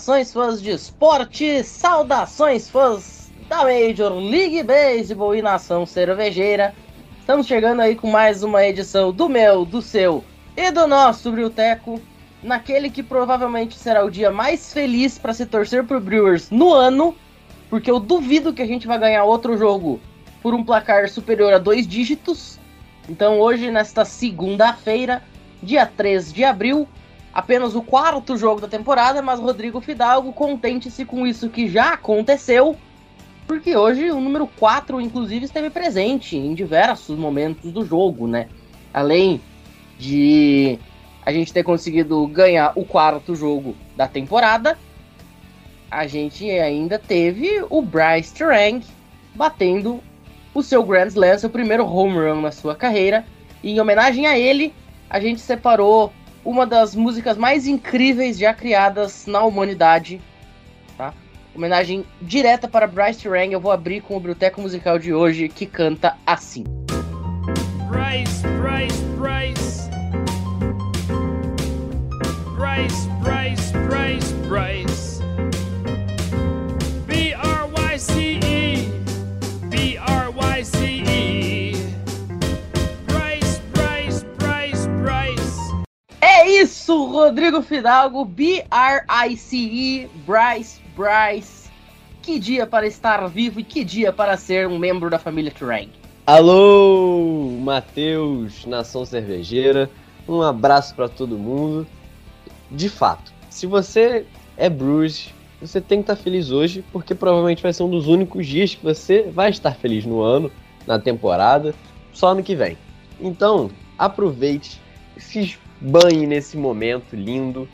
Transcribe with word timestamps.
Saudações, 0.00 0.32
fãs 0.32 0.62
de 0.62 0.70
esporte! 0.70 1.62
Saudações, 1.62 2.70
fãs 2.70 3.30
da 3.50 3.64
Major 3.64 4.14
League 4.14 4.62
Baseball 4.62 5.34
e 5.34 5.42
Nação 5.42 5.84
Cervejeira! 5.84 6.74
Estamos 7.18 7.46
chegando 7.46 7.80
aí 7.80 7.94
com 7.94 8.10
mais 8.10 8.42
uma 8.42 8.64
edição 8.64 9.12
do 9.12 9.28
meu, 9.28 9.66
do 9.66 9.82
seu 9.82 10.24
e 10.56 10.70
do 10.70 10.86
nosso 10.86 11.30
Brilteco, 11.30 12.00
naquele 12.42 12.88
que 12.88 13.02
provavelmente 13.02 13.76
será 13.76 14.02
o 14.02 14.10
dia 14.10 14.30
mais 14.30 14.72
feliz 14.72 15.18
para 15.18 15.34
se 15.34 15.44
torcer 15.44 15.84
pro 15.84 16.00
Brewers 16.00 16.50
no 16.50 16.72
ano, 16.72 17.14
porque 17.68 17.90
eu 17.90 18.00
duvido 18.00 18.54
que 18.54 18.62
a 18.62 18.66
gente 18.66 18.86
vai 18.86 18.98
ganhar 18.98 19.24
outro 19.24 19.58
jogo 19.58 20.00
por 20.42 20.54
um 20.54 20.64
placar 20.64 21.10
superior 21.10 21.52
a 21.52 21.58
dois 21.58 21.86
dígitos. 21.86 22.58
Então, 23.06 23.38
hoje, 23.38 23.70
nesta 23.70 24.06
segunda-feira, 24.06 25.22
dia 25.62 25.84
3 25.84 26.32
de 26.32 26.42
abril, 26.42 26.88
apenas 27.32 27.74
o 27.74 27.82
quarto 27.82 28.36
jogo 28.36 28.60
da 28.60 28.68
temporada, 28.68 29.22
mas 29.22 29.40
Rodrigo 29.40 29.80
Fidalgo, 29.80 30.32
contente-se 30.32 31.04
com 31.04 31.26
isso 31.26 31.48
que 31.48 31.68
já 31.68 31.94
aconteceu, 31.94 32.76
porque 33.46 33.76
hoje 33.76 34.10
o 34.10 34.20
número 34.20 34.46
4, 34.46 35.00
inclusive, 35.00 35.44
esteve 35.44 35.70
presente 35.70 36.36
em 36.36 36.54
diversos 36.54 37.18
momentos 37.18 37.72
do 37.72 37.84
jogo, 37.84 38.26
né? 38.26 38.48
Além 38.92 39.40
de 39.98 40.78
a 41.24 41.32
gente 41.32 41.52
ter 41.52 41.62
conseguido 41.62 42.26
ganhar 42.26 42.72
o 42.74 42.84
quarto 42.84 43.34
jogo 43.34 43.76
da 43.96 44.08
temporada, 44.08 44.78
a 45.90 46.06
gente 46.06 46.48
ainda 46.48 46.98
teve 46.98 47.64
o 47.68 47.82
Bryce 47.82 48.32
Terang 48.32 48.84
batendo 49.34 50.00
o 50.54 50.62
seu 50.62 50.82
Grand 50.84 51.08
Slam, 51.08 51.38
seu 51.38 51.50
primeiro 51.50 51.84
home 51.84 52.14
run 52.14 52.40
na 52.40 52.52
sua 52.52 52.74
carreira. 52.74 53.24
E 53.62 53.72
em 53.72 53.80
homenagem 53.80 54.26
a 54.26 54.38
ele, 54.38 54.72
a 55.08 55.20
gente 55.20 55.40
separou 55.40 56.12
uma 56.44 56.66
das 56.66 56.94
músicas 56.94 57.36
mais 57.36 57.66
incríveis 57.66 58.38
já 58.38 58.54
criadas 58.54 59.26
na 59.26 59.42
humanidade. 59.42 60.20
Tá? 60.96 61.12
Homenagem 61.54 62.04
direta 62.22 62.68
para 62.68 62.86
Bryce 62.86 63.20
Terang. 63.20 63.52
Eu 63.52 63.60
vou 63.60 63.72
abrir 63.72 64.00
com 64.00 64.16
o 64.16 64.18
biblioteco 64.18 64.60
musical 64.60 64.98
de 64.98 65.12
hoje 65.12 65.48
que 65.48 65.66
canta 65.66 66.16
assim. 66.26 66.64
Bryce, 67.88 68.46
Bryce, 68.60 69.02
Bryce. 69.18 69.90
Bryce, 72.56 73.08
Bryce, 73.22 73.72
Bryce, 73.72 74.34
Bryce. 74.48 75.09
Isso, 86.60 87.06
Rodrigo 87.06 87.62
Fidalgo, 87.62 88.22
B-R-I-C-E, 88.22 90.08
Bryce, 90.26 90.80
Bryce. 90.94 91.70
Que 92.20 92.38
dia 92.38 92.66
para 92.66 92.86
estar 92.86 93.26
vivo 93.28 93.60
e 93.60 93.64
que 93.64 93.82
dia 93.82 94.12
para 94.12 94.36
ser 94.36 94.68
um 94.68 94.78
membro 94.78 95.08
da 95.08 95.18
família 95.18 95.50
Terang. 95.50 95.88
Alô, 96.26 97.56
Matheus, 97.62 98.66
Nação 98.66 99.06
Cervejeira. 99.06 99.90
Um 100.28 100.42
abraço 100.42 100.94
para 100.94 101.08
todo 101.08 101.38
mundo. 101.38 101.86
De 102.70 102.90
fato, 102.90 103.32
se 103.48 103.66
você 103.66 104.26
é 104.58 104.68
Bruce, 104.68 105.30
você 105.62 105.80
tem 105.80 106.02
que 106.02 106.12
estar 106.12 106.22
feliz 106.22 106.50
hoje, 106.50 106.84
porque 106.92 107.14
provavelmente 107.14 107.62
vai 107.62 107.72
ser 107.72 107.84
um 107.84 107.90
dos 107.90 108.06
únicos 108.06 108.46
dias 108.46 108.74
que 108.74 108.84
você 108.84 109.22
vai 109.22 109.48
estar 109.48 109.74
feliz 109.74 110.04
no 110.04 110.20
ano, 110.20 110.52
na 110.86 110.98
temporada, 110.98 111.74
só 112.12 112.28
ano 112.28 112.42
que 112.42 112.54
vem. 112.54 112.76
Então, 113.18 113.70
aproveite, 113.98 114.78
se 115.16 115.58
banhe 115.80 116.26
nesse 116.26 116.56
momento 116.56 117.16
lindo, 117.16 117.68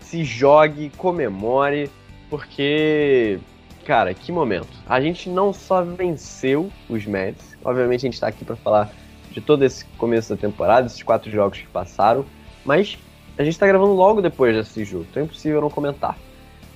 se 0.00 0.24
jogue, 0.24 0.90
comemore, 0.96 1.90
porque, 2.28 3.38
cara, 3.84 4.12
que 4.14 4.32
momento. 4.32 4.68
A 4.86 5.00
gente 5.00 5.28
não 5.28 5.52
só 5.52 5.82
venceu 5.82 6.70
os 6.88 7.06
Mets, 7.06 7.56
obviamente 7.64 8.00
a 8.00 8.08
gente 8.08 8.14
está 8.14 8.26
aqui 8.26 8.44
para 8.44 8.56
falar 8.56 8.90
de 9.30 9.40
todo 9.40 9.64
esse 9.64 9.84
começo 9.96 10.34
da 10.34 10.40
temporada, 10.40 10.86
esses 10.86 11.02
quatro 11.02 11.30
jogos 11.30 11.58
que 11.58 11.66
passaram, 11.68 12.24
mas 12.64 12.98
a 13.38 13.44
gente 13.44 13.54
está 13.54 13.66
gravando 13.66 13.94
logo 13.94 14.20
depois 14.20 14.54
desse 14.54 14.84
jogo, 14.84 15.06
então 15.10 15.22
é 15.22 15.24
impossível 15.24 15.60
não 15.60 15.70
comentar. 15.70 16.18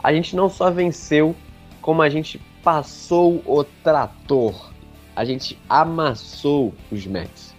A 0.02 0.12
gente 0.12 0.36
não 0.36 0.48
só 0.48 0.70
venceu, 0.70 1.34
como 1.82 2.00
a 2.00 2.08
gente 2.08 2.40
passou 2.62 3.42
o 3.44 3.64
trator. 3.82 4.70
A 5.14 5.24
gente 5.24 5.58
amassou 5.68 6.74
os 6.90 7.06
Mets. 7.06 7.55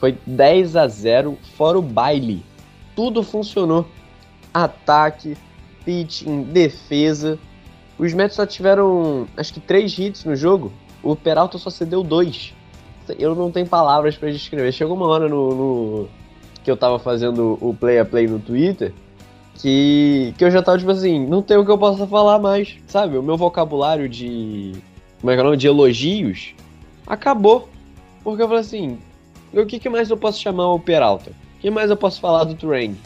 Foi 0.00 0.16
10 0.26 0.74
a 0.76 0.88
0 0.88 1.38
fora 1.56 1.78
o 1.78 1.82
baile. 1.82 2.42
Tudo 2.96 3.22
funcionou. 3.22 3.86
Ataque, 4.52 5.36
pitching, 5.84 6.42
defesa. 6.42 7.38
Os 7.98 8.12
Mets 8.14 8.34
só 8.34 8.46
tiveram, 8.46 9.28
acho 9.36 9.52
que, 9.54 9.60
três 9.60 9.96
hits 9.96 10.24
no 10.24 10.34
jogo. 10.34 10.72
O 11.02 11.14
Peralta 11.14 11.58
só 11.58 11.70
cedeu 11.70 12.02
dois. 12.02 12.54
Eu 13.18 13.34
não 13.34 13.50
tenho 13.50 13.66
palavras 13.66 14.16
para 14.16 14.30
descrever. 14.32 14.72
Chegou 14.72 14.96
uma 14.96 15.06
hora 15.06 15.28
no, 15.28 15.54
no- 15.54 16.08
que 16.64 16.70
eu 16.70 16.76
tava 16.76 16.98
fazendo 16.98 17.58
o 17.60 17.74
play 17.74 17.98
a 17.98 18.04
play 18.04 18.26
no 18.26 18.38
Twitter 18.38 18.92
que, 19.54 20.32
que 20.38 20.44
eu 20.44 20.50
já 20.50 20.62
tava 20.62 20.78
tipo 20.78 20.90
assim, 20.90 21.26
não 21.26 21.42
tem 21.42 21.56
o 21.56 21.64
que 21.64 21.70
eu 21.70 21.78
possa 21.78 22.06
falar 22.06 22.38
mais, 22.38 22.76
sabe? 22.86 23.16
O 23.18 23.22
meu 23.22 23.36
vocabulário 23.36 24.08
de. 24.08 24.72
Como 25.20 25.30
é 25.30 25.34
que 25.34 25.40
é 25.40 25.42
o 25.42 25.44
nome? 25.44 25.56
De 25.58 25.66
elogios 25.66 26.54
acabou. 27.06 27.68
Porque 28.24 28.42
eu 28.42 28.46
falei 28.46 28.60
assim, 28.60 28.98
o 29.52 29.66
que, 29.66 29.78
que 29.78 29.88
mais 29.88 30.10
eu 30.10 30.16
posso 30.16 30.40
chamar 30.40 30.72
o 30.72 30.78
Peralta? 30.78 31.30
O 31.30 31.60
que 31.60 31.70
mais 31.70 31.90
eu 31.90 31.96
posso 31.96 32.20
falar 32.20 32.44
do 32.44 32.54
Turang? 32.54 32.96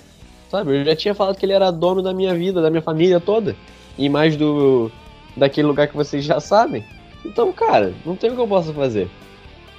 Sabe? 0.50 0.76
Eu 0.76 0.84
já 0.84 0.94
tinha 0.94 1.14
falado 1.14 1.36
que 1.36 1.44
ele 1.44 1.52
era 1.52 1.70
dono 1.70 2.02
da 2.02 2.12
minha 2.12 2.34
vida, 2.34 2.60
da 2.60 2.70
minha 2.70 2.82
família 2.82 3.18
toda. 3.18 3.56
E 3.98 4.08
mais 4.08 4.36
do. 4.36 4.90
daquele 5.36 5.66
lugar 5.66 5.88
que 5.88 5.96
vocês 5.96 6.24
já 6.24 6.38
sabem. 6.40 6.84
Então, 7.24 7.52
cara, 7.52 7.94
não 8.04 8.14
tem 8.14 8.30
o 8.30 8.34
que 8.34 8.40
eu 8.40 8.46
possa 8.46 8.72
fazer. 8.72 9.08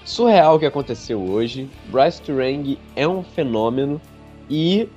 Surreal 0.04 0.56
o 0.56 0.60
que 0.60 0.66
aconteceu 0.66 1.22
hoje. 1.22 1.70
Bryce 1.88 2.22
Turang 2.22 2.78
é 2.96 3.08
um 3.08 3.24
fenômeno. 3.24 4.02
E 4.50 4.90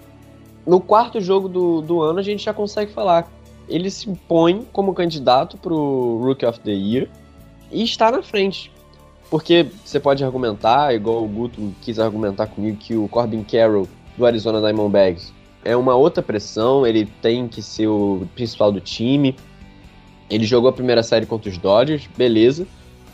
no 0.66 0.80
quarto 0.80 1.20
jogo 1.20 1.48
do, 1.48 1.80
do 1.80 2.00
ano 2.00 2.18
a 2.18 2.22
gente 2.22 2.44
já 2.44 2.54
consegue 2.54 2.92
falar. 2.92 3.30
Ele 3.68 3.90
se 3.90 4.08
impõe 4.08 4.66
como 4.72 4.94
candidato 4.94 5.58
pro 5.58 6.20
Rookie 6.22 6.46
of 6.46 6.58
the 6.60 6.72
Year 6.72 7.08
e 7.70 7.82
está 7.82 8.10
na 8.10 8.22
frente. 8.22 8.72
Porque 9.30 9.66
você 9.84 10.00
pode 10.00 10.24
argumentar, 10.24 10.94
igual 10.94 11.22
o 11.22 11.28
Guto 11.28 11.74
quis 11.82 11.98
argumentar 11.98 12.46
comigo, 12.46 12.78
que 12.78 12.96
o 12.96 13.08
Corbin 13.08 13.42
Carroll 13.42 13.86
do 14.16 14.24
Arizona 14.24 14.60
Diamondbacks 14.60 15.32
é 15.64 15.76
uma 15.76 15.94
outra 15.94 16.22
pressão, 16.22 16.86
ele 16.86 17.06
tem 17.20 17.46
que 17.46 17.60
ser 17.60 17.88
o 17.88 18.26
principal 18.34 18.72
do 18.72 18.80
time. 18.80 19.36
Ele 20.30 20.44
jogou 20.44 20.70
a 20.70 20.72
primeira 20.72 21.02
série 21.02 21.26
contra 21.26 21.50
os 21.50 21.58
Dodgers, 21.58 22.08
beleza. 22.16 22.66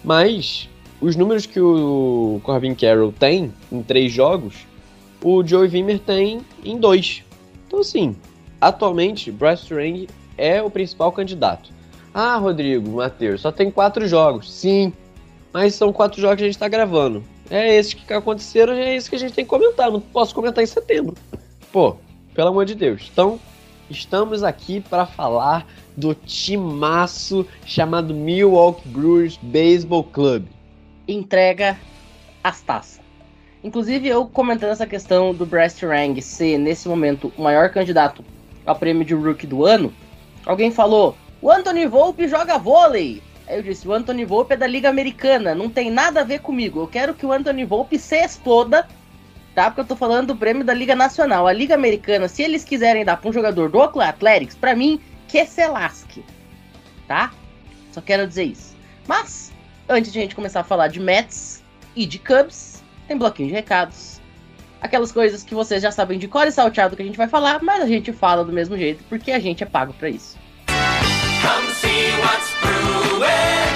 Mas 0.04 0.68
os 1.00 1.16
números 1.16 1.46
que 1.46 1.60
o 1.60 2.40
Corbin 2.44 2.74
Carroll 2.74 3.12
tem 3.12 3.52
em 3.72 3.82
três 3.82 4.12
jogos, 4.12 4.66
o 5.22 5.44
Joey 5.44 5.68
Wimmer 5.68 5.98
tem 5.98 6.42
em 6.64 6.78
dois. 6.78 7.24
Então, 7.66 7.80
assim, 7.80 8.14
atualmente, 8.60 9.32
Bryce 9.32 9.66
Turang 9.66 10.08
é 10.36 10.62
o 10.62 10.70
principal 10.70 11.10
candidato. 11.10 11.70
Ah, 12.12 12.36
Rodrigo, 12.36 12.88
Matheus, 12.88 13.40
só 13.40 13.50
tem 13.50 13.70
quatro 13.70 14.06
jogos. 14.06 14.52
Sim, 14.52 14.92
mas 15.54 15.76
são 15.76 15.92
quatro 15.92 16.20
jogos 16.20 16.38
que 16.38 16.42
a 16.42 16.46
gente 16.46 16.58
tá 16.58 16.66
gravando. 16.66 17.22
É 17.48 17.76
esses 17.76 17.94
que 17.94 18.12
aconteceram, 18.12 18.72
é 18.72 18.96
isso 18.96 19.08
que 19.08 19.14
a 19.14 19.18
gente 19.20 19.34
tem 19.34 19.44
que 19.44 19.48
comentar. 19.48 19.88
Não 19.88 20.00
posso 20.00 20.34
comentar 20.34 20.64
em 20.64 20.66
setembro. 20.66 21.14
Pô, 21.70 21.96
pelo 22.34 22.48
amor 22.48 22.64
de 22.64 22.74
Deus. 22.74 23.08
Então, 23.12 23.38
estamos 23.88 24.42
aqui 24.42 24.80
para 24.80 25.06
falar 25.06 25.64
do 25.96 26.12
timaço 26.12 27.46
chamado 27.64 28.12
Milwaukee 28.12 28.88
Brewers 28.88 29.38
Baseball 29.40 30.02
Club. 30.02 30.46
entrega 31.06 31.78
as 32.42 32.60
taças. 32.60 33.00
Inclusive, 33.62 34.08
eu 34.08 34.26
comentando 34.26 34.72
essa 34.72 34.86
questão 34.86 35.32
do 35.32 35.46
Bryce 35.46 35.76
Terang 35.76 36.20
ser, 36.20 36.58
nesse 36.58 36.88
momento, 36.88 37.32
o 37.38 37.42
maior 37.42 37.70
candidato 37.70 38.24
ao 38.66 38.74
prêmio 38.74 39.04
de 39.04 39.14
Rookie 39.14 39.46
do 39.46 39.64
ano, 39.64 39.92
alguém 40.44 40.72
falou, 40.72 41.16
o 41.40 41.48
Anthony 41.48 41.86
Volpe 41.86 42.26
joga 42.26 42.58
vôlei. 42.58 43.22
Aí 43.46 43.56
eu 43.56 43.62
disse, 43.62 43.86
o 43.86 43.92
Anthony 43.92 44.24
Volpe 44.24 44.54
é 44.54 44.56
da 44.56 44.66
Liga 44.66 44.88
Americana, 44.88 45.54
não 45.54 45.68
tem 45.68 45.90
nada 45.90 46.20
a 46.20 46.24
ver 46.24 46.40
comigo. 46.40 46.80
Eu 46.80 46.86
quero 46.86 47.14
que 47.14 47.26
o 47.26 47.32
Anthony 47.32 47.64
Volpe 47.64 47.98
se 47.98 48.16
exploda, 48.16 48.88
tá? 49.54 49.70
Porque 49.70 49.82
eu 49.82 49.86
tô 49.86 49.96
falando 49.96 50.28
do 50.28 50.36
prêmio 50.36 50.64
da 50.64 50.72
Liga 50.72 50.94
Nacional. 50.94 51.46
A 51.46 51.52
Liga 51.52 51.74
Americana, 51.74 52.26
se 52.26 52.42
eles 52.42 52.64
quiserem 52.64 53.04
dar 53.04 53.18
pra 53.18 53.28
um 53.28 53.32
jogador 53.32 53.68
do 53.68 53.78
Oakland 53.78 54.10
Athletics, 54.10 54.56
pra 54.56 54.74
mim, 54.74 54.98
que 55.28 55.44
se 55.44 55.66
lasque, 55.66 56.24
tá? 57.06 57.32
Só 57.92 58.00
quero 58.00 58.26
dizer 58.26 58.44
isso. 58.44 58.74
Mas, 59.06 59.52
antes 59.88 60.12
de 60.12 60.18
a 60.18 60.22
gente 60.22 60.34
começar 60.34 60.60
a 60.60 60.64
falar 60.64 60.88
de 60.88 60.98
Mets 60.98 61.62
e 61.94 62.06
de 62.06 62.18
Cubs, 62.18 62.82
tem 63.06 63.16
bloquinho 63.16 63.48
de 63.48 63.54
recados. 63.54 64.20
Aquelas 64.80 65.12
coisas 65.12 65.42
que 65.42 65.54
vocês 65.54 65.82
já 65.82 65.90
sabem 65.90 66.18
de 66.18 66.28
cor 66.28 66.46
e 66.46 66.52
salteado 66.52 66.96
que 66.96 67.02
a 67.02 67.04
gente 67.04 67.16
vai 67.16 67.28
falar, 67.28 67.62
mas 67.62 67.82
a 67.82 67.86
gente 67.86 68.12
fala 68.12 68.44
do 68.44 68.52
mesmo 68.52 68.76
jeito, 68.76 69.04
porque 69.08 69.32
a 69.32 69.38
gente 69.38 69.62
é 69.62 69.66
pago 69.66 69.92
pra 69.94 70.08
isso. 70.08 70.38
Come 71.44 71.68
see 71.74 72.10
what's 72.22 72.50
brewing. 72.62 73.74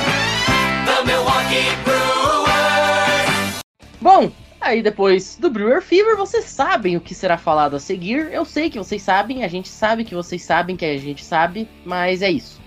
The 0.87 1.05
Milwaukee 1.05 1.69
Brewers. 1.85 3.61
Bom, 4.01 4.33
aí 4.59 4.83
depois 4.83 5.37
do 5.37 5.51
Brewer 5.51 5.83
Fever, 5.83 6.17
vocês 6.17 6.47
sabem 6.47 6.97
o 6.97 7.01
que 7.01 7.15
será 7.15 7.37
falado 7.37 7.77
a 7.77 7.79
seguir. 7.79 8.33
Eu 8.33 8.47
sei 8.47 8.71
que 8.71 8.79
vocês 8.79 9.03
sabem, 9.03 9.45
a 9.45 9.49
gente 9.49 9.69
sabe 9.69 10.03
que 10.03 10.15
vocês 10.15 10.43
sabem 10.43 10.77
que 10.77 10.85
a 10.87 10.97
gente 10.97 11.23
sabe, 11.23 11.69
mas 11.85 12.23
é 12.23 12.31
isso. 12.31 12.59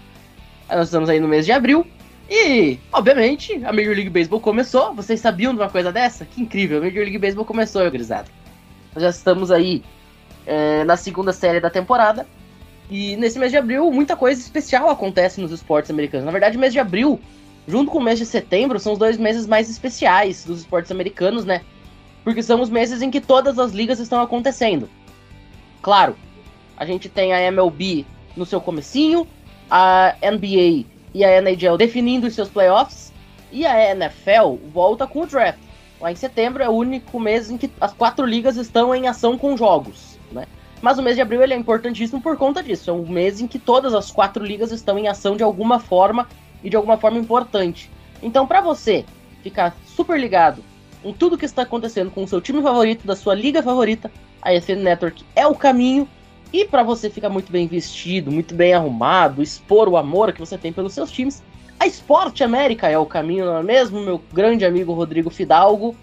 Nós 0.70 0.90
estamos 0.90 1.10
aí 1.10 1.20
no 1.20 1.28
mês 1.28 1.48
de 1.48 1.52
abril. 1.52 1.86
E, 2.30 2.78
obviamente, 2.94 3.56
a 3.66 3.74
Major 3.74 3.96
League 3.96 4.12
Baseball 4.12 4.40
começou. 4.40 4.94
Vocês 4.94 5.20
sabiam 5.20 5.52
de 5.52 5.60
uma 5.60 5.70
coisa 5.70 5.92
dessa? 5.92 6.26
Que 6.26 6.44
incrível, 6.44 6.78
a 6.78 6.82
Major 6.82 7.02
League 7.02 7.18
Baseball 7.18 7.44
começou, 7.44 7.90
grisado. 7.90 8.30
Nós 8.94 9.02
já 9.02 9.10
estamos 9.10 9.50
aí 9.50 9.84
é, 10.46 10.84
na 10.84 10.96
segunda 10.96 11.34
série 11.34 11.60
da 11.60 11.72
temporada. 11.72 12.28
E 12.92 13.16
nesse 13.16 13.40
mês 13.40 13.54
de 13.54 13.58
abril, 13.58 13.90
muita 13.90 14.18
coisa 14.18 14.42
especial 14.42 14.90
acontece 14.90 15.40
nos 15.40 15.54
esportes 15.54 15.90
americanos. 15.90 16.26
Na 16.26 16.32
verdade, 16.32 16.58
mês 16.58 16.74
de 16.74 16.80
abril, 16.80 17.22
junto 17.66 17.90
com 17.90 18.00
o 18.00 18.04
mês 18.04 18.20
de 18.20 18.26
setembro, 18.26 18.78
são 18.82 18.92
os 18.92 19.00
dois 19.00 19.18
meses 19.18 19.48
mais 19.48 19.70
especiais 19.70 20.44
dos 20.44 20.60
esportes 20.60 20.92
americanos, 20.92 21.46
né? 21.46 21.62
Porque 22.22 22.44
são 22.44 22.60
os 22.60 22.70
meses 22.70 23.02
em 23.02 23.10
que 23.10 23.22
todas 23.22 23.58
as 23.58 23.72
ligas 23.72 24.02
estão 24.02 24.22
acontecendo. 24.22 24.90
Claro, 25.82 26.18
a 26.76 26.86
gente 26.86 27.08
tem 27.08 27.32
a 27.32 27.40
MLB 27.42 28.06
no 28.36 28.46
seu 28.46 28.60
comecinho, 28.60 29.26
a 29.70 30.14
NBA 30.22 30.86
e 31.14 31.24
a 31.24 31.42
NHL 31.42 31.78
definindo 31.78 32.28
os 32.28 32.36
seus 32.36 32.50
playoffs, 32.50 33.14
e 33.54 33.66
a 33.66 33.92
NFL 33.92 34.58
volta 34.74 35.08
com 35.08 35.22
o 35.22 35.26
draft. 35.26 35.60
Lá 36.02 36.12
em 36.12 36.16
setembro 36.16 36.62
é 36.62 36.68
o 36.68 36.74
único 36.74 37.22
mês 37.22 37.50
em 37.50 37.58
que 37.58 37.72
as 37.80 37.94
quatro 37.94 38.26
ligas 38.26 38.58
estão 38.58 38.94
em 38.94 39.08
ação 39.08 39.38
com 39.38 39.56
jogos, 39.56 40.20
né? 40.30 40.46
Mas 40.82 40.98
o 40.98 41.04
mês 41.04 41.16
de 41.16 41.22
abril 41.22 41.44
ele 41.44 41.54
é 41.54 41.58
importantíssimo 41.58 42.22
por 42.22 42.36
conta 42.38 42.64
disso. 42.64 42.90
É 42.90 42.94
um 42.94 43.08
mês 43.08 43.40
em 43.40 43.48
que 43.48 43.60
todas 43.60 43.94
as 43.94 44.10
quatro 44.10 44.44
ligas 44.44 44.72
estão 44.72 44.98
em 44.98 45.08
ação 45.08 45.38
de 45.38 45.44
alguma 45.44 45.80
forma 45.80 46.28
e 46.64 46.70
de 46.70 46.76
alguma 46.76 46.98
forma 46.98 47.18
importante. 47.18 47.90
Então, 48.22 48.48
para 48.48 48.62
você 48.62 49.06
ficar 49.44 49.76
super 49.86 50.20
ligado 50.20 50.64
em 51.04 51.14
tudo 51.14 51.38
que 51.38 51.46
está 51.46 51.64
acontecendo 51.64 52.12
com 52.12 52.24
o 52.24 52.28
seu 52.28 52.42
time 52.42 52.62
favorito, 52.62 53.06
da 53.06 53.16
sua 53.16 53.34
liga 53.34 53.62
favorita, 53.62 54.12
a 54.42 54.54
ESPN 54.54 54.84
Network 54.84 55.24
é 55.36 55.46
o 55.46 55.56
caminho. 55.56 56.08
E 56.54 56.66
para 56.66 56.84
você 56.84 57.10
ficar 57.10 57.30
muito 57.30 57.52
bem 57.52 57.68
vestido, 57.68 58.32
muito 58.32 58.54
bem 58.54 58.74
arrumado, 58.74 59.42
expor 59.42 59.88
o 59.88 59.96
amor 59.96 60.34
que 60.34 60.40
você 60.40 60.58
tem 60.58 60.74
pelos 60.74 60.94
seus 60.94 61.10
times, 61.10 61.42
a 61.80 61.88
Esporte 61.88 62.44
América 62.44 62.88
é 62.90 62.98
o 62.98 63.08
caminho, 63.08 63.46
não 63.46 63.58
é 63.58 63.64
mesmo, 63.64 64.02
meu 64.02 64.22
grande 64.32 64.64
amigo 64.64 64.94
Rodrigo 64.94 65.32
Fidalgo? 65.32 65.96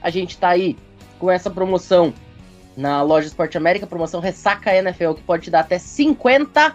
A 0.00 0.08
gente 0.08 0.38
tá 0.38 0.48
aí 0.48 0.74
com 1.18 1.30
essa 1.30 1.50
promoção 1.50 2.14
na 2.78 3.02
loja 3.02 3.26
Esporte 3.26 3.58
América, 3.58 3.88
promoção 3.88 4.20
Ressaca 4.20 4.72
NFL, 4.72 5.14
que 5.14 5.22
pode 5.22 5.42
te 5.42 5.50
dar 5.50 5.60
até 5.60 5.78
50% 5.78 6.72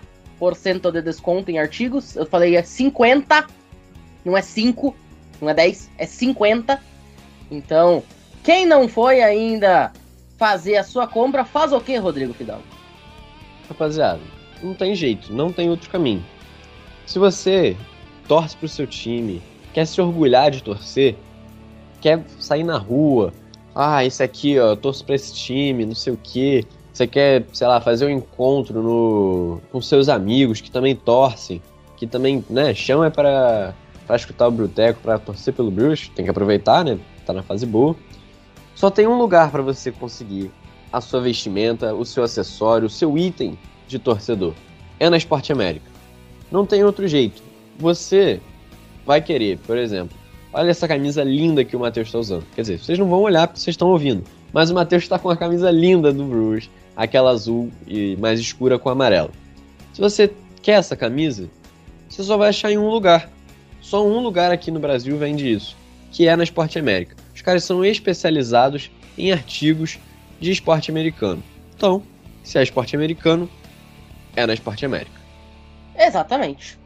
de 0.92 1.02
desconto 1.02 1.50
em 1.50 1.58
artigos. 1.58 2.18
Eu 2.18 2.26
falei 2.26 2.58
é 2.58 2.62
50, 2.62 3.48
não 4.26 4.36
é 4.36 4.42
5, 4.42 4.94
não 5.40 5.50
é 5.50 5.54
10, 5.54 5.90
é 5.98 6.06
50. 6.06 6.78
Então, 7.50 8.04
quem 8.44 8.66
não 8.66 8.90
foi 8.90 9.22
ainda 9.22 9.94
fazer 10.38 10.76
a 10.76 10.84
sua 10.84 11.08
compra, 11.08 11.46
faz 11.46 11.72
o 11.72 11.80
que, 11.80 11.96
Rodrigo 11.96 12.34
Fidalgo? 12.34 12.66
Rapaziada, 13.70 14.20
não 14.62 14.74
tem 14.74 14.94
jeito, 14.96 15.32
não 15.32 15.54
tem 15.54 15.70
outro 15.70 15.90
caminho. 15.90 16.26
Se 17.06 17.18
você 17.18 17.78
torce 18.28 18.58
pro 18.58 18.68
seu 18.68 18.86
time, 18.86 19.42
quer 19.72 19.88
se 19.88 20.02
orgulhar 20.02 20.52
de 20.52 20.62
torcer, 20.62 21.16
quer 22.02 22.22
sair 22.40 22.66
na 22.66 22.78
rua, 22.78 23.34
ah, 23.76 24.06
esse 24.06 24.22
aqui, 24.22 24.60
ó, 24.60 24.70
eu 24.70 24.78
torço 24.78 25.04
pra 25.04 25.16
esse 25.16 25.34
time, 25.34 25.86
não 25.86 25.96
sei 25.96 26.14
o 26.14 26.20
quê. 26.22 26.66
Você 26.92 27.08
quer, 27.08 27.46
sei 27.52 27.68
lá, 27.68 27.82
fazer 27.82 28.06
um 28.06 28.10
encontro 28.10 28.82
no, 28.84 29.62
com 29.72 29.82
seus 29.82 30.10
amigos 30.10 30.62
que 30.62 30.70
também 30.70 30.96
torcem, 30.96 31.62
que 31.98 32.06
também, 32.06 32.44
né, 32.50 32.74
chama 32.74 33.10
para 33.10 33.74
para 34.06 34.16
escutar 34.18 34.48
o 34.48 34.52
Bruteco, 34.52 35.00
para 35.02 35.18
torcer 35.18 35.54
pelo 35.54 35.72
Bruce, 35.72 36.12
tem 36.12 36.26
que 36.26 36.32
aproveitar, 36.32 36.84
né? 36.84 37.00
Tá 37.26 37.34
na 37.34 37.42
fase 37.42 37.66
boa. 37.66 37.96
Só 38.76 38.90
tem 38.90 39.08
um 39.08 39.18
lugar 39.18 39.50
para 39.50 39.62
você 39.62 39.92
conseguir 39.92 40.52
a 40.92 41.00
sua 41.00 41.22
vestimenta, 41.22 41.94
o 41.94 42.06
seu 42.06 42.24
acessório, 42.24 42.88
o 42.88 42.90
seu 42.90 43.18
item 43.18 43.58
de 43.88 43.98
torcedor. 43.98 44.54
É 45.00 45.10
na 45.10 45.18
Esporte 45.18 45.52
América. 45.52 45.90
Não 46.52 46.66
tem 46.66 46.84
outro 46.84 47.08
jeito. 47.08 47.42
Você 47.80 48.42
vai 49.06 49.22
querer, 49.22 49.58
por 49.60 49.78
exemplo, 49.78 50.18
olha 50.54 50.70
essa 50.70 50.88
camisa 50.88 51.24
linda 51.24 51.66
que 51.66 51.76
o 51.76 51.80
Matheus 51.80 52.08
está 52.08 52.20
usando. 52.20 52.46
Quer 52.56 52.62
dizer, 52.62 52.80
vocês 52.80 53.00
não 53.00 53.10
vão 53.10 53.22
olhar 53.22 53.48
porque 53.48 53.60
vocês 53.60 53.74
estão 53.74 53.90
ouvindo. 53.90 54.24
Mas 54.52 54.70
o 54.70 54.74
Matheus 54.74 55.04
está 55.04 55.18
com 55.18 55.30
a 55.30 55.36
camisa 55.36 55.72
linda 55.72 56.14
do 56.14 56.26
Brewers, 56.26 56.70
aquela 56.96 57.32
azul 57.32 57.72
e 57.88 58.16
mais 58.18 58.40
escura 58.40 58.78
com 58.78 58.90
amarelo. 58.90 59.32
Se 59.94 60.00
você 60.00 60.32
quer 60.62 60.74
essa 60.74 60.96
camisa, 60.96 61.50
você 62.08 62.24
só 62.24 62.38
vai 62.38 62.50
achar 62.50 62.72
em 62.72 62.78
um 62.78 62.90
lugar. 62.90 63.30
Só 63.82 64.06
um 64.06 64.20
lugar 64.20 64.52
aqui 64.52 64.70
no 64.72 64.80
Brasil 64.80 65.18
vende 65.18 65.52
isso, 65.52 65.76
que 66.12 66.28
é 66.28 66.36
na 66.36 66.44
Esporte 66.44 66.78
América. 66.78 67.16
Os 67.34 67.42
caras 67.42 67.64
são 67.64 67.84
especializados 67.84 68.92
em 69.18 69.32
artigos 69.32 70.00
de 70.40 70.52
esporte 70.52 70.92
americano. 70.92 71.44
Então, 71.76 72.04
se 72.44 72.58
é 72.58 72.64
esporte 72.64 72.96
americano, 72.96 73.50
é 74.36 74.46
na 74.46 74.54
Esporte 74.54 74.86
América. 74.86 75.20
Exatamente. 75.98 76.78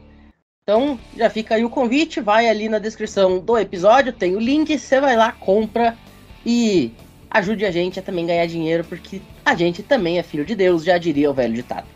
Então, 0.68 0.98
já 1.16 1.30
fica 1.30 1.54
aí 1.54 1.64
o 1.64 1.70
convite, 1.70 2.20
vai 2.20 2.46
ali 2.46 2.68
na 2.68 2.78
descrição 2.78 3.38
do 3.38 3.56
episódio, 3.56 4.12
tem 4.12 4.36
o 4.36 4.38
link, 4.38 4.78
você 4.78 5.00
vai 5.00 5.16
lá, 5.16 5.32
compra 5.32 5.96
e 6.44 6.92
ajude 7.30 7.64
a 7.64 7.70
gente 7.70 7.98
a 7.98 8.02
também 8.02 8.26
ganhar 8.26 8.44
dinheiro, 8.44 8.84
porque 8.84 9.22
a 9.42 9.54
gente 9.54 9.82
também 9.82 10.18
é 10.18 10.22
filho 10.22 10.44
de 10.44 10.54
Deus, 10.54 10.84
já 10.84 10.98
diria 10.98 11.30
o 11.30 11.32
velho 11.32 11.54
ditado. 11.54 11.86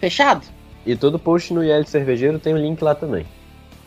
Fechado? 0.00 0.44
E 0.84 0.96
todo 0.96 1.16
post 1.16 1.54
no 1.54 1.62
IL 1.62 1.86
Cervejeiro 1.86 2.40
tem 2.40 2.52
o 2.52 2.56
link 2.56 2.82
lá 2.82 2.92
também. 2.92 3.24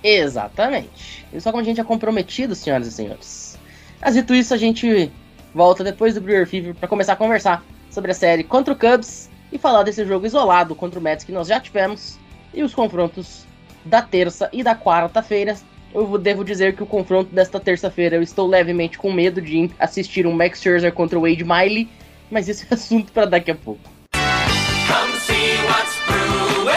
Exatamente. 0.02 1.26
E 1.34 1.42
só 1.42 1.52
como 1.52 1.62
a 1.62 1.66
gente 1.66 1.82
é 1.82 1.84
comprometido, 1.84 2.56
senhoras 2.56 2.88
e 2.88 2.92
senhores. 2.94 3.60
Mas 4.00 4.14
dito 4.14 4.34
isso, 4.34 4.54
a 4.54 4.58
gente 4.58 5.12
volta 5.54 5.84
depois 5.84 6.16
do 6.16 6.22
Brewer 6.22 6.48
Fever 6.48 6.74
para 6.74 6.88
começar 6.88 7.14
a 7.14 7.18
conversar 7.18 7.66
sobre 7.90 8.12
a 8.12 8.16
série 8.16 8.46
contra 8.46 8.74
o 8.74 8.78
Cubs 8.78 9.30
e 9.52 9.58
falar 9.58 9.84
desse 9.84 10.06
jogo 10.06 10.26
isolado 10.26 10.74
contra 10.74 11.02
o 11.02 11.04
Mets 11.04 11.26
que 11.26 11.34
nós 11.34 11.50
já 11.50 11.60
tivemos 11.60 12.18
e 12.54 12.64
os 12.64 12.74
confrontos 12.74 13.51
da 13.84 14.02
terça 14.02 14.50
e 14.52 14.64
da 14.64 14.76
quarta-feira. 14.76 15.56
Eu 15.94 16.18
devo 16.18 16.44
dizer 16.44 16.76
que 16.76 16.84
o 16.84 16.86
confronto 16.86 17.34
desta 17.34 17.60
terça-feira 17.60 18.16
eu 18.16 18.22
estou 18.22 18.48
levemente 18.48 18.98
com 18.98 19.12
medo 19.12 19.42
de 19.42 19.70
assistir 19.78 20.26
um 20.26 20.32
Max 20.32 20.62
Scherzer 20.62 20.94
contra 20.94 21.20
o 21.20 21.24
Wade 21.24 21.44
Miley, 21.44 21.90
mas 22.30 22.48
esse 22.48 22.66
é 22.70 22.74
assunto 22.76 23.12
para 23.12 23.26
daqui 23.26 23.52
a 23.52 23.56
pouco. 23.56 23.82
Come 24.14 25.14
see 25.20 25.58
what's 25.68 25.98
brewing. 26.08 26.72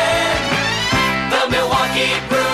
The 1.31 1.49
Milwaukee 1.51 2.21
Brewers. 2.29 2.45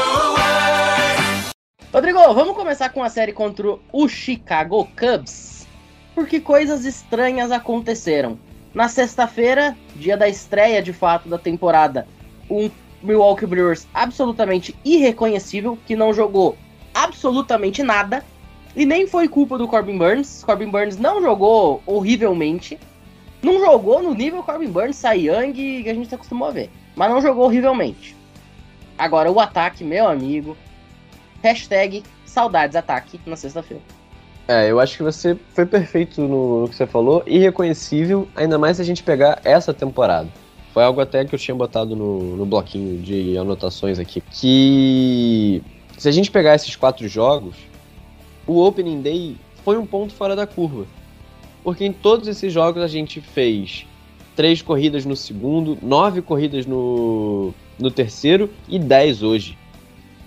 Rodrigo, 1.93 2.35
vamos 2.35 2.55
começar 2.55 2.91
com 2.91 3.03
a 3.03 3.09
série 3.09 3.33
contra 3.33 3.77
o 3.93 4.09
Chicago 4.09 4.87
Cubs, 4.99 5.67
porque 6.15 6.41
coisas 6.41 6.85
estranhas 6.85 7.51
aconteceram. 7.51 8.39
Na 8.73 8.89
sexta-feira, 8.89 9.77
dia 9.97 10.17
da 10.17 10.29
estreia 10.29 10.81
de 10.81 10.93
fato 10.93 11.29
da 11.29 11.39
temporada, 11.39 12.07
um 12.49 12.71
Milwaukee 13.03 13.47
Brewers 13.47 13.87
absolutamente 13.95 14.77
irreconhecível, 14.85 15.79
que 15.87 15.97
não 15.97 16.13
jogou 16.13 16.57
absolutamente 16.95 17.83
nada, 17.83 18.25
e 18.75 18.85
nem 18.85 19.07
foi 19.07 19.29
culpa 19.29 19.59
do 19.59 19.67
Corbin 19.67 19.99
Burns. 19.99 20.45
Corbin 20.45 20.71
Burns 20.71 20.97
não 20.97 21.21
jogou 21.21 21.83
horrivelmente, 21.87 22.79
não 23.43 23.59
jogou 23.59 24.03
no 24.03 24.15
nível 24.15 24.43
Corbin 24.43 24.71
Burns, 24.71 24.97
Cy 24.97 25.27
Young, 25.27 25.53
que 25.53 25.89
a 25.89 25.95
gente 25.95 26.15
acostumou 26.15 26.49
a 26.49 26.53
ver, 26.53 26.71
mas 26.95 27.11
não 27.11 27.21
jogou 27.21 27.45
horrivelmente. 27.45 28.17
Agora, 28.99 29.31
o 29.33 29.41
ataque, 29.41 29.83
meu 29.83 30.07
amigo, 30.07 30.57
hashtag 31.43 32.03
saudades 32.27 32.77
ataque 32.77 33.19
na 33.27 33.37
sexta-feira. 33.37 33.83
É, 34.47 34.71
eu 34.71 34.81
acho 34.81 34.97
que 34.97 35.03
você 35.03 35.39
foi 35.55 35.65
perfeito 35.65 36.21
no, 36.21 36.63
no 36.63 36.69
que 36.69 36.75
você 36.75 36.87
falou, 36.87 37.23
irreconhecível, 37.27 38.29
ainda 38.35 38.59
mais 38.59 38.77
se 38.77 38.83
a 38.83 38.85
gente 38.85 39.03
pegar 39.03 39.41
essa 39.45 39.73
temporada. 39.73 40.29
Foi 40.73 40.83
algo 40.85 41.01
até 41.01 41.25
que 41.25 41.35
eu 41.35 41.39
tinha 41.39 41.55
botado 41.55 41.97
no, 41.97 42.37
no 42.37 42.47
bloquinho 42.47 43.01
de 43.03 43.37
anotações 43.37 43.99
aqui. 43.99 44.23
Que 44.31 45.63
se 45.99 46.09
a 46.09 46.13
gente 46.13 46.31
pegar 46.31 46.55
esses 46.55 46.77
quatro 46.77 47.07
jogos, 47.09 47.57
o 48.47 48.65
Opening 48.65 49.03
Day 49.03 49.37
foi 49.65 49.77
um 49.77 49.87
ponto 49.87 50.15
fora 50.15 50.37
da 50.37 50.47
curva. 50.47 50.87
Porque 51.63 51.85
em 51.85 51.93
todos 51.93 52.29
esses 52.29 52.53
jogos 52.53 52.83
a 52.83 52.89
gente 52.89 53.21
fez 53.21 53.85
três 54.37 54.63
corridas 54.63 55.05
no 55.05 55.17
segundo, 55.17 55.77
nove 55.83 56.23
corridas 56.23 56.65
no, 56.65 57.53
no 57.79 57.91
terceiro 57.91 58.49
e 58.69 58.79
dez 58.79 59.23
hoje. 59.23 59.59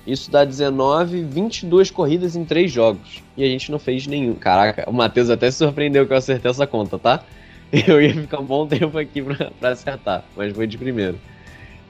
Isso 0.06 0.30
dá 0.30 0.44
19, 0.44 1.24
22 1.24 1.90
corridas 1.90 2.36
em 2.36 2.44
3 2.44 2.70
jogos. 2.70 3.24
E 3.38 3.44
a 3.44 3.48
gente 3.48 3.72
não 3.72 3.80
fez 3.80 4.06
nenhum. 4.06 4.34
Caraca, 4.34 4.84
o 4.90 4.94
Matheus 4.94 5.30
até 5.30 5.50
se 5.50 5.58
surpreendeu 5.58 6.06
que 6.06 6.12
eu 6.12 6.18
acertei 6.18 6.52
essa 6.52 6.68
conta, 6.68 7.00
tá? 7.00 7.24
Eu 7.88 8.00
ia 8.00 8.14
ficar 8.14 8.40
um 8.40 8.46
bom 8.46 8.68
tempo 8.68 8.98
aqui 9.00 9.20
pra, 9.20 9.50
pra 9.50 9.70
acertar, 9.70 10.24
mas 10.36 10.54
foi 10.54 10.68
de 10.68 10.78
primeiro. 10.78 11.20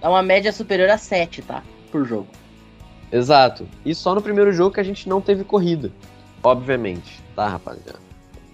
Dá 0.01 0.09
uma 0.09 0.23
média 0.23 0.51
superior 0.53 0.89
a 0.89 0.97
7, 0.97 1.41
tá? 1.41 1.61
Por 1.91 2.05
jogo. 2.05 2.27
Exato. 3.11 3.67
E 3.85 3.93
só 3.93 4.15
no 4.15 4.21
primeiro 4.21 4.53
jogo 4.53 4.73
que 4.73 4.79
a 4.79 4.83
gente 4.83 5.09
não 5.09 5.19
teve 5.19 5.43
corrida. 5.43 5.91
Obviamente, 6.41 7.21
tá, 7.35 7.49
rapaziada? 7.49 7.99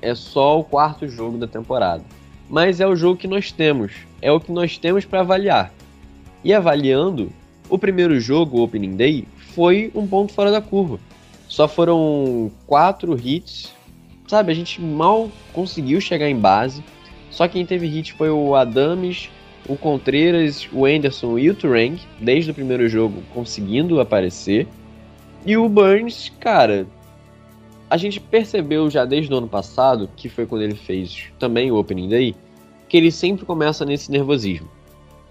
É 0.01 0.15
só 0.15 0.59
o 0.59 0.63
quarto 0.63 1.07
jogo 1.07 1.38
da 1.38 1.48
temporada. 1.48 2.03
Mas 2.50 2.79
é 2.79 2.88
o 2.88 2.95
jogo 2.95 3.19
que 3.19 3.27
nós 3.27 3.51
temos. 3.51 3.93
É 4.21 4.31
o 4.31 4.39
que 4.39 4.51
nós 4.51 4.79
temos 4.79 5.05
para 5.05 5.19
avaliar. 5.19 5.71
E 6.43 6.51
avaliando, 6.51 7.31
o 7.69 7.77
primeiro 7.77 8.19
jogo, 8.19 8.57
o 8.57 8.63
Opening 8.63 8.95
Day, 8.95 9.27
foi 9.53 9.91
um 9.93 10.07
ponto 10.07 10.33
fora 10.33 10.51
da 10.51 10.62
curva. 10.62 11.00
Só 11.48 11.67
foram 11.67 12.51
quatro 12.65 13.15
hits. 13.19 13.71
Sabe, 14.27 14.51
a 14.51 14.55
gente 14.55 14.81
mal 14.81 15.29
conseguiu 15.53 16.01
chegar 16.01 16.27
em 16.27 16.36
base. 16.36 16.83
Só 17.29 17.48
quem 17.48 17.65
teve 17.65 17.88
hit 17.88 18.13
foi 18.13 18.29
o 18.29 18.55
Adams, 18.55 19.29
o 19.67 19.75
Contreras, 19.75 20.67
o 20.71 20.86
Anderson 20.86 21.38
e 21.38 21.50
o 21.50 21.55
Turang, 21.55 22.00
desde 22.19 22.51
o 22.51 22.53
primeiro 22.53 22.89
jogo 22.89 23.21
conseguindo 23.33 24.00
aparecer. 24.00 24.67
E 25.45 25.55
o 25.55 25.69
Burns, 25.69 26.31
cara, 26.39 26.88
a 27.89 27.98
gente 27.98 28.19
percebeu 28.19 28.89
já 28.89 29.05
desde 29.05 29.33
o 29.33 29.38
ano 29.38 29.48
passado, 29.48 30.09
que 30.15 30.29
foi 30.29 30.45
quando 30.45 30.63
ele 30.63 30.75
fez 30.75 31.27
também 31.39 31.71
o 31.71 31.77
Opening 31.77 32.09
Day, 32.09 32.36
que 32.88 32.98
ele 32.98 33.12
sempre 33.12 33.45
começa 33.45 33.86
nesse 33.86 34.12
nervosismo. 34.12 34.69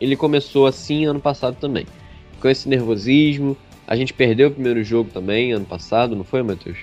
Ele 0.00 0.16
começou 0.16 0.66
assim 0.66 1.04
ano 1.04 1.20
passado 1.20 1.56
também. 1.60 1.86
Com 2.40 2.48
esse 2.48 2.68
nervosismo, 2.68 3.56
a 3.86 3.96
gente 3.96 4.14
perdeu 4.14 4.48
o 4.48 4.52
primeiro 4.52 4.82
jogo 4.84 5.10
também 5.10 5.52
ano 5.52 5.64
passado, 5.64 6.14
não 6.14 6.24
foi, 6.24 6.42
Matheus? 6.42 6.78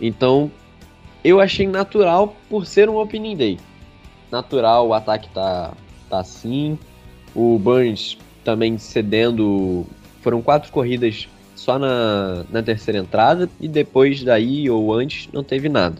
Então, 0.00 0.50
eu 1.24 1.40
achei 1.40 1.66
natural 1.66 2.36
por 2.48 2.66
ser 2.66 2.88
um 2.88 2.96
Opening 2.96 3.36
Day. 3.36 3.58
Natural, 4.30 4.86
o 4.86 4.94
ataque 4.94 5.28
tá 5.30 5.72
tá 6.08 6.20
assim. 6.20 6.78
O 7.34 7.58
Burns 7.58 8.18
também 8.44 8.78
cedendo. 8.78 9.86
Foram 10.22 10.42
quatro 10.42 10.72
corridas 10.72 11.28
só 11.54 11.78
na, 11.78 12.44
na 12.50 12.62
terceira 12.62 12.98
entrada 12.98 13.48
e 13.60 13.68
depois 13.68 14.22
daí 14.22 14.68
ou 14.68 14.92
antes 14.92 15.28
não 15.32 15.44
teve 15.44 15.68
nada. 15.68 15.96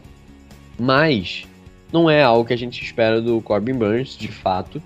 Mas 0.79 1.47
não 1.93 2.11
é 2.11 2.23
algo 2.23 2.45
que 2.45 2.53
a 2.53 2.59
gente 2.59 2.83
espera 2.83 3.21
do 3.21 3.41
Corbin 3.41 3.75
Burns, 3.75 4.17
de 4.17 4.29
fato. 4.29 4.83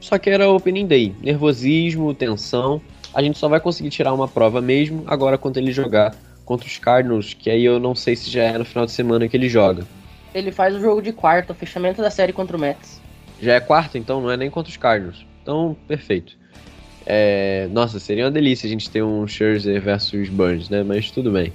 Só 0.00 0.18
que 0.18 0.30
era 0.30 0.48
opening 0.48 0.86
day, 0.86 1.14
nervosismo, 1.20 2.14
tensão. 2.14 2.80
A 3.12 3.22
gente 3.22 3.38
só 3.38 3.48
vai 3.48 3.60
conseguir 3.60 3.90
tirar 3.90 4.14
uma 4.14 4.26
prova 4.26 4.60
mesmo 4.60 5.04
agora 5.06 5.36
quando 5.36 5.58
ele 5.58 5.72
jogar 5.72 6.14
contra 6.44 6.66
os 6.66 6.78
Cardinals, 6.78 7.34
que 7.34 7.50
aí 7.50 7.64
eu 7.64 7.78
não 7.78 7.94
sei 7.94 8.16
se 8.16 8.30
já 8.30 8.44
é 8.44 8.58
no 8.58 8.64
final 8.64 8.86
de 8.86 8.92
semana 8.92 9.28
que 9.28 9.36
ele 9.36 9.48
joga. 9.48 9.86
Ele 10.34 10.52
faz 10.52 10.74
o 10.74 10.80
jogo 10.80 11.02
de 11.02 11.12
quarta, 11.12 11.52
o 11.52 11.56
fechamento 11.56 12.00
da 12.00 12.10
série 12.10 12.32
contra 12.32 12.56
o 12.56 12.60
Mets. 12.60 13.00
Já 13.40 13.54
é 13.54 13.60
quarta, 13.60 13.98
então 13.98 14.20
não 14.20 14.30
é 14.30 14.36
nem 14.36 14.50
contra 14.50 14.70
os 14.70 14.76
Cardinals. 14.76 15.26
Então, 15.42 15.76
perfeito. 15.88 16.38
É, 17.06 17.68
nossa, 17.72 17.98
seria 17.98 18.24
uma 18.24 18.30
delícia 18.30 18.66
a 18.66 18.70
gente 18.70 18.90
ter 18.90 19.02
um 19.02 19.26
Scherzer 19.26 19.80
versus 19.80 20.28
Burns, 20.28 20.68
né? 20.68 20.82
Mas 20.82 21.10
tudo 21.10 21.32
bem. 21.32 21.52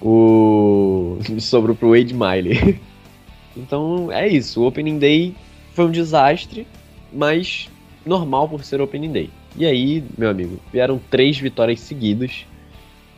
O 0.00 1.18
sobrou 1.38 1.74
pro 1.74 1.90
Wade 1.90 2.12
Miley. 2.12 2.80
então 3.56 4.10
é 4.10 4.28
isso. 4.28 4.60
O 4.60 4.66
Opening 4.66 4.98
Day 4.98 5.34
foi 5.72 5.86
um 5.86 5.90
desastre, 5.90 6.66
mas 7.12 7.68
normal 8.04 8.48
por 8.48 8.64
ser 8.64 8.80
Opening 8.80 9.12
Day. 9.12 9.30
E 9.56 9.66
aí, 9.66 10.04
meu 10.16 10.30
amigo, 10.30 10.60
vieram 10.72 11.00
três 11.10 11.38
vitórias 11.38 11.80
seguidas, 11.80 12.46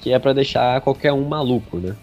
que 0.01 0.13
é 0.13 0.19
para 0.19 0.33
deixar 0.33 0.81
qualquer 0.81 1.13
um 1.13 1.27
maluco, 1.27 1.79
né? 1.79 1.97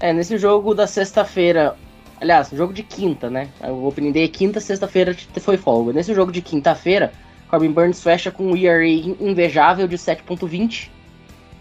É, 0.00 0.12
nesse 0.12 0.36
jogo 0.38 0.74
da 0.74 0.86
sexta-feira, 0.86 1.76
Aliás, 2.24 2.48
jogo 2.48 2.72
de 2.72 2.82
quinta, 2.82 3.28
né? 3.28 3.50
O 3.60 3.86
Opening 3.86 4.10
Day 4.10 4.24
é 4.24 4.28
quinta, 4.28 4.58
sexta-feira 4.58 5.14
foi 5.40 5.58
folga. 5.58 5.92
Nesse 5.92 6.14
jogo 6.14 6.32
de 6.32 6.40
quinta-feira, 6.40 7.12
Corbin 7.50 7.70
Burns 7.70 8.02
fecha 8.02 8.30
com 8.30 8.52
um 8.52 8.56
ERA 8.56 8.88
invejável 8.88 9.86
de 9.86 9.98
7.20. 9.98 10.88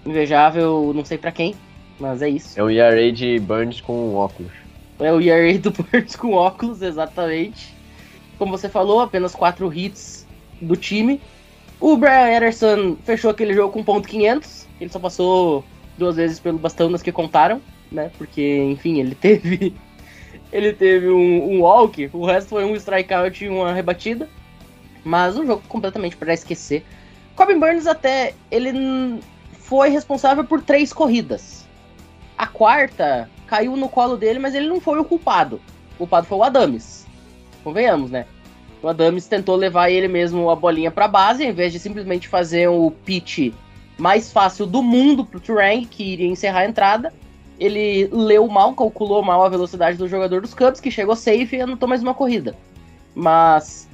Invejável, 0.05 0.93
não 0.95 1.03
sei 1.03 1.17
para 1.17 1.33
quem, 1.33 1.53
mas 1.99 2.21
é 2.21 2.29
isso. 2.29 2.57
É 2.57 2.63
o 2.63 2.69
ERA 2.69 3.11
de 3.11 3.39
Burns 3.39 3.81
com 3.81 4.15
óculos. 4.15 4.53
É 5.01 5.11
o 5.11 5.19
ERA 5.19 5.59
do 5.59 5.69
Burns 5.83 6.15
com 6.15 6.31
óculos, 6.31 6.81
exatamente. 6.81 7.75
Como 8.37 8.57
você 8.57 8.69
falou, 8.69 9.01
apenas 9.01 9.35
quatro 9.35 9.71
hits 9.73 10.25
do 10.61 10.77
time. 10.77 11.19
O 11.77 11.97
Brian 11.97 12.37
Ederson 12.37 12.95
fechou 13.03 13.31
aquele 13.31 13.53
jogo 13.53 13.73
com 13.73 13.83
ponto 13.83 14.07
.500. 14.07 14.65
Ele 14.79 14.89
só 14.89 14.97
passou 14.97 15.65
duas 15.97 16.15
vezes 16.15 16.39
pelo 16.39 16.57
bastão 16.57 16.89
nas 16.89 17.03
que 17.03 17.11
contaram, 17.11 17.59
né? 17.91 18.09
Porque, 18.17 18.63
enfim, 18.71 19.01
ele 19.01 19.13
teve 19.13 19.75
ele 20.53 20.71
teve 20.71 21.09
um, 21.09 21.51
um 21.51 21.61
walk, 21.61 22.11
o 22.13 22.25
resto 22.25 22.49
foi 22.49 22.63
um 22.63 22.75
strikeout 22.75 23.43
e 23.43 23.49
uma 23.49 23.73
rebatida. 23.73 24.29
Mas 25.03 25.35
um 25.35 25.45
jogo 25.45 25.63
completamente 25.67 26.15
para 26.15 26.31
esquecer. 26.31 26.85
Corbin 27.35 27.59
Burns 27.59 27.87
até 27.87 28.35
ele 28.51 29.19
foi 29.51 29.89
responsável 29.89 30.45
por 30.45 30.61
três 30.61 30.93
corridas. 30.93 31.67
A 32.37 32.45
quarta 32.45 33.27
caiu 33.47 33.75
no 33.75 33.89
colo 33.89 34.15
dele, 34.15 34.37
mas 34.37 34.53
ele 34.53 34.67
não 34.67 34.79
foi 34.79 34.99
o 34.99 35.03
culpado. 35.03 35.59
O 35.95 35.97
culpado 35.99 36.27
foi 36.27 36.37
o 36.37 36.43
Adams. 36.43 37.07
Convenhamos, 37.63 38.11
né? 38.11 38.27
O 38.81 38.87
Adams 38.87 39.27
tentou 39.27 39.55
levar 39.55 39.89
ele 39.89 40.07
mesmo 40.07 40.49
a 40.51 40.55
bolinha 40.55 40.91
para 40.91 41.07
base, 41.07 41.43
em 41.43 41.51
vez 41.51 41.73
de 41.73 41.79
simplesmente 41.79 42.27
fazer 42.27 42.67
o 42.67 42.91
pitch 42.91 43.51
mais 43.97 44.31
fácil 44.31 44.67
do 44.67 44.83
mundo 44.83 45.25
pro 45.25 45.39
Turang, 45.39 45.85
que 45.85 46.03
iria 46.03 46.27
encerrar 46.27 46.59
a 46.59 46.65
entrada 46.67 47.11
ele 47.63 48.09
leu 48.11 48.47
mal, 48.47 48.73
calculou 48.73 49.23
mal 49.23 49.43
a 49.45 49.49
velocidade 49.49 49.97
do 49.97 50.07
jogador 50.07 50.41
dos 50.41 50.53
Cubs, 50.53 50.81
que 50.81 50.91
chegou 50.91 51.15
safe 51.15 51.55
e 51.55 51.61
anotou 51.61 51.87
mais 51.87 52.01
uma 52.01 52.13
corrida. 52.13 52.55
Mas 53.15 53.87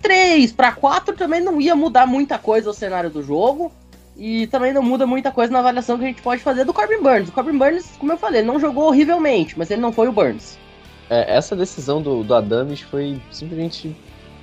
3 0.00 0.52
para 0.52 0.72
4 0.72 1.16
também 1.16 1.40
não 1.40 1.60
ia 1.60 1.74
mudar 1.74 2.06
muita 2.06 2.38
coisa 2.38 2.70
o 2.70 2.74
cenário 2.74 3.10
do 3.10 3.22
jogo. 3.22 3.72
E 4.18 4.46
também 4.46 4.72
não 4.72 4.82
muda 4.82 5.06
muita 5.06 5.30
coisa 5.30 5.52
na 5.52 5.58
avaliação 5.58 5.98
que 5.98 6.04
a 6.04 6.06
gente 6.06 6.22
pode 6.22 6.40
fazer 6.40 6.64
do 6.64 6.72
Corbin 6.72 7.02
Burns. 7.02 7.28
O 7.28 7.32
Corbin 7.32 7.58
Burns, 7.58 7.86
como 7.98 8.12
eu 8.12 8.16
falei, 8.16 8.42
não 8.42 8.58
jogou 8.58 8.84
horrivelmente, 8.84 9.58
mas 9.58 9.70
ele 9.70 9.82
não 9.82 9.92
foi 9.92 10.08
o 10.08 10.12
Burns. 10.12 10.56
É, 11.10 11.36
essa 11.36 11.54
decisão 11.54 12.00
do, 12.00 12.22
do 12.24 12.34
foi 12.88 13.20
simplesmente 13.30 13.94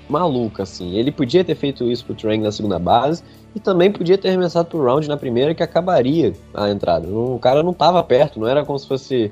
maluca, 0.08 0.64
assim. 0.64 0.96
Ele 0.96 1.12
podia 1.12 1.44
ter 1.44 1.56
feito 1.56 1.90
isso 1.90 2.06
pro 2.06 2.14
Trang 2.14 2.44
na 2.44 2.52
segunda 2.52 2.78
base, 2.78 3.24
e 3.56 3.60
também 3.60 3.92
podia 3.92 4.18
ter 4.18 4.30
arremessado 4.30 4.70
pro 4.70 4.84
round 4.84 5.08
na 5.08 5.18
primeira 5.18 5.54
que 5.54 5.64
acabaria 5.64 6.34
a 6.54 6.70
entrada. 6.70 7.08
O 7.08 7.38
cara 7.40 7.62
não 7.62 7.74
tava 7.74 8.04
perto, 8.04 8.40
não 8.40 8.48
era 8.48 8.66
como 8.66 8.80
se 8.80 8.88
fosse, 8.88 9.32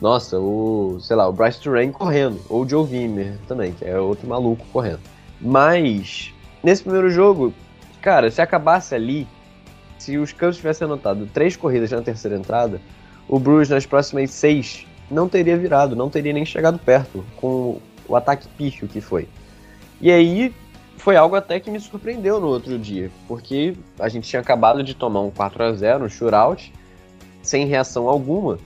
nossa, 0.00 0.38
o, 0.38 0.98
sei 1.00 1.16
lá, 1.16 1.28
o 1.28 1.32
Bryce 1.32 1.60
Turang 1.60 1.92
correndo, 1.92 2.40
ou 2.48 2.62
o 2.62 2.68
Joe 2.68 2.84
Wimmer 2.84 3.38
também, 3.46 3.72
que 3.72 3.84
é 3.84 3.98
outro 3.98 4.28
maluco 4.28 4.64
correndo. 4.72 5.00
Mas, 5.40 6.34
nesse 6.62 6.82
primeiro 6.82 7.10
jogo, 7.10 7.54
cara, 8.02 8.30
se 8.30 8.42
acabasse 8.42 8.94
ali, 8.94 9.26
se 9.98 10.18
os 10.18 10.32
Cubs 10.32 10.56
tivessem 10.56 10.86
anotado 10.86 11.28
três 11.32 11.56
corridas 11.56 11.90
na 11.90 12.02
terceira 12.02 12.36
entrada, 12.36 12.80
o 13.28 13.38
Bruce 13.38 13.70
nas 13.70 13.86
próximas 13.86 14.30
seis 14.30 14.86
não 15.10 15.28
teria 15.28 15.56
virado, 15.56 15.94
não 15.94 16.10
teria 16.10 16.32
nem 16.32 16.44
chegado 16.44 16.78
perto 16.78 17.24
com 17.36 17.78
o 18.08 18.16
ataque 18.16 18.48
pífio 18.48 18.88
que 18.88 19.00
foi. 19.00 19.28
E 20.00 20.10
aí, 20.10 20.54
foi 21.00 21.16
algo 21.16 21.34
até 21.34 21.58
que 21.58 21.70
me 21.70 21.80
surpreendeu 21.80 22.38
no 22.38 22.46
outro 22.46 22.78
dia, 22.78 23.10
porque 23.26 23.74
a 23.98 24.06
gente 24.08 24.28
tinha 24.28 24.40
acabado 24.40 24.82
de 24.82 24.94
tomar 24.94 25.22
um 25.22 25.30
4 25.30 25.64
a 25.64 25.72
0 25.72 26.04
um 26.04 26.08
shootout, 26.10 26.72
sem 27.42 27.66
reação 27.66 28.06
alguma, 28.06 28.58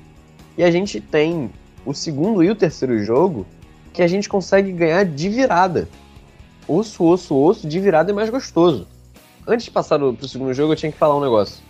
e 0.58 0.64
a 0.64 0.70
gente 0.70 1.00
tem 1.00 1.48
o 1.86 1.94
segundo 1.94 2.42
e 2.42 2.50
o 2.50 2.56
terceiro 2.56 2.98
jogo 3.04 3.46
que 3.92 4.02
a 4.02 4.08
gente 4.08 4.28
consegue 4.28 4.72
ganhar 4.72 5.04
de 5.04 5.28
virada. 5.28 5.88
Osso, 6.66 7.04
osso, 7.04 7.36
osso, 7.36 7.68
de 7.68 7.78
virada 7.78 8.10
é 8.10 8.14
mais 8.14 8.30
gostoso. 8.30 8.88
Antes 9.46 9.66
de 9.66 9.70
passar 9.70 9.98
pro, 9.98 10.26
segundo 10.26 10.52
jogo, 10.52 10.72
eu 10.72 10.76
tinha 10.76 10.90
que 10.90 10.98
falar 10.98 11.16
um 11.16 11.20
negócio. 11.20 11.62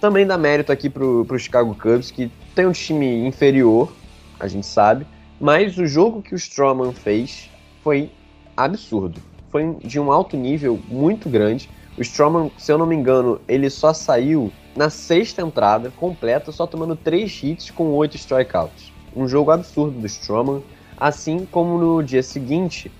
Também 0.00 0.24
dá 0.24 0.38
mérito 0.38 0.70
aqui 0.70 0.88
pro, 0.88 1.24
pro 1.24 1.38
Chicago 1.38 1.74
Cubs, 1.74 2.12
que 2.12 2.30
tem 2.54 2.66
um 2.66 2.72
time 2.72 3.26
inferior, 3.26 3.92
a 4.38 4.46
gente 4.46 4.66
sabe, 4.66 5.04
mas 5.40 5.76
o 5.78 5.86
jogo 5.86 6.22
que 6.22 6.32
o 6.32 6.38
Stroman 6.38 6.92
fez 6.92 7.50
foi 7.82 8.12
absurdo 8.56 9.20
foi 9.56 9.74
de 9.82 9.98
um 9.98 10.12
alto 10.12 10.36
nível 10.36 10.78
muito 10.86 11.30
grande. 11.30 11.70
O 11.96 12.02
Stroman, 12.02 12.50
se 12.58 12.70
eu 12.70 12.76
não 12.76 12.84
me 12.84 12.94
engano, 12.94 13.40
ele 13.48 13.70
só 13.70 13.94
saiu 13.94 14.52
na 14.76 14.90
sexta 14.90 15.40
entrada 15.40 15.90
completa, 15.96 16.52
só 16.52 16.66
tomando 16.66 16.94
três 16.94 17.42
hits 17.42 17.70
com 17.70 17.84
oito 17.94 18.16
strikeouts. 18.16 18.92
Um 19.16 19.26
jogo 19.26 19.50
absurdo 19.50 19.98
do 19.98 20.06
Stroman. 20.06 20.60
Assim 20.98 21.46
como 21.50 21.78
no 21.78 22.02
dia 22.02 22.22
seguinte, 22.22 22.92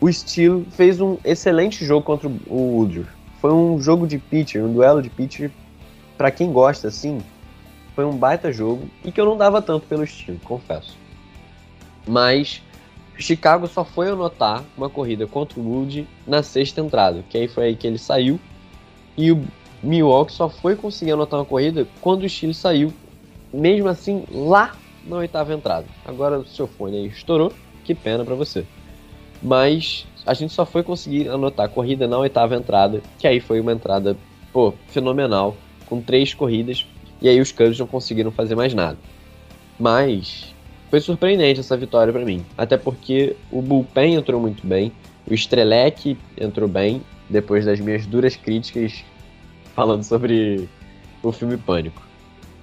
o 0.00 0.12
Steele 0.12 0.64
fez 0.70 1.00
um 1.00 1.18
excelente 1.24 1.84
jogo 1.84 2.06
contra 2.06 2.28
o 2.28 2.76
Woodruff. 2.76 3.10
Foi 3.40 3.52
um 3.52 3.80
jogo 3.80 4.06
de 4.06 4.18
pitcher, 4.18 4.64
um 4.64 4.72
duelo 4.72 5.02
de 5.02 5.10
pitcher 5.10 5.50
para 6.16 6.30
quem 6.30 6.52
gosta 6.52 6.86
assim. 6.86 7.18
Foi 7.96 8.04
um 8.04 8.16
baita 8.16 8.52
jogo 8.52 8.88
e 9.04 9.10
que 9.10 9.20
eu 9.20 9.24
não 9.24 9.36
dava 9.36 9.60
tanto 9.60 9.86
pelo 9.88 10.06
Steele, 10.06 10.40
confesso. 10.44 10.96
Mas 12.06 12.62
Chicago 13.22 13.66
só 13.68 13.84
foi 13.84 14.08
anotar 14.08 14.64
uma 14.76 14.90
corrida 14.90 15.26
contra 15.26 15.60
o 15.60 15.62
Wood 15.62 16.06
na 16.26 16.42
sexta 16.42 16.80
entrada, 16.80 17.24
que 17.28 17.38
aí 17.38 17.48
foi 17.48 17.64
aí 17.66 17.76
que 17.76 17.86
ele 17.86 17.98
saiu. 17.98 18.40
E 19.16 19.30
o 19.30 19.44
Milwaukee 19.82 20.32
só 20.32 20.48
foi 20.48 20.74
conseguir 20.74 21.12
anotar 21.12 21.38
uma 21.38 21.46
corrida 21.46 21.86
quando 22.00 22.24
o 22.24 22.28
Chile 22.28 22.54
saiu, 22.54 22.92
mesmo 23.52 23.88
assim, 23.88 24.24
lá 24.30 24.74
na 25.06 25.16
oitava 25.16 25.54
entrada. 25.54 25.86
Agora 26.04 26.38
o 26.38 26.46
seu 26.46 26.66
fone 26.66 26.96
aí 26.96 27.06
estourou, 27.06 27.52
que 27.84 27.94
pena 27.94 28.24
para 28.24 28.34
você. 28.34 28.66
Mas 29.42 30.06
a 30.26 30.34
gente 30.34 30.52
só 30.52 30.64
foi 30.64 30.82
conseguir 30.82 31.28
anotar 31.28 31.66
a 31.66 31.68
corrida 31.68 32.08
na 32.08 32.18
oitava 32.18 32.56
entrada, 32.56 33.02
que 33.18 33.26
aí 33.26 33.40
foi 33.40 33.60
uma 33.60 33.72
entrada, 33.72 34.16
pô, 34.52 34.72
fenomenal, 34.88 35.56
com 35.86 36.00
três 36.00 36.32
corridas, 36.32 36.86
e 37.20 37.28
aí 37.28 37.40
os 37.40 37.52
Cubs 37.52 37.78
não 37.78 37.86
conseguiram 37.86 38.30
fazer 38.30 38.54
mais 38.54 38.72
nada. 38.72 38.98
Mas 39.78 40.53
foi 40.94 41.00
surpreendente 41.00 41.58
essa 41.58 41.76
vitória 41.76 42.12
para 42.12 42.24
mim, 42.24 42.46
até 42.56 42.76
porque 42.76 43.34
o 43.50 43.60
bullpen 43.60 44.14
entrou 44.14 44.40
muito 44.40 44.64
bem, 44.64 44.92
o 45.28 45.34
Strelec 45.34 46.16
entrou 46.40 46.68
bem, 46.68 47.02
depois 47.28 47.64
das 47.64 47.80
minhas 47.80 48.06
duras 48.06 48.36
críticas 48.36 49.02
falando 49.74 50.04
sobre 50.04 50.68
o 51.20 51.32
filme 51.32 51.56
Pânico. 51.56 52.00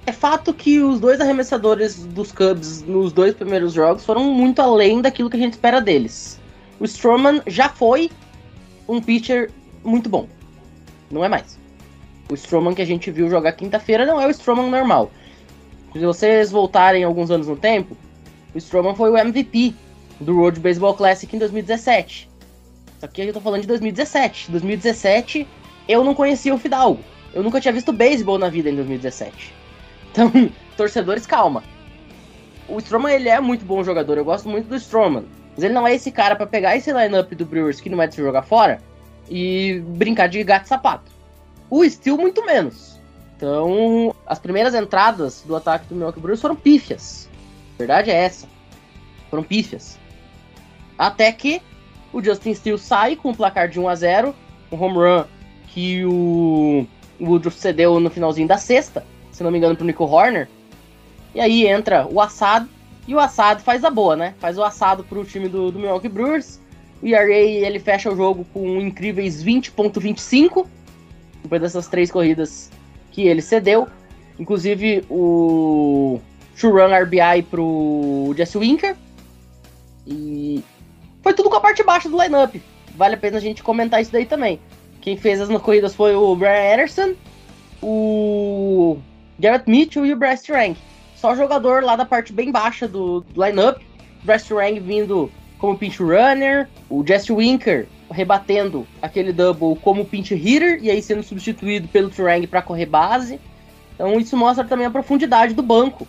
É 0.06 0.14
fato 0.14 0.54
que 0.54 0.80
os 0.80 1.02
dois 1.02 1.20
arremessadores 1.20 2.06
dos 2.06 2.32
Cubs 2.32 2.82
nos 2.84 3.12
dois 3.12 3.36
primeiros 3.36 3.74
jogos 3.74 4.06
foram 4.06 4.24
muito 4.24 4.62
além 4.62 5.02
daquilo 5.02 5.30
que 5.30 5.36
a 5.36 5.42
gente 5.42 5.52
espera 5.52 5.82
deles. 5.82 6.40
O 6.80 6.86
Stroman 6.86 7.42
já 7.48 7.68
foi 7.68 8.10
um 8.88 9.02
pitcher 9.02 9.52
muito 9.84 10.08
bom. 10.08 10.26
Não 11.12 11.22
é 11.22 11.28
mais. 11.28 11.60
O 12.30 12.34
Stroman 12.34 12.74
que 12.74 12.82
a 12.82 12.88
gente 12.88 13.12
viu 13.12 13.30
jogar 13.30 13.52
quinta-feira 13.52 14.06
não 14.06 14.22
é 14.22 14.26
o 14.26 14.32
Stroman 14.32 14.70
normal. 14.70 15.12
Se 15.92 16.00
vocês 16.00 16.50
voltarem 16.50 17.04
alguns 17.04 17.30
anos 17.30 17.50
no 17.50 17.58
tempo, 17.58 17.98
o 18.54 18.58
Stroman 18.58 18.96
foi 18.96 19.10
o 19.10 19.18
MVP 19.18 19.74
do 20.20 20.38
World 20.38 20.60
Baseball 20.60 20.94
Classic 20.94 21.36
em 21.36 21.40
2017. 21.40 22.30
Só 23.00 23.08
que 23.08 23.22
eu 23.22 23.34
tô 23.34 23.42
falando 23.42 23.62
de 23.62 23.68
2017. 23.68 24.52
2017 24.52 25.48
eu 25.88 26.04
não 26.04 26.14
conhecia 26.14 26.54
o 26.54 26.58
Fidalgo. 26.58 27.04
Eu 27.34 27.44
nunca 27.44 27.60
tinha 27.62 27.74
visto 27.74 27.94
beisebol 27.94 28.38
na 28.38 28.50
vida 28.50 28.70
em 28.70 28.76
2017. 28.76 29.54
Então, 30.12 30.32
torcedores, 30.78 31.26
calma. 31.26 31.64
O 32.68 32.78
Stroman, 32.80 33.12
ele 33.12 33.30
é 33.30 33.40
muito 33.40 33.66
bom 33.66 33.84
jogador. 33.84 34.18
Eu 34.18 34.26
gosto 34.26 34.48
muito 34.48 34.68
do 34.68 34.76
Stroman. 34.76 35.24
Mas 35.56 35.64
ele 35.64 35.74
não 35.74 35.88
é 35.88 35.96
esse 35.96 36.12
cara 36.12 36.36
para 36.36 36.46
pegar 36.46 36.76
esse 36.76 36.92
lineup 36.92 37.32
do 37.34 37.46
Brewers 37.46 37.82
que 37.82 37.90
não 37.90 37.98
vai 37.98 38.12
se 38.12 38.18
jogar 38.18 38.44
fora 38.44 38.80
e 39.30 39.82
brincar 39.88 40.28
de 40.28 40.44
gato 40.44 40.66
e 40.66 40.70
sapato. 40.70 41.12
O 41.70 41.88
Steel, 41.88 42.18
muito 42.18 42.46
menos. 42.46 43.00
Então, 43.36 44.14
as 44.28 44.40
primeiras 44.40 44.76
entradas 44.76 45.42
do 45.46 45.56
ataque 45.56 45.88
do 45.88 45.96
Milwaukee 45.96 46.20
Brewers 46.20 46.42
foram 46.42 46.56
pífias. 46.56 47.28
Verdade 47.82 48.12
é 48.12 48.16
essa. 48.26 48.48
Foram 49.28 49.42
pífias. 49.42 49.98
Até 51.00 51.32
que 51.32 51.60
o 52.14 52.24
Justin 52.24 52.54
Steele 52.54 52.78
sai 52.78 53.16
com 53.16 53.32
um 53.32 53.34
placar 53.34 53.68
de 53.68 53.80
1 53.80 53.90
a 53.90 53.96
0 53.96 54.36
um 54.72 54.82
home 54.82 54.98
run 54.98 55.24
que 55.68 56.06
o 56.06 56.86
Woodruff 57.20 57.58
cedeu 57.58 58.00
no 58.00 58.12
finalzinho 58.12 58.48
da 58.48 58.58
sexta, 58.58 59.04
se 59.32 59.42
não 59.42 59.50
me 59.50 59.58
engano, 59.58 59.76
pro 59.76 59.84
Nico 59.84 60.06
Horner. 60.06 60.48
E 61.34 61.40
aí 61.40 61.66
entra 61.66 62.06
o 62.06 62.22
Assad, 62.22 62.68
e 63.08 63.16
o 63.16 63.20
Assad 63.20 63.62
faz 63.64 63.84
a 63.84 63.90
boa, 63.90 64.16
né? 64.16 64.36
Faz 64.38 64.60
o 64.60 64.64
assado 64.64 65.04
pro 65.04 65.26
time 65.26 65.50
do, 65.50 65.72
do 65.72 65.80
Milwaukee 65.80 66.08
Brewers. 66.08 66.60
O 67.02 67.08
ERA, 67.08 67.34
ele 67.34 67.80
fecha 67.80 68.12
o 68.12 68.16
jogo 68.16 68.46
com 68.54 68.80
incríveis 68.80 69.44
20.25, 69.44 70.68
depois 71.42 71.62
dessas 71.62 71.88
três 71.88 72.12
corridas 72.12 72.70
que 73.12 73.24
ele 73.24 73.42
cedeu. 73.42 73.88
Inclusive, 74.38 75.04
o 75.10 76.22
Run 76.68 76.94
RBI 77.04 77.44
pro 77.50 78.34
Jesse 78.36 78.58
Winker. 78.58 78.96
E 80.06 80.64
foi 81.22 81.34
tudo 81.34 81.50
com 81.50 81.56
a 81.56 81.62
parte 81.62 81.84
baixa 81.84 82.10
do 82.10 82.22
lineup. 82.22 82.56
Vale 82.96 83.16
a 83.16 83.18
pena 83.18 83.38
a 83.38 83.42
gente 83.42 83.64
comentar 83.64 84.02
isso 84.02 84.12
daí 84.12 84.26
também. 84.26 84.60
Quem 85.00 85.18
fez 85.18 85.40
as 85.42 85.50
corridas 85.62 85.96
foi 85.96 86.16
o 86.16 86.36
Brian 86.36 86.74
Anderson, 86.74 87.14
o 87.82 88.98
Garrett 89.40 89.70
Mitchell 89.70 90.06
e 90.06 90.14
o 90.14 90.18
Bryce 90.18 90.52
Rank. 90.52 90.78
Só 91.16 91.36
jogador 91.36 91.84
lá 91.84 91.96
da 91.96 92.06
parte 92.06 92.34
bem 92.34 92.52
baixa 92.52 92.88
do, 92.88 93.26
lineup. 93.36 93.82
Bryce 94.24 94.54
Rank 94.54 94.80
vindo 94.80 95.32
como 95.58 95.78
pinch 95.78 96.02
runner, 96.02 96.68
o 96.90 97.06
Jesse 97.06 97.32
Winker 97.32 97.88
rebatendo 98.10 98.86
aquele 99.02 99.32
double 99.32 99.76
como 99.82 100.04
pinch 100.04 100.34
hitter 100.34 100.80
e 100.82 100.90
aí 100.90 101.02
sendo 101.02 101.24
substituído 101.24 101.88
pelo 101.88 102.10
Turang 102.10 102.46
para 102.48 102.62
correr 102.62 102.86
base. 102.86 103.40
Então 103.94 104.20
isso 104.20 104.36
mostra 104.36 104.66
também 104.66 104.86
a 104.86 104.92
profundidade 104.92 105.54
do 105.54 105.62
banco 105.62 106.08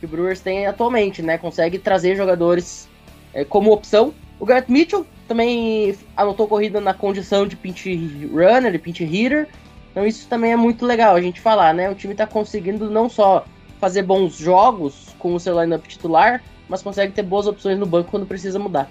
que 0.00 0.06
o 0.06 0.08
Brewers 0.08 0.40
tem 0.40 0.66
atualmente, 0.66 1.22
né? 1.22 1.38
Consegue 1.38 1.78
trazer 1.78 2.16
jogadores 2.16 2.88
é, 3.34 3.44
como 3.44 3.70
opção. 3.70 4.12
O 4.40 4.46
Garrett 4.46 4.72
Mitchell 4.72 5.06
também 5.28 5.94
anotou 6.16 6.48
corrida 6.48 6.80
na 6.80 6.94
condição 6.94 7.46
de 7.46 7.54
pinch 7.54 7.86
runner, 8.32 8.72
de 8.72 8.78
pinch 8.78 9.04
hitter. 9.04 9.46
Então 9.90 10.06
isso 10.06 10.26
também 10.28 10.52
é 10.52 10.56
muito 10.56 10.86
legal 10.86 11.14
a 11.14 11.20
gente 11.20 11.40
falar, 11.40 11.74
né? 11.74 11.90
O 11.90 11.94
time 11.94 12.14
está 12.14 12.26
conseguindo 12.26 12.90
não 12.90 13.08
só 13.08 13.44
fazer 13.78 14.02
bons 14.02 14.36
jogos 14.36 15.14
com 15.18 15.34
o 15.34 15.40
seu 15.40 15.60
lineup 15.60 15.86
titular, 15.86 16.42
mas 16.68 16.82
consegue 16.82 17.12
ter 17.12 17.22
boas 17.22 17.46
opções 17.46 17.78
no 17.78 17.86
banco 17.86 18.10
quando 18.10 18.26
precisa 18.26 18.58
mudar. 18.58 18.90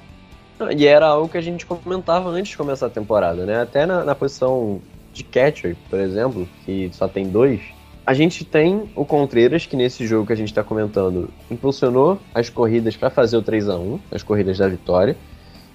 E 0.76 0.86
era 0.86 1.08
algo 1.08 1.30
que 1.30 1.38
a 1.38 1.42
gente 1.42 1.66
comentava 1.66 2.30
antes 2.30 2.52
de 2.52 2.58
começar 2.58 2.88
a 2.88 2.90
temporada, 2.90 3.46
né? 3.46 3.62
Até 3.62 3.86
na, 3.86 4.04
na 4.04 4.14
posição 4.14 4.82
de 5.14 5.24
catcher, 5.24 5.76
por 5.90 6.00
exemplo, 6.00 6.48
que 6.66 6.90
só 6.92 7.08
tem 7.08 7.30
dois, 7.30 7.62
a 8.10 8.14
gente 8.16 8.44
tem 8.44 8.90
o 8.96 9.06
Contreiras, 9.06 9.68
que 9.68 9.76
nesse 9.76 10.08
jogo 10.08 10.26
que 10.26 10.34
a 10.34 10.36
gente 10.36 10.48
está 10.48 10.64
comentando, 10.64 11.30
impulsionou 11.52 12.20
as 12.34 12.50
corridas 12.50 12.98
para 12.98 13.12
fazer 13.12 13.38
o 13.38 13.42
3 13.44 13.70
a 13.70 13.78
1 13.78 14.00
as 14.12 14.24
corridas 14.24 14.58
da 14.58 14.68
vitória. 14.68 15.16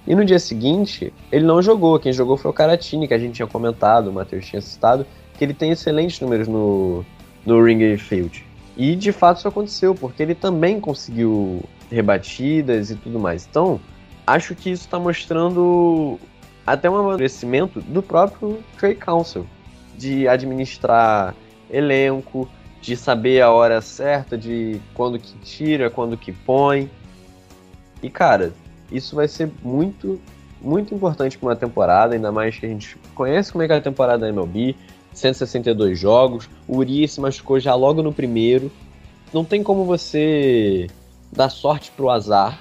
E 0.05 0.13
no 0.13 0.25
dia 0.25 0.37
seguinte, 0.37 1.13
ele 1.31 1.45
não 1.45 1.61
jogou. 1.61 1.97
Quem 1.97 2.11
jogou 2.11 2.35
foi 2.35 2.51
o 2.51 2.53
Caratini, 2.53 3.07
que 3.07 3.13
a 3.13 3.17
gente 3.17 3.35
tinha 3.35 3.47
comentado, 3.47 4.09
o 4.09 4.11
Matheus 4.11 4.45
tinha 4.45 4.61
citado, 4.61 5.07
que 5.37 5.45
ele 5.45 5.53
tem 5.53 5.71
excelentes 5.71 6.19
números 6.19 6.45
no, 6.45 7.05
no 7.45 7.63
Ringer 7.63 7.97
Field. 7.97 8.45
E 8.75 8.97
de 8.97 9.13
fato 9.13 9.37
isso 9.37 9.47
aconteceu, 9.47 9.95
porque 9.95 10.21
ele 10.21 10.35
também 10.35 10.77
conseguiu 10.81 11.63
rebatidas 11.89 12.91
e 12.91 12.97
tudo 12.97 13.17
mais. 13.17 13.47
Então, 13.49 13.79
acho 14.27 14.53
que 14.55 14.69
isso 14.71 14.83
está 14.83 14.99
mostrando 14.99 16.19
até 16.67 16.89
um 16.89 16.97
amadurecimento 16.97 17.79
do 17.79 18.03
próprio 18.03 18.61
Trey 18.77 18.93
Council, 18.93 19.45
de 19.97 20.27
administrar 20.27 21.33
elenco, 21.69 22.49
de 22.81 22.95
saber 22.95 23.41
a 23.41 23.51
hora 23.51 23.81
certa, 23.81 24.37
de 24.37 24.79
quando 24.93 25.17
que 25.17 25.33
tira, 25.39 25.89
quando 25.89 26.15
que 26.15 26.31
põe. 26.31 26.89
E 28.01 28.09
cara, 28.09 28.53
isso 28.91 29.15
vai 29.15 29.27
ser 29.27 29.49
muito, 29.63 30.21
muito 30.61 30.93
importante 30.93 31.37
para 31.37 31.49
uma 31.49 31.55
temporada, 31.55 32.13
ainda 32.13 32.31
mais 32.31 32.57
que 32.57 32.65
a 32.65 32.69
gente 32.69 32.95
conhece 33.15 33.51
como 33.51 33.63
é 33.63 33.67
que 33.67 33.73
é 33.73 33.77
a 33.77 33.81
temporada 33.81 34.19
da 34.19 34.29
MLB, 34.29 34.75
162 35.13 35.97
jogos, 35.97 36.49
o 36.67 36.77
Uri 36.77 37.07
se 37.07 37.19
machucou 37.19 37.59
já 37.59 37.73
logo 37.73 38.03
no 38.03 38.13
primeiro. 38.13 38.71
Não 39.33 39.43
tem 39.43 39.63
como 39.63 39.85
você 39.85 40.87
dar 41.31 41.49
sorte 41.49 41.91
pro 41.95 42.09
azar 42.09 42.59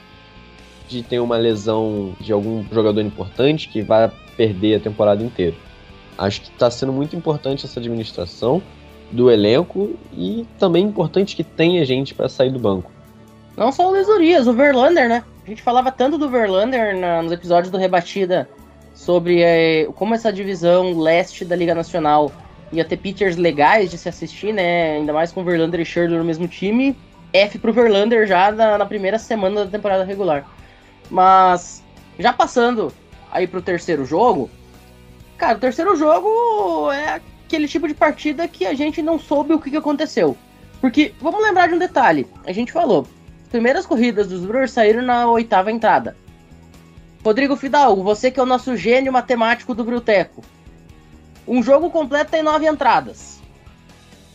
de 0.88 1.02
ter 1.02 1.18
uma 1.18 1.36
lesão 1.36 2.14
de 2.20 2.32
algum 2.32 2.64
jogador 2.72 3.00
importante 3.00 3.68
que 3.68 3.82
vai 3.82 4.10
perder 4.36 4.76
a 4.76 4.80
temporada 4.80 5.22
inteira. 5.22 5.56
Acho 6.16 6.42
que 6.42 6.50
está 6.50 6.70
sendo 6.70 6.92
muito 6.92 7.16
importante 7.16 7.66
essa 7.66 7.80
administração 7.80 8.62
do 9.10 9.30
elenco 9.30 9.94
e 10.12 10.46
também 10.58 10.84
importante 10.84 11.36
que 11.36 11.44
tenha 11.44 11.84
gente 11.84 12.14
para 12.14 12.28
sair 12.28 12.50
do 12.50 12.58
banco. 12.58 12.90
Não 13.56 13.70
só 13.70 13.88
o 13.88 13.92
Lesurias, 13.92 14.46
o 14.46 14.52
Verlander, 14.52 15.08
né? 15.08 15.24
A 15.44 15.48
gente 15.48 15.62
falava 15.62 15.92
tanto 15.92 16.18
do 16.18 16.28
Verlander 16.28 16.96
na, 16.98 17.22
nos 17.22 17.30
episódios 17.30 17.70
do 17.70 17.78
Rebatida 17.78 18.48
sobre 18.94 19.42
é, 19.42 19.86
como 19.94 20.14
essa 20.14 20.32
divisão 20.32 20.98
leste 20.98 21.44
da 21.44 21.54
Liga 21.54 21.74
Nacional 21.74 22.32
ia 22.72 22.84
ter 22.84 22.96
pitchers 22.96 23.36
legais 23.36 23.90
de 23.90 23.98
se 23.98 24.08
assistir, 24.08 24.52
né? 24.52 24.96
Ainda 24.96 25.12
mais 25.12 25.30
com 25.30 25.44
Verlander 25.44 25.80
e 25.80 25.84
Scherzer 25.84 26.18
no 26.18 26.24
mesmo 26.24 26.48
time. 26.48 26.96
F 27.32 27.58
pro 27.58 27.72
Verlander 27.72 28.26
já 28.26 28.50
na, 28.50 28.78
na 28.78 28.86
primeira 28.86 29.18
semana 29.18 29.64
da 29.64 29.70
temporada 29.70 30.04
regular. 30.04 30.44
Mas 31.10 31.84
já 32.18 32.32
passando 32.32 32.92
aí 33.30 33.46
pro 33.46 33.60
terceiro 33.60 34.04
jogo, 34.04 34.48
cara, 35.36 35.56
o 35.56 35.60
terceiro 35.60 35.96
jogo 35.96 36.90
é 36.92 37.20
aquele 37.54 37.68
tipo 37.68 37.86
de 37.86 37.94
partida 37.94 38.48
que 38.48 38.66
a 38.66 38.74
gente 38.74 39.00
não 39.00 39.18
soube 39.18 39.54
o 39.54 39.60
que, 39.60 39.70
que 39.70 39.76
aconteceu. 39.76 40.36
Porque, 40.80 41.14
vamos 41.20 41.42
lembrar 41.42 41.68
de 41.68 41.74
um 41.74 41.78
detalhe, 41.78 42.26
a 42.44 42.52
gente 42.52 42.72
falou, 42.72 43.06
as 43.42 43.48
primeiras 43.48 43.86
corridas 43.86 44.26
dos 44.28 44.44
Brewers 44.44 44.72
saíram 44.72 45.02
na 45.02 45.30
oitava 45.30 45.70
entrada. 45.70 46.16
Rodrigo 47.24 47.56
Fidalgo, 47.56 48.02
você 48.02 48.30
que 48.30 48.40
é 48.40 48.42
o 48.42 48.46
nosso 48.46 48.76
gênio 48.76 49.12
matemático 49.12 49.74
do 49.74 49.84
Bruteco. 49.84 50.42
Um 51.46 51.62
jogo 51.62 51.90
completo 51.90 52.32
tem 52.32 52.42
nove 52.42 52.66
entradas. 52.66 53.40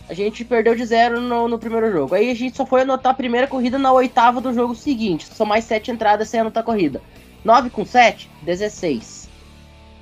A 0.07 0.13
gente 0.13 0.45
perdeu 0.45 0.73
de 0.73 0.85
zero 0.85 1.21
no, 1.21 1.47
no, 1.47 1.59
primeiro 1.59 1.91
jogo. 1.91 2.15
Aí 2.15 2.31
a 2.31 2.35
gente 2.35 2.57
só 2.57 2.65
foi 2.65 2.81
anotar 2.81 3.11
a 3.11 3.15
primeira 3.15 3.45
corrida 3.45 3.77
na 3.77 3.91
oitava 3.91 4.41
do 4.41 4.53
jogo 4.53 4.73
seguinte. 4.73 5.25
São 5.25 5.45
mais 5.45 5.65
sete 5.65 5.91
entradas 5.91 6.29
sem 6.29 6.39
anotar 6.39 6.63
corrida. 6.63 7.01
9 7.43 7.69
com 7.69 7.85
7, 7.85 8.29
16. 8.41 9.18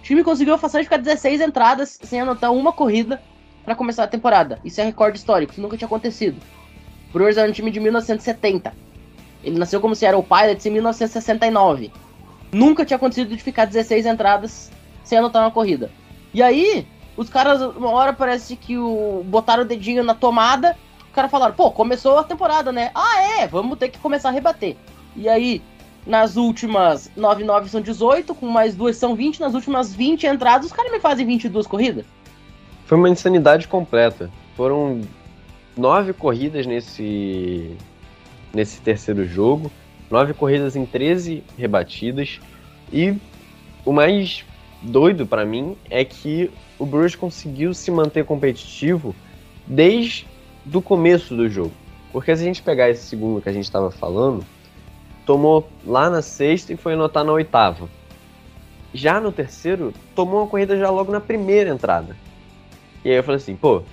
O 0.08 0.14
time 0.16 0.24
conseguiu 0.24 0.54
a 0.54 0.58
façanha 0.58 0.84
de 0.84 0.86
ficar 0.86 1.00
16 1.00 1.42
entradas 1.42 2.00
sem 2.02 2.22
anotar 2.22 2.54
uma 2.54 2.72
corrida 2.72 3.22
para 3.66 3.76
começar 3.76 4.06
a 4.06 4.08
temporada. 4.08 4.58
Isso 4.64 4.80
é 4.80 4.86
recorde 4.86 5.18
histórico, 5.18 5.52
isso 5.52 5.60
nunca 5.60 5.76
tinha 5.76 5.86
acontecido. 5.86 6.42
O 7.10 7.14
Brewers 7.14 7.36
era 7.36 7.50
um 7.50 7.52
time 7.52 7.70
de 7.70 7.78
1970. 7.82 8.74
Ele 9.44 9.60
nasceu 9.60 9.82
como 9.82 9.94
Seattle 9.94 10.24
Pilots 10.24 10.66
em 10.66 10.70
1969. 10.70 11.92
Nunca 12.54 12.86
tinha 12.86 12.96
acontecido 12.96 13.36
de 13.36 13.44
ficar 13.44 13.66
16 13.66 14.06
entradas 14.06 14.72
sem 15.04 15.18
anotar 15.18 15.44
uma 15.44 15.52
corrida. 15.52 15.92
E 16.34 16.42
aí, 16.42 16.88
Os 17.18 17.30
caras, 17.30 17.62
uma 17.76 17.90
hora 17.90 18.14
parece 18.14 18.56
que 18.56 18.78
o, 18.78 19.24
botaram 19.26 19.64
o 19.64 19.66
dedinho 19.66 20.04
na 20.06 20.14
tomada, 20.14 20.78
os 21.06 21.12
caras 21.12 21.30
falaram, 21.30 21.54
pô, 21.54 21.70
começou 21.70 22.18
a 22.18 22.24
temporada, 22.24 22.72
né? 22.72 22.92
Ah, 22.96 23.42
é, 23.42 23.48
vamos 23.48 23.78
ter 23.78 23.90
que 23.90 24.00
começar 24.00 24.30
a 24.30 24.32
rebater. 24.32 24.78
E 25.18 25.28
aí, 25.28 25.62
nas 26.08 26.38
últimas 26.38 27.12
9 27.16 27.44
9 27.44 27.70
são 27.70 27.82
18, 27.82 28.34
com 28.34 28.48
mais 28.48 28.76
duas 28.76 28.96
são 28.96 29.16
20, 29.16 29.42
nas 29.42 29.54
últimas 29.54 29.94
20 29.94 30.26
entradas, 30.26 30.68
os 30.68 30.72
caras 30.72 30.92
me 30.92 31.00
fazem 31.00 31.26
22 31.26 31.68
corridas. 31.68 32.06
Foi 32.86 32.98
uma 32.98 33.10
insanidade 33.10 33.68
completa. 33.68 34.32
Foram 34.56 35.02
nove 35.76 36.14
corridas 36.14 36.66
nesse, 36.66 37.76
nesse 38.54 38.82
terceiro 38.82 39.28
jogo, 39.28 39.70
nove 40.10 40.34
corridas 40.34 40.76
em 40.76 40.86
13 40.86 41.44
rebatidas. 41.58 42.40
E 42.92 43.14
o 43.86 43.92
mais 43.92 44.46
doido 44.82 45.28
para 45.28 45.46
mim 45.46 45.76
é 45.90 46.06
que 46.06 46.50
o 46.80 46.86
Brewers 46.86 47.16
conseguiu 47.16 47.74
se 47.74 47.92
manter 47.92 48.24
competitivo 48.24 49.14
desde 49.66 50.26
o 50.74 50.82
começo 50.82 51.36
do 51.36 51.50
jogo. 51.50 51.74
Porque 52.14 52.34
se 52.36 52.42
a 52.42 52.46
gente 52.46 52.62
pegar 52.62 52.90
esse 52.90 53.04
segundo 53.04 53.42
que 53.42 53.50
a 53.50 53.54
gente 53.54 53.66
estava 53.66 53.92
falando, 53.92 54.46
tomou 55.28 55.68
lá 55.86 56.10
na 56.10 56.22
sexta 56.22 56.74
e 56.74 56.78
foi 56.78 56.94
anotar 56.94 57.24
na 57.24 57.34
oitava. 57.34 57.90
Já 58.94 59.20
no 59.20 59.32
terceiro, 59.32 59.94
tomou 60.16 60.40
uma 60.40 60.48
corrida 60.48 60.78
já 60.78 60.90
logo 60.90 61.12
na 61.12 61.20
primeira 61.20 61.70
entrada. 61.70 62.16
E 63.04 63.12
aí 63.12 63.18
eu 63.18 63.24
falei 63.24 63.36
assim, 63.36 63.56
pô, 63.56 63.84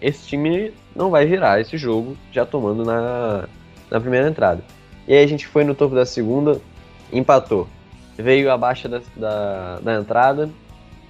esse 0.00 0.26
time 0.28 0.72
não 0.94 1.10
vai 1.10 1.26
virar 1.26 1.60
esse 1.60 1.76
jogo 1.76 2.16
já 2.32 2.46
tomando 2.46 2.84
na, 2.84 3.48
na 3.90 4.00
primeira 4.00 4.28
entrada. 4.28 4.62
E 5.06 5.12
aí 5.12 5.24
a 5.24 5.26
gente 5.26 5.48
foi 5.48 5.64
no 5.64 5.74
topo 5.74 5.96
da 5.96 6.06
segunda, 6.06 6.60
empatou. 7.12 7.68
Veio 8.16 8.50
abaixo 8.50 8.88
da, 8.88 9.00
da, 9.16 9.80
da 9.80 9.94
entrada, 9.96 10.48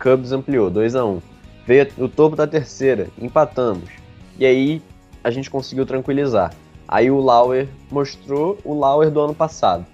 Cubs 0.01 0.33
ampliou, 0.33 0.71
2 0.71 0.97
a 0.97 1.05
1 1.05 1.11
um. 1.11 1.21
Veio 1.67 1.87
no 1.99 2.09
topo 2.09 2.35
da 2.35 2.47
terceira, 2.47 3.09
empatamos. 3.21 3.91
E 4.39 4.47
aí 4.47 4.83
a 5.23 5.31
gente 5.31 5.51
conseguiu 5.51 5.85
tranquilizar. 5.85 6.55
Aí 6.88 7.11
o 7.11 7.20
Lauer 7.20 7.68
mostrou 7.90 8.57
o 8.64 8.72
Lauer 8.72 9.11
do 9.11 9.20
ano 9.20 9.35
passado. 9.35 9.85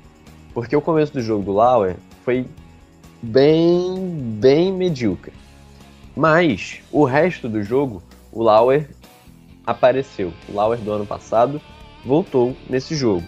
Porque 0.54 0.76
o 0.76 0.80
começo 0.80 1.12
do 1.12 1.20
jogo 1.20 1.42
do 1.42 1.52
Lauer 1.52 1.96
foi 2.24 2.46
bem, 3.20 3.98
bem 4.38 4.72
medíocre. 4.72 5.32
Mas 6.16 6.80
o 6.92 7.04
resto 7.04 7.48
do 7.48 7.64
jogo, 7.64 8.00
o 8.30 8.44
Lauer 8.44 8.88
apareceu. 9.66 10.32
O 10.48 10.54
Lauer 10.54 10.78
do 10.78 10.92
ano 10.92 11.04
passado 11.04 11.60
voltou 12.06 12.54
nesse 12.70 12.94
jogo. 12.94 13.24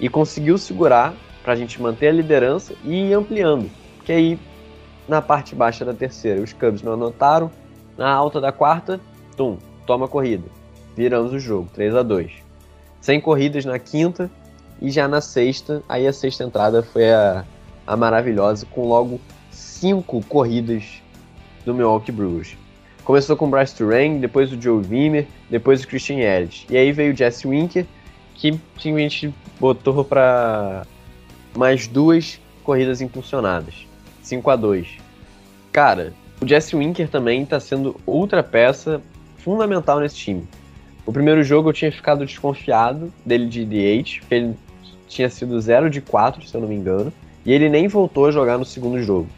E 0.00 0.08
conseguiu 0.08 0.58
segurar 0.58 1.14
para 1.44 1.52
a 1.52 1.56
gente 1.56 1.80
manter 1.80 2.08
a 2.08 2.12
liderança 2.12 2.74
e 2.82 3.10
ir 3.10 3.14
ampliando. 3.14 3.70
Que 4.04 4.10
aí, 4.10 4.38
na 5.06 5.22
parte 5.22 5.54
baixa 5.54 5.84
da 5.84 5.94
terceira, 5.94 6.42
os 6.42 6.52
Cubs 6.52 6.82
não 6.82 6.94
anotaram. 6.94 7.48
Na 7.96 8.12
alta 8.12 8.40
da 8.40 8.50
quarta, 8.50 9.00
tum, 9.36 9.58
toma 9.86 10.08
corrida. 10.08 10.48
Viramos 10.96 11.32
o 11.32 11.38
jogo, 11.38 11.68
3 11.72 11.94
a 11.94 12.02
2 12.02 12.43
Sem 13.04 13.20
corridas 13.20 13.66
na 13.66 13.78
quinta 13.78 14.30
e 14.80 14.90
já 14.90 15.06
na 15.06 15.20
sexta, 15.20 15.82
aí 15.86 16.06
a 16.06 16.12
sexta 16.12 16.42
entrada 16.42 16.82
foi 16.82 17.12
a, 17.12 17.44
a 17.86 17.94
maravilhosa, 17.98 18.64
com 18.70 18.88
logo 18.88 19.20
cinco 19.50 20.24
corridas 20.26 21.02
do 21.66 21.74
Milwaukee 21.74 22.10
Brewers. 22.10 22.56
Começou 23.04 23.36
com 23.36 23.44
o 23.44 23.50
Bryce 23.50 23.76
Turang, 23.76 24.18
depois 24.18 24.50
o 24.50 24.58
Joe 24.58 24.82
Wimmer, 24.82 25.26
depois 25.50 25.84
o 25.84 25.86
Christian 25.86 26.16
Ellis. 26.16 26.64
E 26.70 26.78
aí 26.78 26.92
veio 26.92 27.12
o 27.12 27.16
Jesse 27.16 27.46
Winker, 27.46 27.84
que 28.36 28.58
simplesmente 28.78 29.34
botou 29.60 30.02
para 30.02 30.86
mais 31.54 31.86
duas 31.86 32.40
corridas 32.62 33.02
impulsionadas. 33.02 33.86
5 34.22 34.48
a 34.48 34.56
2 34.56 34.88
Cara, 35.70 36.14
o 36.40 36.48
Jesse 36.48 36.74
Winker 36.74 37.10
também 37.10 37.42
está 37.42 37.60
sendo 37.60 38.00
outra 38.06 38.42
peça 38.42 39.02
fundamental 39.36 40.00
nesse 40.00 40.16
time. 40.16 40.48
O 41.06 41.12
primeiro 41.12 41.42
jogo 41.42 41.68
eu 41.68 41.72
tinha 41.72 41.92
ficado 41.92 42.24
desconfiado 42.24 43.12
dele 43.24 43.46
de 43.46 43.64
DH, 43.64 44.20
porque 44.20 44.34
ele 44.34 44.56
tinha 45.06 45.28
sido 45.28 45.60
0 45.60 45.90
de 45.90 46.00
4, 46.00 46.46
se 46.46 46.54
eu 46.54 46.60
não 46.60 46.68
me 46.68 46.74
engano, 46.74 47.12
e 47.44 47.52
ele 47.52 47.68
nem 47.68 47.86
voltou 47.88 48.26
a 48.26 48.30
jogar 48.30 48.56
no 48.56 48.64
segundo 48.64 49.02
jogo. 49.02 49.28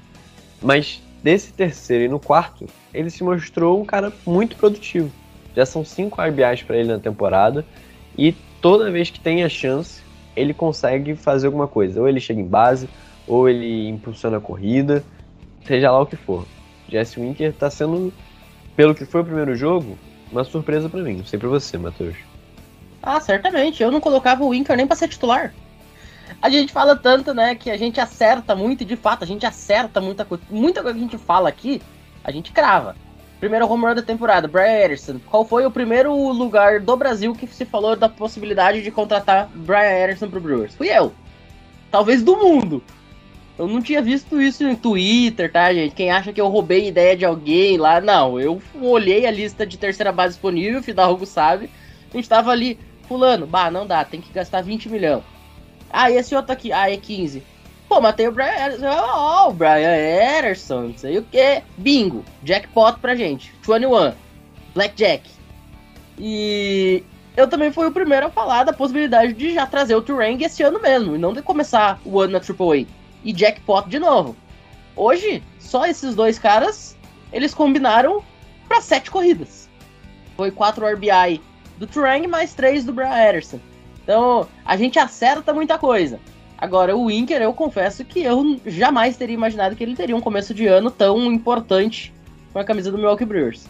Mas 0.62 1.02
desse 1.22 1.52
terceiro 1.52 2.04
e 2.04 2.08
no 2.08 2.20
quarto, 2.20 2.66
ele 2.94 3.10
se 3.10 3.24
mostrou 3.24 3.80
um 3.80 3.84
cara 3.84 4.12
muito 4.24 4.56
produtivo. 4.56 5.10
Já 5.56 5.66
são 5.66 5.84
cinco 5.84 6.20
RBIs 6.22 6.62
para 6.62 6.76
ele 6.76 6.92
na 6.92 6.98
temporada 6.98 7.64
e 8.16 8.32
toda 8.60 8.90
vez 8.90 9.10
que 9.10 9.18
tem 9.18 9.42
a 9.42 9.48
chance, 9.48 10.02
ele 10.36 10.54
consegue 10.54 11.16
fazer 11.16 11.46
alguma 11.46 11.66
coisa. 11.66 12.00
Ou 12.00 12.08
ele 12.08 12.20
chega 12.20 12.40
em 12.40 12.46
base, 12.46 12.88
ou 13.26 13.48
ele 13.48 13.88
impulsiona 13.88 14.36
a 14.36 14.40
corrida, 14.40 15.02
seja 15.64 15.90
lá 15.90 16.00
o 16.00 16.06
que 16.06 16.16
for. 16.16 16.46
Jesse 16.88 17.18
Winker 17.18 17.50
está 17.50 17.68
sendo, 17.68 18.12
pelo 18.76 18.94
que 18.94 19.04
foi 19.04 19.22
o 19.22 19.24
primeiro 19.24 19.56
jogo, 19.56 19.98
uma 20.30 20.44
surpresa 20.44 20.88
para 20.88 21.02
mim. 21.02 21.22
Para 21.22 21.48
você, 21.48 21.78
Matheus. 21.78 22.16
Ah, 23.02 23.20
certamente. 23.20 23.82
Eu 23.82 23.90
não 23.90 24.00
colocava 24.00 24.44
o 24.44 24.50
Winker 24.50 24.76
nem 24.76 24.86
para 24.86 24.96
ser 24.96 25.08
titular. 25.08 25.54
A 26.42 26.50
gente 26.50 26.72
fala 26.72 26.96
tanto, 26.96 27.32
né, 27.32 27.54
que 27.54 27.70
a 27.70 27.76
gente 27.76 28.00
acerta 28.00 28.54
muito, 28.54 28.82
e 28.82 28.84
de 28.84 28.96
fato, 28.96 29.22
a 29.22 29.26
gente 29.26 29.46
acerta 29.46 30.00
muita 30.00 30.24
coisa. 30.24 30.42
Muita 30.50 30.82
coisa 30.82 30.98
que 30.98 31.04
a 31.04 31.08
gente 31.08 31.18
fala 31.18 31.48
aqui, 31.48 31.80
a 32.24 32.30
gente 32.30 32.52
crava. 32.52 32.96
Primeiro 33.38 33.70
home 33.70 33.84
run 33.84 33.94
da 33.94 34.02
temporada, 34.02 34.48
Brian 34.48 34.84
Anderson. 34.84 35.20
Qual 35.26 35.44
foi 35.44 35.66
o 35.66 35.70
primeiro 35.70 36.14
lugar 36.32 36.80
do 36.80 36.96
Brasil 36.96 37.34
que 37.34 37.46
se 37.46 37.64
falou 37.64 37.94
da 37.94 38.08
possibilidade 38.08 38.82
de 38.82 38.90
contratar 38.90 39.48
Brian 39.54 40.04
Anderson 40.04 40.28
pro 40.28 40.40
Brewers? 40.40 40.74
Fui 40.74 40.88
eu. 40.88 41.12
Talvez 41.90 42.22
do 42.22 42.36
mundo. 42.36 42.82
Eu 43.58 43.66
não 43.66 43.80
tinha 43.80 44.02
visto 44.02 44.40
isso 44.40 44.64
em 44.64 44.76
Twitter, 44.76 45.50
tá, 45.50 45.72
gente? 45.72 45.94
Quem 45.94 46.10
acha 46.10 46.32
que 46.32 46.40
eu 46.40 46.48
roubei 46.48 46.88
ideia 46.88 47.16
de 47.16 47.24
alguém 47.24 47.78
lá, 47.78 48.00
não. 48.00 48.38
Eu 48.38 48.60
olhei 48.82 49.26
a 49.26 49.30
lista 49.30 49.66
de 49.66 49.78
terceira 49.78 50.12
base 50.12 50.34
disponível, 50.34 50.80
o 50.80 50.82
Fidalgo 50.82 51.24
sabe. 51.24 51.70
A 52.12 52.16
gente 52.16 52.28
tava 52.28 52.50
ali, 52.50 52.78
fulano, 53.08 53.46
bah, 53.46 53.70
não 53.70 53.86
dá, 53.86 54.04
tem 54.04 54.20
que 54.20 54.32
gastar 54.32 54.62
20 54.62 54.90
milhões. 54.90 55.22
Ah, 55.90 56.10
e 56.10 56.16
esse 56.16 56.34
outro 56.34 56.52
aqui? 56.52 56.72
Ah, 56.72 56.90
é 56.90 56.96
15. 56.96 57.42
Pô, 57.88 58.00
matei 58.00 58.26
o 58.28 58.32
Brian 58.32 58.66
Ederson. 58.66 58.86
Oh, 58.86 59.48
o 59.48 59.52
Brian 59.52 59.96
Ederson, 59.96 60.80
não 60.88 60.98
sei 60.98 61.18
o 61.18 61.22
que. 61.22 61.62
Bingo. 61.78 62.24
Jackpot 62.44 62.98
pra 63.00 63.14
gente. 63.14 63.52
21. 63.62 64.12
Blackjack. 64.74 65.30
E 66.18 67.02
eu 67.36 67.46
também 67.48 67.70
fui 67.70 67.86
o 67.86 67.92
primeiro 67.92 68.26
a 68.26 68.30
falar 68.30 68.64
da 68.64 68.72
possibilidade 68.72 69.32
de 69.32 69.54
já 69.54 69.66
trazer 69.66 69.94
o 69.94 70.02
Turang 70.02 70.42
esse 70.42 70.62
ano 70.62 70.80
mesmo. 70.80 71.14
E 71.14 71.18
não 71.18 71.32
de 71.32 71.42
começar 71.42 72.00
o 72.04 72.20
ano 72.20 72.32
na 72.32 72.38
AAA. 72.40 72.86
E 73.26 73.36
Jackpot 73.36 73.88
de 73.88 73.98
novo. 73.98 74.36
Hoje, 74.94 75.42
só 75.58 75.84
esses 75.84 76.14
dois 76.14 76.38
caras, 76.38 76.96
eles 77.32 77.52
combinaram 77.52 78.22
para 78.68 78.80
sete 78.80 79.10
corridas. 79.10 79.68
Foi 80.36 80.52
4 80.52 80.86
RBI 80.94 81.40
do 81.76 81.88
Turang 81.88 82.26
mais 82.28 82.54
3 82.54 82.84
do 82.84 82.92
Brian 82.92 83.28
Ederson. 83.28 83.58
Então, 84.02 84.46
a 84.64 84.76
gente 84.76 84.96
acerta 84.98 85.52
muita 85.52 85.76
coisa. 85.76 86.20
Agora, 86.56 86.96
o 86.96 87.06
Winker, 87.06 87.42
eu 87.42 87.52
confesso 87.52 88.04
que 88.04 88.22
eu 88.22 88.60
jamais 88.64 89.16
teria 89.16 89.34
imaginado 89.34 89.74
que 89.74 89.82
ele 89.82 89.96
teria 89.96 90.16
um 90.16 90.20
começo 90.20 90.54
de 90.54 90.66
ano 90.68 90.90
tão 90.90 91.30
importante 91.32 92.14
com 92.52 92.60
a 92.60 92.64
camisa 92.64 92.92
do 92.92 92.96
Milwaukee 92.96 93.24
Brewers. 93.24 93.66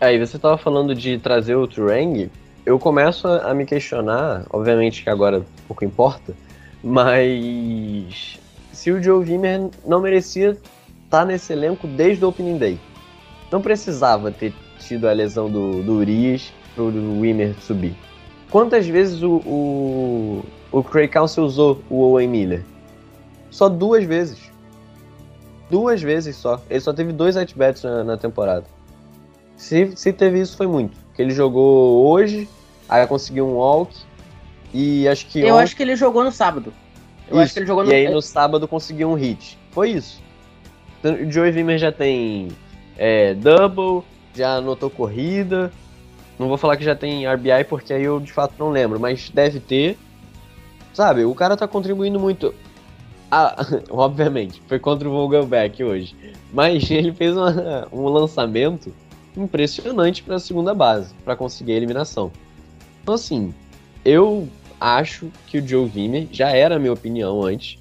Aí, 0.00 0.18
você 0.18 0.36
estava 0.36 0.56
falando 0.56 0.94
de 0.94 1.18
trazer 1.18 1.54
o 1.54 1.68
Turang, 1.68 2.30
eu 2.64 2.78
começo 2.78 3.28
a, 3.28 3.52
me 3.52 3.66
questionar, 3.66 4.46
obviamente 4.50 5.02
que 5.02 5.10
agora 5.10 5.44
pouco 5.68 5.84
importa, 5.84 6.34
mas 6.82 8.40
se 8.82 8.90
o 8.90 9.00
Joe 9.00 9.24
Wimmer 9.24 9.70
não 9.86 10.00
merecia 10.00 10.58
estar 11.04 11.24
nesse 11.24 11.52
elenco 11.52 11.86
desde 11.86 12.24
o 12.24 12.28
Opening 12.30 12.58
Day. 12.58 12.80
Não 13.48 13.62
precisava 13.62 14.32
ter 14.32 14.52
tido 14.80 15.06
a 15.06 15.12
lesão 15.12 15.48
do, 15.48 15.84
do 15.84 15.92
Urias 15.98 16.52
para 16.74 16.82
o 16.82 17.20
Wimmer 17.20 17.54
subir. 17.60 17.94
Quantas 18.50 18.84
vezes 18.84 19.22
o, 19.22 19.36
o, 19.46 20.44
o 20.72 20.82
Craig 20.82 21.06
Council 21.06 21.44
usou 21.44 21.80
o 21.88 22.00
Owen 22.00 22.28
Miller? 22.28 22.64
Só 23.52 23.68
duas 23.68 24.02
vezes. 24.02 24.50
Duas 25.70 26.02
vezes 26.02 26.34
só. 26.34 26.60
Ele 26.68 26.80
só 26.80 26.92
teve 26.92 27.12
dois 27.12 27.36
at-bats 27.36 27.84
na, 27.84 28.02
na, 28.02 28.16
temporada. 28.16 28.64
Se, 29.56 29.92
se 29.94 30.12
teve 30.12 30.40
isso, 30.40 30.56
foi 30.56 30.66
muito. 30.66 30.98
Que 31.14 31.22
ele 31.22 31.30
jogou 31.30 32.04
hoje, 32.04 32.48
aí 32.88 33.06
conseguiu 33.06 33.46
um 33.46 33.54
walk, 33.58 33.96
e 34.74 35.06
acho 35.06 35.28
que. 35.28 35.38
Eu 35.38 35.54
ontem... 35.54 35.62
acho 35.62 35.76
que 35.76 35.84
ele 35.84 35.94
jogou 35.94 36.24
no 36.24 36.32
sábado. 36.32 36.72
Eu 37.32 37.36
isso. 37.36 37.44
acho 37.44 37.52
que 37.54 37.58
ele 37.60 37.66
jogou 37.66 37.84
no 37.84 37.90
E 37.90 37.94
aí 37.94 38.08
no 38.08 38.22
sábado 38.22 38.68
conseguiu 38.68 39.10
um 39.10 39.14
hit. 39.14 39.58
Foi 39.70 39.90
isso. 39.90 40.22
O 41.02 41.30
Joey 41.30 41.52
Wimmer 41.52 41.78
já 41.78 41.90
tem 41.90 42.48
é, 42.96 43.34
double, 43.34 44.06
já 44.34 44.56
anotou 44.56 44.88
corrida, 44.88 45.72
não 46.38 46.48
vou 46.48 46.56
falar 46.56 46.76
que 46.76 46.84
já 46.84 46.94
tem 46.94 47.26
RBI 47.26 47.64
porque 47.68 47.92
aí 47.92 48.04
eu 48.04 48.20
de 48.20 48.32
fato 48.32 48.54
não 48.58 48.70
lembro, 48.70 48.98
mas 48.98 49.30
deve 49.30 49.60
ter. 49.60 49.98
Sabe, 50.92 51.24
o 51.24 51.34
cara 51.34 51.56
tá 51.56 51.66
contribuindo 51.66 52.20
muito. 52.20 52.54
Ah, 53.30 53.56
obviamente, 53.90 54.62
foi 54.66 54.78
contra 54.78 55.08
o 55.08 55.12
Vogelback 55.12 55.82
hoje. 55.82 56.14
Mas 56.52 56.90
ele 56.90 57.12
fez 57.12 57.36
uma, 57.36 57.88
um 57.90 58.06
lançamento 58.08 58.92
impressionante 59.36 60.22
para 60.22 60.36
a 60.36 60.40
segunda 60.40 60.74
base, 60.74 61.14
para 61.24 61.34
conseguir 61.34 61.72
a 61.72 61.76
eliminação. 61.76 62.30
Então, 63.02 63.14
assim, 63.14 63.54
eu 64.04 64.48
acho 64.82 65.30
que 65.46 65.58
o 65.58 65.66
Joe 65.66 65.90
Wimmer, 65.94 66.26
já 66.32 66.50
era 66.50 66.76
a 66.76 66.78
minha 66.78 66.92
opinião 66.92 67.42
antes, 67.42 67.78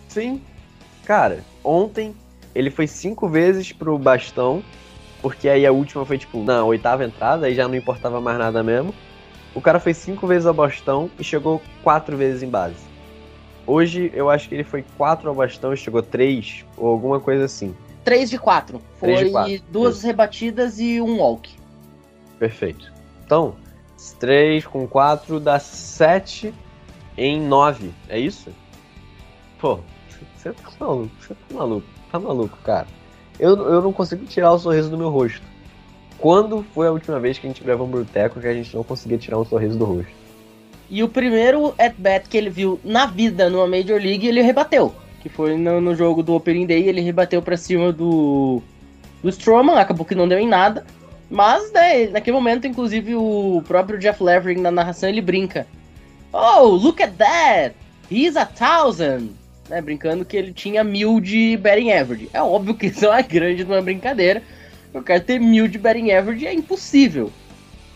Sim. 0.09 0.41
Cara, 1.05 1.45
ontem 1.65 2.15
ele 2.55 2.71
foi 2.71 2.87
cinco 2.87 3.29
vezes 3.29 3.73
pro 3.73 3.99
bastão, 3.99 4.63
porque 5.23 5.49
aí 5.49 5.65
a 5.67 5.73
última 5.73 6.05
foi 6.05 6.19
tipo 6.19 6.43
na 6.43 6.63
oitava 6.65 7.05
entrada, 7.05 7.47
aí 7.47 7.55
já 7.55 7.67
não 7.67 7.75
importava 7.75 8.21
mais 8.21 8.39
nada 8.39 8.63
mesmo. 8.63 8.95
O 9.59 9.61
cara 9.61 9.81
foi 9.81 9.93
cinco 9.93 10.25
vezes 10.25 10.47
ao 10.47 10.55
bastão 10.55 11.11
e 11.19 11.25
chegou 11.25 11.61
quatro 11.83 12.17
vezes 12.17 12.45
em 12.45 12.49
base. 12.49 12.77
Hoje 13.67 14.09
eu 14.15 14.31
acho 14.31 14.49
que 14.49 14.55
ele 14.55 14.63
foi 14.63 14.85
quatro 14.97 15.29
ao 15.29 15.35
bastão 15.35 15.75
e 15.75 15.77
chegou 15.77 16.01
três, 16.01 16.65
ou 16.77 16.87
alguma 16.87 17.19
coisa 17.19 17.47
assim. 17.47 17.75
3 18.05 18.31
de 18.31 18.39
4. 18.39 18.81
Foi 19.01 19.09
Três 19.09 19.27
de 19.27 19.33
quatro, 19.33 19.63
duas 19.69 19.97
isso. 19.97 20.07
rebatidas 20.07 20.79
e 20.79 21.01
um 21.01 21.19
walk. 21.19 21.57
Perfeito. 22.39 22.93
Então, 23.27 23.57
3 24.21 24.65
com 24.65 24.87
4 24.87 25.41
dá 25.41 25.59
7 25.59 26.55
em 27.17 27.41
9. 27.41 27.91
É 28.09 28.17
isso? 28.17 28.53
Pô, 29.59 29.81
você 30.37 30.53
tá 30.53 30.71
maluco, 30.79 31.11
você 31.21 31.35
tá 31.35 31.55
maluco, 31.57 31.87
tá 32.13 32.19
maluco, 32.21 32.59
cara. 32.59 32.87
Eu, 33.41 33.57
eu 33.57 33.83
não 33.83 33.93
consigo 33.93 34.25
tirar 34.25 34.53
o 34.53 34.59
sorriso 34.61 34.89
do 34.89 34.97
meu 34.97 35.09
rosto. 35.09 35.43
Quando 36.19 36.65
foi 36.75 36.89
a 36.89 36.93
última 36.93 37.21
vez 37.21 37.39
que 37.39 37.47
a 37.47 37.51
gente 37.51 37.63
gravou 37.63 37.87
um 37.87 37.91
Bruteco 37.91 38.41
que 38.41 38.47
a 38.47 38.55
gente 38.55 38.75
não 38.75 38.83
conseguia 38.83 39.19
tirar 39.19 39.39
um 39.39 39.45
sorriso 39.45 39.79
do 39.79 39.85
rosto? 39.85 40.13
E 40.91 41.03
o 41.03 41.09
primeiro 41.09 41.75
at-bat 41.79 42.29
que 42.29 42.37
ele 42.37 42.51
viu 42.51 42.81
na 42.83 43.07
vida 43.07 43.49
numa 43.49 43.67
Major 43.67 44.01
League, 44.01 44.27
ele 44.27 44.41
rebateu. 44.41 44.93
Que 45.21 45.29
foi 45.29 45.57
no, 45.57 45.81
no 45.81 45.95
jogo 45.95 46.23
do 46.23 46.35
Opening 46.35 46.67
Day, 46.67 46.89
ele 46.89 47.01
rebateu 47.01 47.43
pra 47.43 47.57
cima 47.57 47.93
do, 47.93 48.63
do 49.23 49.29
Stroman, 49.29 49.79
acabou 49.79 50.07
que 50.07 50.15
não 50.15 50.27
deu 50.27 50.39
em 50.39 50.49
nada. 50.49 50.85
Mas, 51.31 51.71
né, 51.73 52.07
naquele 52.07 52.37
momento, 52.37 52.67
inclusive, 52.67 53.15
o 53.15 53.63
próprio 53.67 53.99
Jeff 53.99 54.23
Levering 54.23 54.61
na 54.61 54.71
narração, 54.71 55.09
ele 55.09 55.21
brinca. 55.21 55.67
Oh, 56.33 56.69
look 56.69 57.03
at 57.03 57.13
that! 57.19 57.75
He's 58.11 58.37
a 58.37 58.47
thousand! 58.47 59.29
Né, 59.69 59.83
brincando 59.83 60.25
que 60.25 60.37
ele 60.37 60.53
tinha 60.53 60.83
mil 60.83 61.21
de 61.21 61.57
batting 61.59 61.93
average. 61.93 62.31
É 62.33 62.41
óbvio 62.41 62.75
que 62.75 62.87
isso 62.87 63.05
é 63.05 63.09
uma 63.11 63.21
grande 63.21 63.65
de 63.65 63.71
uma 63.71 63.83
brincadeira. 63.83 64.43
O 64.95 65.03
cara 65.03 65.21
ter 65.21 65.39
mil 65.39 65.69
de 65.69 65.79
batting 65.79 66.11
average 66.11 66.47
é 66.47 66.53
impossível. 66.53 67.31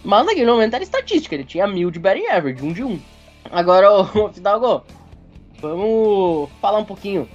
Mas 0.05 0.27
naquele 0.27 0.51
momento 0.51 0.75
era 0.75 0.83
estatística, 0.83 1.35
ele 1.35 1.45
tinha 1.45 1.67
mil 1.67 1.91
de 1.91 1.99
batting 1.99 2.27
average, 2.27 2.63
um 2.63 2.73
de 2.73 2.85
um. 2.85 3.01
Agora, 3.51 3.89
Fidalgo, 4.33 4.85
vamos 5.61 6.51
falar 6.61 6.79
um 6.79 6.85
pouquinho 6.85 7.29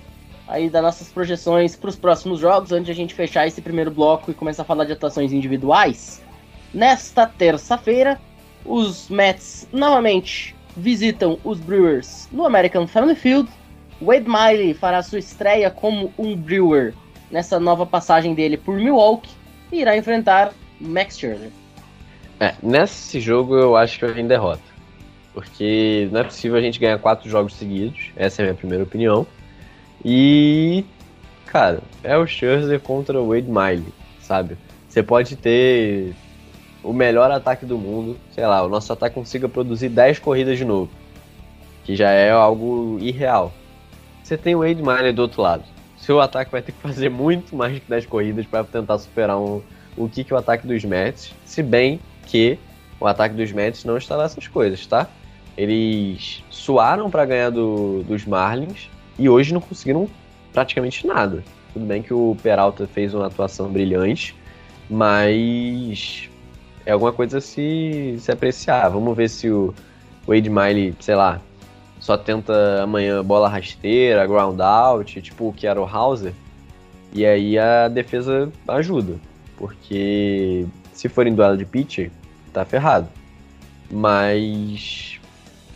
aí 0.48 0.70
das 0.70 0.82
nossas 0.82 1.10
projeções 1.10 1.76
para 1.76 1.90
os 1.90 1.96
próximos 1.96 2.40
jogos, 2.40 2.72
antes 2.72 2.86
de 2.86 2.92
a 2.92 2.96
gente 2.96 3.14
fechar 3.14 3.48
esse 3.48 3.62
primeiro 3.62 3.92
bloco 3.92 4.32
e 4.32 4.34
começar 4.34 4.62
a 4.62 4.66
falar 4.66 4.86
de 4.86 4.94
atuações 4.94 5.34
individuais. 5.34 6.24
Nesta 6.74 7.26
terça-feira, 7.26 8.20
os 8.66 9.10
Mets 9.10 9.68
novamente 9.72 10.56
visitam 10.76 11.40
os 11.44 11.60
Brewers 11.60 12.28
no 12.32 12.46
American 12.46 12.88
Family 12.88 13.16
Field. 13.16 13.50
Wade 14.02 14.30
Miley 14.30 14.74
fará 14.74 15.02
sua 15.02 15.20
estreia 15.20 15.72
como 15.72 16.14
um 16.18 16.36
Brewer 16.36 16.94
nessa 17.32 17.60
nova 17.60 17.86
passagem 17.86 18.34
dele 18.36 18.56
por 18.56 18.76
Milwaukee 18.76 19.37
e 19.72 19.82
irá 19.82 19.98
enfrentar 19.98 20.54
Max 20.80 21.18
Scherzer. 21.18 21.50
É, 22.40 22.54
nesse 22.62 23.20
jogo 23.20 23.56
eu 23.56 23.76
acho 23.76 23.98
que 23.98 24.06
eu 24.06 24.18
em 24.18 24.28
derrota. 24.28 24.62
Porque 25.34 26.08
não 26.12 26.22
é 26.22 26.24
possível 26.24 26.58
a 26.58 26.62
gente 26.62 26.80
ganhar 26.80 26.98
quatro 26.98 27.30
jogos 27.30 27.54
seguidos. 27.54 28.12
Essa 28.16 28.42
é 28.42 28.44
a 28.44 28.46
minha 28.48 28.58
primeira 28.58 28.84
opinião. 28.84 29.26
E, 30.04 30.86
cara, 31.46 31.82
é 32.04 32.18
o 32.18 32.26
Scherzer 32.26 32.80
contra 32.80 33.20
o 33.20 33.30
Wade 33.30 33.48
Miley, 33.48 33.94
sabe? 34.20 34.58
Você 34.88 35.04
pode 35.04 35.36
ter 35.36 36.16
o 36.84 36.94
melhor 36.94 37.30
ataque 37.32 37.66
do 37.66 37.78
mundo, 37.78 38.18
sei 38.32 38.46
lá, 38.46 38.64
o 38.64 38.70
nosso 38.70 38.92
ataque 38.94 39.16
consiga 39.16 39.50
produzir 39.50 39.90
10 39.90 40.20
corridas 40.20 40.58
de 40.58 40.66
novo, 40.66 40.90
que 41.84 41.96
já 41.96 42.10
é 42.12 42.32
algo 42.32 42.98
irreal. 43.02 43.54
Você 44.24 44.38
tem 44.38 44.56
o 44.56 44.60
Wade 44.60 44.82
Miley 44.82 45.14
do 45.14 45.24
outro 45.24 45.42
lado. 45.42 45.64
Seu 46.08 46.22
ataque 46.22 46.50
vai 46.50 46.62
ter 46.62 46.72
que 46.72 46.80
fazer 46.80 47.10
muito 47.10 47.54
mais 47.54 47.78
que 47.78 47.90
10 47.90 48.06
corridas 48.06 48.46
para 48.46 48.64
tentar 48.64 48.98
superar 48.98 49.38
um, 49.38 49.62
o 49.98 50.08
que, 50.08 50.24
que 50.24 50.34
o 50.34 50.38
ataque 50.38 50.66
dos 50.66 50.86
Mets, 50.86 51.36
se 51.44 51.62
bem 51.62 52.00
que 52.26 52.58
o 52.98 53.06
ataque 53.06 53.36
dos 53.36 53.52
Mets 53.52 53.84
não 53.84 53.98
está 53.98 54.18
nessas 54.18 54.48
coisas, 54.48 54.88
tá? 54.88 55.06
Eles 55.58 56.46
suaram 56.50 57.10
para 57.10 57.26
ganhar 57.26 57.50
do, 57.50 58.04
dos 58.04 58.26
Marlins 58.26 58.90
e 59.20 59.28
hoje 59.28 59.54
não 59.54 59.60
conseguiram 59.60 60.10
praticamente 60.54 61.06
nada. 61.06 61.44
Tudo 61.74 61.86
bem 61.86 62.02
que 62.02 62.14
o 62.14 62.38
Peralta 62.42 62.88
fez 62.88 63.14
uma 63.14 63.28
atuação 63.28 63.68
brilhante, 63.70 64.34
mas 64.90 66.30
é 66.86 66.94
alguma 66.94 67.12
coisa 67.12 67.40
a 67.40 67.42
se, 67.42 68.16
se 68.18 68.32
apreciar. 68.32 68.88
Vamos 68.88 69.18
ver 69.18 69.30
se 69.30 69.50
o 69.50 69.74
Wade 70.26 70.50
Miley, 70.50 70.96
sei 71.02 71.16
lá, 71.16 71.42
só 72.08 72.18
tenta 72.18 72.82
amanhã 72.82 73.22
bola 73.22 73.50
rasteira, 73.50 74.26
ground 74.26 74.62
out, 74.62 75.22
tipo 75.22 75.50
o 75.50 75.54
que 75.54 75.68
era 75.68 75.82
o 75.82 75.84
Hauser, 75.84 76.32
e 77.12 77.26
aí 77.26 77.60
a 77.60 77.90
defesa 77.90 78.50
ajuda, 78.66 79.16
porque 79.58 80.66
se 80.94 81.10
for 81.10 81.28
em 81.28 81.36
duelo 81.36 81.58
de 81.58 81.66
pitcher, 81.66 82.10
tá 82.54 82.64
ferrado. 82.64 83.10
Mas 83.92 85.20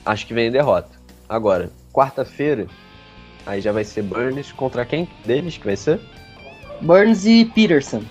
acho 0.05 0.25
que 0.25 0.33
vem 0.33 0.47
em 0.47 0.51
derrota. 0.51 0.97
Agora, 1.27 1.69
quarta-feira, 1.91 2.65
aí 3.45 3.59
já 3.59 3.73
vai 3.73 3.83
ser 3.83 4.01
Burns 4.01 4.53
contra 4.53 4.85
quem 4.85 5.09
deles 5.25 5.57
que 5.57 5.65
vai 5.65 5.75
ser? 5.75 5.99
Burns 6.79 7.25
e 7.25 7.43
Peterson. 7.43 8.03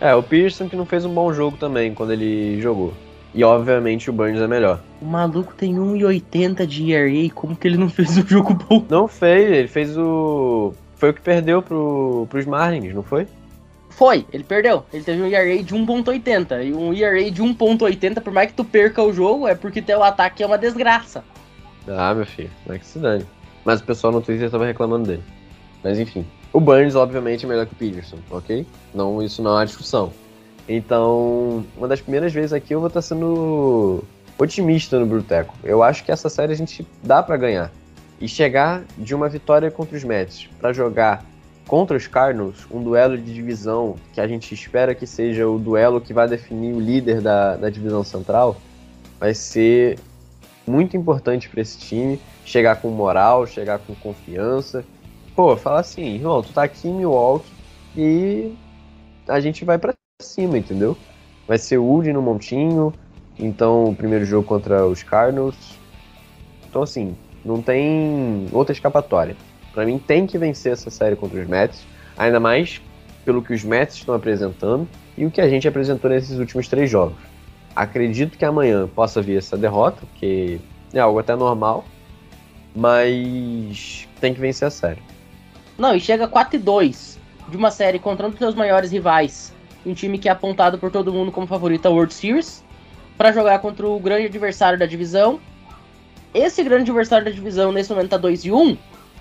É, 0.00 0.14
o 0.14 0.22
Pearson 0.22 0.68
que 0.68 0.76
não 0.76 0.86
fez 0.86 1.04
um 1.04 1.12
bom 1.12 1.32
jogo 1.32 1.56
também 1.56 1.94
quando 1.94 2.12
ele 2.12 2.60
jogou. 2.60 2.94
E 3.32 3.44
obviamente 3.44 4.10
o 4.10 4.12
Burns 4.12 4.40
é 4.40 4.46
melhor. 4.46 4.80
O 5.00 5.04
maluco 5.04 5.54
tem 5.54 5.74
1,80 5.76 6.66
de 6.66 6.92
ERA, 6.92 7.32
como 7.34 7.54
que 7.54 7.68
ele 7.68 7.76
não 7.76 7.88
fez 7.88 8.18
um 8.18 8.26
jogo 8.26 8.54
bom? 8.54 8.84
Não 8.88 9.06
fez, 9.06 9.50
ele 9.50 9.68
fez 9.68 9.96
o. 9.96 10.74
Foi 10.96 11.10
o 11.10 11.14
que 11.14 11.20
perdeu 11.20 11.62
pro, 11.62 12.26
pros 12.28 12.44
Marlins, 12.44 12.94
não 12.94 13.02
foi? 13.02 13.26
Foi, 13.90 14.26
ele 14.32 14.44
perdeu. 14.44 14.84
Ele 14.92 15.02
teve 15.02 15.22
um 15.22 15.26
ERA 15.26 15.62
de 15.62 15.74
1.80. 15.74 16.66
E 16.66 16.72
um 16.72 16.92
ERA 16.92 17.30
de 17.30 17.42
1.80, 17.42 18.20
por 18.20 18.32
mais 18.32 18.48
que 18.48 18.56
tu 18.56 18.64
perca 18.64 19.02
o 19.02 19.12
jogo, 19.12 19.46
é 19.46 19.54
porque 19.54 19.80
teu 19.80 20.02
ataque 20.02 20.42
é 20.42 20.46
uma 20.46 20.58
desgraça. 20.58 21.24
Ah, 21.88 22.14
meu 22.14 22.26
filho, 22.26 22.50
não 22.66 22.74
é 22.74 22.78
que 22.78 22.86
se 22.86 22.98
dane. 22.98 23.24
Mas 23.64 23.80
o 23.80 23.84
pessoal 23.84 24.12
no 24.12 24.20
Twitter 24.20 24.50
tava 24.50 24.66
reclamando 24.66 25.08
dele. 25.08 25.22
Mas 25.82 25.98
enfim. 25.98 26.26
O 26.52 26.60
Burns, 26.60 26.94
obviamente, 26.94 27.44
é 27.44 27.48
melhor 27.48 27.66
que 27.66 27.72
o 27.72 27.76
Peterson, 27.76 28.16
ok? 28.30 28.66
Não, 28.94 29.22
isso 29.22 29.42
não 29.42 29.56
há 29.56 29.64
discussão. 29.64 30.12
Então, 30.68 31.64
uma 31.76 31.88
das 31.88 32.00
primeiras 32.00 32.32
vezes 32.32 32.52
aqui 32.52 32.74
eu 32.74 32.80
vou 32.80 32.88
estar 32.88 33.02
sendo 33.02 34.04
otimista 34.38 34.98
no 34.98 35.06
Bruteco. 35.06 35.54
Eu 35.64 35.82
acho 35.82 36.04
que 36.04 36.12
essa 36.12 36.28
série 36.28 36.52
a 36.52 36.56
gente 36.56 36.86
dá 37.02 37.22
pra 37.22 37.36
ganhar. 37.36 37.70
E 38.20 38.28
chegar 38.28 38.84
de 38.98 39.14
uma 39.14 39.28
vitória 39.28 39.70
contra 39.70 39.96
os 39.96 40.04
Mets 40.04 40.48
pra 40.60 40.72
jogar 40.72 41.24
contra 41.66 41.96
os 41.96 42.06
Cardinals, 42.06 42.66
um 42.70 42.82
duelo 42.82 43.16
de 43.16 43.32
divisão 43.32 43.94
que 44.12 44.20
a 44.20 44.26
gente 44.26 44.52
espera 44.52 44.94
que 44.94 45.06
seja 45.06 45.48
o 45.48 45.58
duelo 45.58 46.00
que 46.00 46.12
vai 46.12 46.26
definir 46.26 46.74
o 46.74 46.80
líder 46.80 47.20
da, 47.20 47.54
da 47.54 47.70
divisão 47.70 48.02
central, 48.02 48.56
vai 49.20 49.32
ser 49.34 49.96
muito 50.66 50.96
importante 50.96 51.48
para 51.48 51.60
esse 51.60 51.78
time 51.78 52.20
chegar 52.44 52.80
com 52.80 52.90
moral, 52.90 53.46
chegar 53.46 53.78
com 53.78 53.94
confiança. 53.94 54.84
Pô, 55.36 55.56
fala 55.56 55.78
assim, 55.80 56.16
irmão, 56.16 56.42
tu 56.42 56.52
tá 56.52 56.64
aqui 56.64 56.88
em 56.88 56.94
Milwaukee 56.94 57.46
e 57.96 58.52
a 59.28 59.38
gente 59.38 59.64
vai 59.64 59.78
para 59.78 59.94
cima, 60.22 60.58
entendeu? 60.58 60.96
Vai 61.46 61.58
ser 61.58 61.78
o 61.78 62.02
no 62.02 62.22
montinho, 62.22 62.92
então 63.38 63.84
o 63.86 63.94
primeiro 63.94 64.24
jogo 64.24 64.46
contra 64.46 64.86
os 64.86 65.02
Cardinals. 65.02 65.56
Então 66.68 66.82
assim, 66.82 67.16
não 67.44 67.60
tem 67.60 68.46
outra 68.52 68.72
escapatória. 68.72 69.36
Para 69.72 69.84
mim 69.84 69.98
tem 69.98 70.26
que 70.26 70.38
vencer 70.38 70.72
essa 70.72 70.90
série 70.90 71.16
contra 71.16 71.40
os 71.40 71.48
Mets, 71.48 71.84
ainda 72.16 72.40
mais 72.40 72.80
pelo 73.24 73.42
que 73.42 73.52
os 73.52 73.62
Mets 73.62 73.96
estão 73.96 74.14
apresentando 74.14 74.88
e 75.16 75.24
o 75.24 75.30
que 75.30 75.40
a 75.40 75.48
gente 75.48 75.68
apresentou 75.68 76.10
nesses 76.10 76.38
últimos 76.38 76.68
três 76.68 76.90
jogos. 76.90 77.16
Acredito 77.74 78.36
que 78.36 78.44
amanhã 78.44 78.88
possa 78.88 79.22
vir 79.22 79.38
essa 79.38 79.56
derrota, 79.56 80.02
que 80.16 80.60
é 80.92 80.98
algo 80.98 81.18
até 81.18 81.36
normal, 81.36 81.84
mas 82.74 84.08
tem 84.20 84.34
que 84.34 84.40
vencer 84.40 84.66
a 84.66 84.70
série. 84.70 85.02
Não, 85.78 85.94
e 85.94 86.00
chega 86.00 86.26
4 86.26 86.56
e 86.56 86.58
2 86.58 87.18
de 87.48 87.56
uma 87.56 87.70
série 87.70 87.98
contra 87.98 88.26
um 88.26 88.30
dos 88.30 88.38
seus 88.38 88.54
maiores 88.54 88.90
rivais, 88.90 89.52
um 89.84 89.94
time 89.94 90.18
que 90.18 90.28
é 90.28 90.32
apontado 90.32 90.78
por 90.78 90.90
todo 90.90 91.12
mundo 91.12 91.32
como 91.32 91.46
favorito 91.46 91.86
à 91.86 91.90
World 91.90 92.12
Series, 92.12 92.64
para 93.16 93.32
jogar 93.32 93.58
contra 93.58 93.86
o 93.86 93.98
grande 93.98 94.26
adversário 94.26 94.78
da 94.78 94.86
divisão. 94.86 95.40
Esse 96.32 96.62
grande 96.62 96.90
adversário 96.90 97.24
da 97.24 97.30
divisão 97.30 97.72
nesse 97.72 97.90
momento 97.90 98.10
tá 98.10 98.16
2 98.16 98.44
e 98.44 98.52
1 98.52 98.76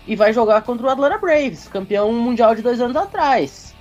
e 0.07 0.15
vai 0.15 0.33
jogar 0.33 0.61
contra 0.61 0.87
o 0.87 0.89
Atlanta 0.89 1.17
Braves, 1.17 1.67
campeão 1.67 2.11
mundial 2.13 2.55
de 2.55 2.61
dois 2.61 2.79
anos 2.79 2.95
atrás. 2.95 3.75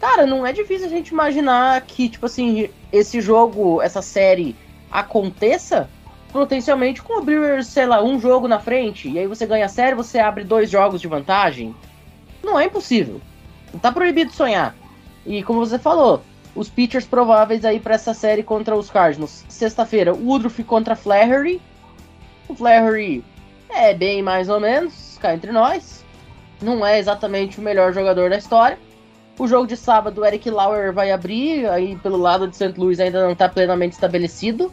Cara, 0.00 0.26
não 0.26 0.46
é 0.46 0.52
difícil 0.52 0.86
a 0.86 0.90
gente 0.90 1.08
imaginar 1.08 1.80
que, 1.82 2.08
tipo 2.08 2.26
assim, 2.26 2.68
esse 2.92 3.20
jogo, 3.20 3.82
essa 3.82 4.00
série 4.00 4.54
aconteça 4.90 5.88
potencialmente 6.32 7.02
com 7.02 7.18
o 7.18 7.22
Brewers, 7.22 7.66
sei 7.66 7.86
lá, 7.86 8.02
um 8.02 8.20
jogo 8.20 8.46
na 8.46 8.60
frente, 8.60 9.08
e 9.08 9.18
aí 9.18 9.26
você 9.26 9.46
ganha 9.46 9.66
a 9.66 9.68
série, 9.68 9.94
você 9.94 10.18
abre 10.18 10.44
dois 10.44 10.70
jogos 10.70 11.00
de 11.00 11.08
vantagem. 11.08 11.74
Não 12.42 12.58
é 12.58 12.66
impossível. 12.66 13.20
Não 13.72 13.80
tá 13.80 13.90
proibido 13.90 14.32
sonhar. 14.32 14.74
E 15.28 15.42
como 15.42 15.60
você 15.60 15.78
falou, 15.78 16.22
os 16.56 16.70
pitchers 16.70 17.04
prováveis 17.04 17.62
aí 17.62 17.78
para 17.78 17.96
essa 17.96 18.14
série 18.14 18.42
contra 18.42 18.74
os 18.74 18.88
Cardinals. 18.88 19.44
Sexta-feira, 19.46 20.14
Woodruff 20.14 20.64
contra 20.64 20.96
Flaherty. 20.96 21.60
O 22.48 22.54
Flaherty 22.54 23.22
é 23.68 23.92
bem 23.92 24.22
mais 24.22 24.48
ou 24.48 24.58
menos, 24.58 25.18
cá 25.20 25.34
entre 25.34 25.52
nós. 25.52 26.02
Não 26.62 26.84
é 26.84 26.98
exatamente 26.98 27.58
o 27.58 27.62
melhor 27.62 27.92
jogador 27.92 28.30
da 28.30 28.38
história. 28.38 28.78
O 29.38 29.46
jogo 29.46 29.66
de 29.66 29.76
sábado, 29.76 30.24
Eric 30.24 30.48
Lauer 30.48 30.94
vai 30.94 31.12
abrir, 31.12 31.68
aí 31.68 31.94
pelo 31.96 32.16
lado 32.16 32.48
de 32.48 32.56
St. 32.56 32.72
Louis 32.78 32.98
ainda 32.98 33.22
não 33.22 33.32
está 33.32 33.50
plenamente 33.50 33.92
estabelecido. 33.92 34.72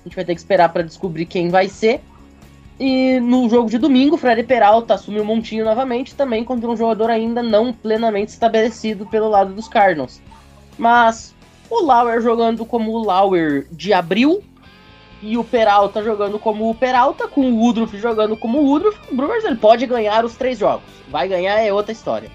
A 0.00 0.08
gente 0.08 0.16
vai 0.16 0.24
ter 0.24 0.34
que 0.34 0.40
esperar 0.40 0.68
para 0.70 0.82
descobrir 0.82 1.26
quem 1.26 1.48
vai 1.48 1.68
ser. 1.68 2.02
E 2.78 3.20
no 3.20 3.48
jogo 3.48 3.70
de 3.70 3.78
domingo, 3.78 4.16
Freddy 4.16 4.42
Peralta 4.42 4.94
assumiu 4.94 5.22
o 5.22 5.26
montinho 5.26 5.64
novamente, 5.64 6.14
também 6.14 6.44
contra 6.44 6.68
um 6.68 6.76
jogador 6.76 7.10
ainda 7.10 7.42
não 7.42 7.72
plenamente 7.72 8.32
estabelecido 8.32 9.06
pelo 9.06 9.28
lado 9.28 9.52
dos 9.52 9.68
Cardinals. 9.68 10.20
Mas 10.78 11.34
o 11.70 11.84
Lauer 11.84 12.20
jogando 12.20 12.64
como 12.64 12.92
o 12.92 13.04
Lauer 13.04 13.66
de 13.70 13.92
abril 13.92 14.42
e 15.22 15.38
o 15.38 15.44
Peralta 15.44 16.02
jogando 16.02 16.38
como 16.38 16.68
o 16.68 16.74
Peralta, 16.74 17.28
com 17.28 17.42
o 17.42 17.60
Woodruff 17.60 17.96
jogando 17.98 18.36
como 18.36 18.58
o 18.58 18.66
Woodruff, 18.66 18.98
o 19.10 19.14
Brewers 19.14 19.44
ele 19.44 19.56
pode 19.56 19.86
ganhar 19.86 20.24
os 20.24 20.34
três 20.34 20.58
jogos. 20.58 20.84
Vai 21.08 21.28
ganhar 21.28 21.60
é 21.60 21.72
outra 21.72 21.92
história. 21.92 22.30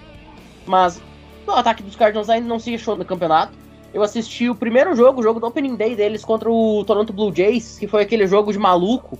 Mas 0.66 1.02
o 1.46 1.52
ataque 1.52 1.84
dos 1.84 1.96
Cardinals 1.96 2.30
ainda 2.30 2.48
não 2.48 2.60
se 2.60 2.74
achou 2.74 2.96
no 2.96 3.06
campeonato. 3.06 3.54
Eu 3.94 4.04
assisti 4.04 4.50
o 4.50 4.56
primeiro 4.56 4.96
jogo, 4.96 5.20
o 5.20 5.24
jogo 5.24 5.40
do 5.40 5.48
Opening 5.48 5.76
Day 5.76 5.96
deles 5.96 6.24
contra 6.24 6.50
o 6.50 6.84
Toronto 6.86 7.12
Blue 7.12 7.34
Jays, 7.34 7.78
que 7.78 7.88
foi 7.88 8.04
aquele 8.04 8.28
jogo 8.28 8.52
de 8.52 8.60
maluco. 8.60 9.18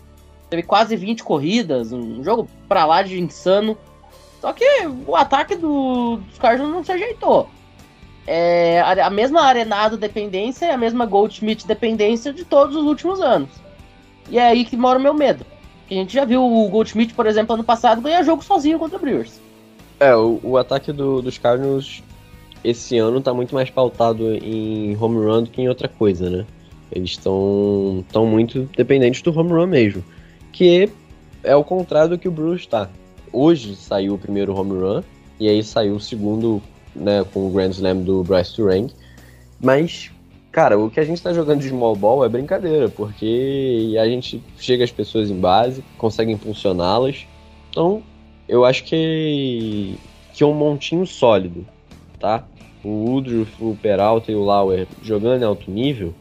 Teve 0.50 0.64
quase 0.64 0.96
20 0.96 1.24
corridas, 1.24 1.92
um 1.92 2.24
jogo 2.24 2.48
pra 2.68 2.86
lá 2.86 3.02
de 3.02 3.20
insano. 3.20 3.78
Só 4.40 4.54
que 4.54 4.66
o 5.06 5.16
ataque 5.16 5.56
do, 5.56 6.18
dos 6.18 6.38
Cardinals 6.38 6.72
não 6.72 6.84
se 6.84 6.92
ajeitou. 6.92 7.50
É 8.26 8.82
a, 8.82 9.10
mesma 9.10 9.42
Arenado 9.42 9.98
dependência 9.98 10.66
e 10.66 10.70
a 10.70 10.78
mesma 10.78 11.06
Goldschmidt 11.06 11.66
dependência 11.66 12.34
de 12.34 12.44
todos 12.44 12.76
os 12.76 12.84
últimos 12.84 13.22
anos. 13.22 13.50
E 14.30 14.38
é 14.38 14.48
aí 14.48 14.66
que 14.66 14.76
mora 14.76 15.00
o 15.00 15.02
meu 15.02 15.14
medo. 15.14 15.46
A 15.90 15.94
gente 15.94 16.14
já 16.14 16.26
viu 16.26 16.44
o 16.44 16.70
Goldschmidt, 16.70 17.14
por 17.14 17.26
exemplo, 17.26 17.54
ano 17.54 17.64
passado 17.64 18.02
ganhar 18.02 18.24
jogo 18.24 18.44
sozinho 18.44 18.78
contra 18.78 18.98
o 18.98 19.02
Brewers. 19.02 19.40
É, 20.00 20.14
o, 20.16 20.40
o 20.44 20.58
ataque 20.58 20.92
do, 20.92 21.22
dos 21.22 21.38
Cardinals 21.38 22.04
esse 22.64 22.98
ano 22.98 23.22
tá 23.22 23.34
muito 23.34 23.56
mais 23.56 23.70
pautado 23.70 24.34
em 24.34 24.98
home 25.00 25.26
run 25.26 25.44
do 25.44 25.50
que 25.50 25.62
em 25.62 25.70
outra 25.70 25.88
coisa, 25.88 26.30
né? 26.30 26.46
Eles 26.92 27.12
estão 27.12 28.04
tão 28.12 28.26
muito 28.26 28.70
dependentes 28.76 29.22
do 29.22 29.38
home 29.38 29.52
run 29.52 29.68
mesmo. 29.68 30.04
Que 30.58 30.90
é 31.44 31.56
o 31.56 31.64
contrário 31.64 32.10
do 32.10 32.18
que 32.18 32.28
o 32.28 32.32
Bruce 32.32 32.62
está. 32.62 32.90
Hoje 33.32 33.76
saiu 33.76 34.16
o 34.16 34.18
primeiro 34.18 34.60
home 34.60 34.72
run, 34.72 35.04
e 35.40 35.48
aí 35.48 35.62
saiu 35.64 35.98
o 35.98 36.00
segundo, 36.00 36.64
né, 36.96 37.24
com 37.32 37.46
o 37.46 37.52
Grand 37.52 37.70
Slam 37.70 37.98
do 37.98 38.24
Bryce 38.24 38.56
Turang. 38.56 38.92
Mas, 39.62 40.10
cara, 40.52 40.76
o 40.80 40.90
que 40.90 41.00
a 41.00 41.04
gente 41.04 41.22
tá 41.22 41.32
jogando 41.32 41.62
de 41.62 41.70
small 41.70 41.96
ball 41.96 42.26
é 42.26 42.30
brincadeira, 42.30 42.90
porque 42.90 43.96
a 44.02 44.08
gente 44.08 44.42
chega 44.58 44.84
as 44.84 44.90
pessoas 44.90 45.30
em 45.30 45.40
base, 45.40 45.84
consegue 45.96 46.32
impulsioná-las. 46.32 47.28
Então, 47.70 48.02
eu 48.50 48.66
acho 48.66 48.84
que, 48.84 49.96
que 50.34 50.44
é 50.44 50.48
um 50.48 50.56
montinho 50.56 51.06
sólido, 51.06 51.68
tá? 52.20 52.44
O 52.84 53.12
Woodruff, 53.12 53.52
o 53.64 53.78
Peralta 53.80 54.32
e 54.32 54.36
o 54.36 54.44
Lauer 54.44 54.88
jogando 55.04 55.44
em 55.44 55.46
alto 55.46 55.70
nível 55.70 56.16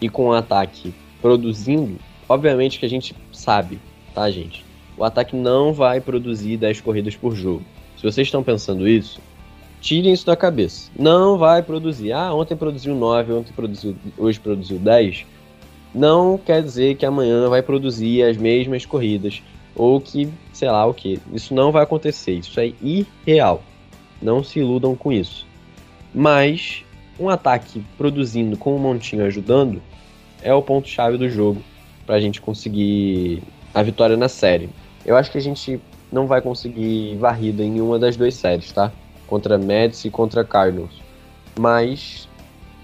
e 0.00 0.08
com 0.08 0.28
o 0.28 0.32
ataque 0.32 0.94
produzindo, 1.20 1.98
obviamente 2.28 2.78
que 2.78 2.86
a 2.86 2.88
gente 2.88 3.14
sabe, 3.32 3.78
tá, 4.14 4.30
gente? 4.30 4.64
O 4.96 5.04
ataque 5.04 5.34
não 5.34 5.72
vai 5.72 6.00
produzir 6.00 6.56
10 6.56 6.80
corridas 6.80 7.16
por 7.16 7.34
jogo. 7.34 7.64
Se 7.96 8.02
vocês 8.02 8.28
estão 8.28 8.42
pensando 8.42 8.86
isso, 8.86 9.20
tirem 9.80 10.12
isso 10.12 10.24
da 10.26 10.36
cabeça. 10.36 10.90
Não 10.98 11.36
vai 11.36 11.62
produzir. 11.62 12.12
Ah, 12.12 12.32
ontem 12.32 12.56
produziu 12.56 12.94
9, 12.94 13.32
ontem 13.32 13.52
produziu, 13.52 13.96
hoje 14.16 14.38
produziu 14.38 14.78
10. 14.78 15.26
Não 15.94 16.38
quer 16.38 16.62
dizer 16.62 16.96
que 16.96 17.06
amanhã 17.06 17.48
vai 17.48 17.62
produzir 17.62 18.22
as 18.22 18.36
mesmas 18.36 18.86
corridas 18.86 19.42
ou 19.74 20.00
que, 20.00 20.28
sei 20.52 20.70
lá 20.70 20.86
o 20.86 20.94
que. 20.94 21.20
Isso 21.32 21.52
não 21.54 21.72
vai 21.72 21.82
acontecer. 21.82 22.32
Isso 22.32 22.58
é 22.60 22.72
irreal. 22.80 23.62
Não 24.22 24.44
se 24.44 24.60
iludam 24.60 24.94
com 24.94 25.12
isso. 25.12 25.46
Mas 26.14 26.84
um 27.18 27.28
ataque 27.28 27.84
produzindo 27.98 28.56
com 28.56 28.74
o 28.74 28.78
montinho 28.78 29.24
ajudando 29.24 29.82
é 30.42 30.54
o 30.54 30.62
ponto-chave 30.62 31.16
do 31.16 31.28
jogo 31.28 31.62
para 32.06 32.16
a 32.16 32.20
gente 32.20 32.40
conseguir 32.40 33.42
a 33.72 33.82
vitória 33.82 34.16
na 34.16 34.28
série. 34.28 34.68
Eu 35.04 35.16
acho 35.16 35.30
que 35.30 35.38
a 35.38 35.40
gente 35.40 35.80
não 36.10 36.26
vai 36.26 36.40
conseguir 36.40 37.16
varrida 37.16 37.62
em 37.62 37.70
nenhuma 37.70 37.98
das 37.98 38.16
duas 38.16 38.34
séries, 38.34 38.72
tá? 38.72 38.92
Contra 39.26 39.58
Mets 39.58 40.04
e 40.04 40.10
contra 40.10 40.44
Cardinals. 40.44 41.02
Mas 41.58 42.28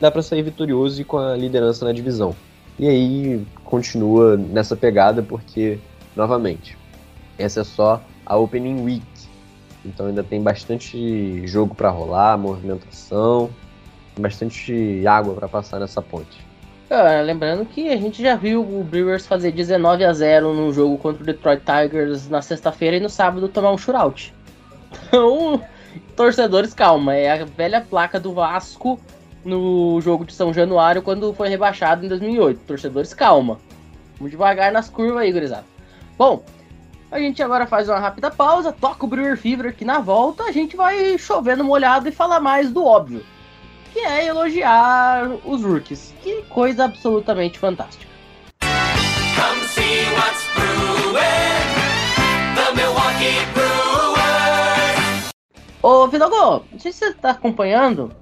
dá 0.00 0.10
para 0.10 0.22
sair 0.22 0.42
vitorioso 0.42 1.00
e 1.00 1.04
com 1.04 1.18
a 1.18 1.36
liderança 1.36 1.84
na 1.84 1.92
divisão. 1.92 2.34
E 2.78 2.88
aí 2.88 3.46
continua 3.64 4.36
nessa 4.36 4.74
pegada 4.74 5.22
porque, 5.22 5.78
novamente, 6.16 6.76
essa 7.38 7.60
é 7.60 7.64
só 7.64 8.02
a 8.24 8.36
Opening 8.36 8.82
Week. 8.82 9.04
Então 9.84 10.06
ainda 10.06 10.22
tem 10.22 10.42
bastante 10.42 11.46
jogo 11.46 11.74
para 11.74 11.90
rolar, 11.90 12.36
movimentação, 12.36 13.50
bastante 14.18 15.06
água 15.06 15.34
para 15.34 15.48
passar 15.48 15.78
nessa 15.78 16.02
ponte. 16.02 16.49
Cara, 16.90 17.22
lembrando 17.22 17.64
que 17.64 17.88
a 17.88 17.96
gente 17.96 18.20
já 18.20 18.34
viu 18.34 18.62
o 18.62 18.82
Brewers 18.82 19.24
fazer 19.24 19.52
19 19.52 20.04
a 20.04 20.12
0 20.12 20.52
no 20.52 20.72
jogo 20.72 20.98
contra 20.98 21.22
o 21.22 21.24
Detroit 21.24 21.62
Tigers 21.64 22.28
na 22.28 22.42
sexta-feira 22.42 22.96
e 22.96 23.00
no 23.00 23.08
sábado 23.08 23.46
tomar 23.46 23.70
um 23.70 23.78
shootout. 23.78 24.34
Então, 25.06 25.62
torcedores, 26.16 26.74
calma, 26.74 27.14
é 27.14 27.30
a 27.30 27.44
velha 27.44 27.80
placa 27.80 28.18
do 28.18 28.34
Vasco 28.34 28.98
no 29.44 30.00
jogo 30.00 30.24
de 30.24 30.34
São 30.34 30.52
Januário 30.52 31.00
quando 31.00 31.32
foi 31.32 31.48
rebaixado 31.48 32.04
em 32.04 32.08
2008. 32.08 32.58
Torcedores, 32.66 33.14
calma. 33.14 33.60
Vamos 34.16 34.32
devagar 34.32 34.72
nas 34.72 34.90
curvas 34.90 35.18
aí, 35.18 35.30
gurizada. 35.30 35.66
Bom, 36.18 36.42
a 37.08 37.20
gente 37.20 37.40
agora 37.40 37.68
faz 37.68 37.88
uma 37.88 38.00
rápida 38.00 38.32
pausa, 38.32 38.72
toca 38.72 39.04
o 39.04 39.08
Brewer 39.08 39.36
Fever 39.36 39.66
aqui 39.66 39.84
na 39.84 40.00
volta, 40.00 40.42
a 40.42 40.50
gente 40.50 40.74
vai 40.74 41.16
chover 41.16 41.56
no 41.56 41.62
molhado 41.62 42.08
e 42.08 42.12
falar 42.12 42.40
mais 42.40 42.72
do 42.72 42.84
óbvio 42.84 43.24
que 43.92 44.00
é 44.00 44.26
elogiar 44.26 45.30
os 45.44 45.62
rookies. 45.62 46.14
Que 46.22 46.42
coisa 46.42 46.84
absolutamente 46.84 47.58
fantástica. 47.58 48.10
Come 48.60 49.66
see 49.66 50.04
what's 50.14 50.46
brewing. 50.54 51.20
The 52.54 52.72
Milwaukee 52.74 53.46
Brewers. 53.54 55.30
Ô, 55.82 56.06
Vidogo, 56.08 56.64
não 56.70 56.78
sei 56.78 56.92
se 56.92 56.98
você 56.98 57.14
tá 57.14 57.30
acompanhando. 57.30 58.12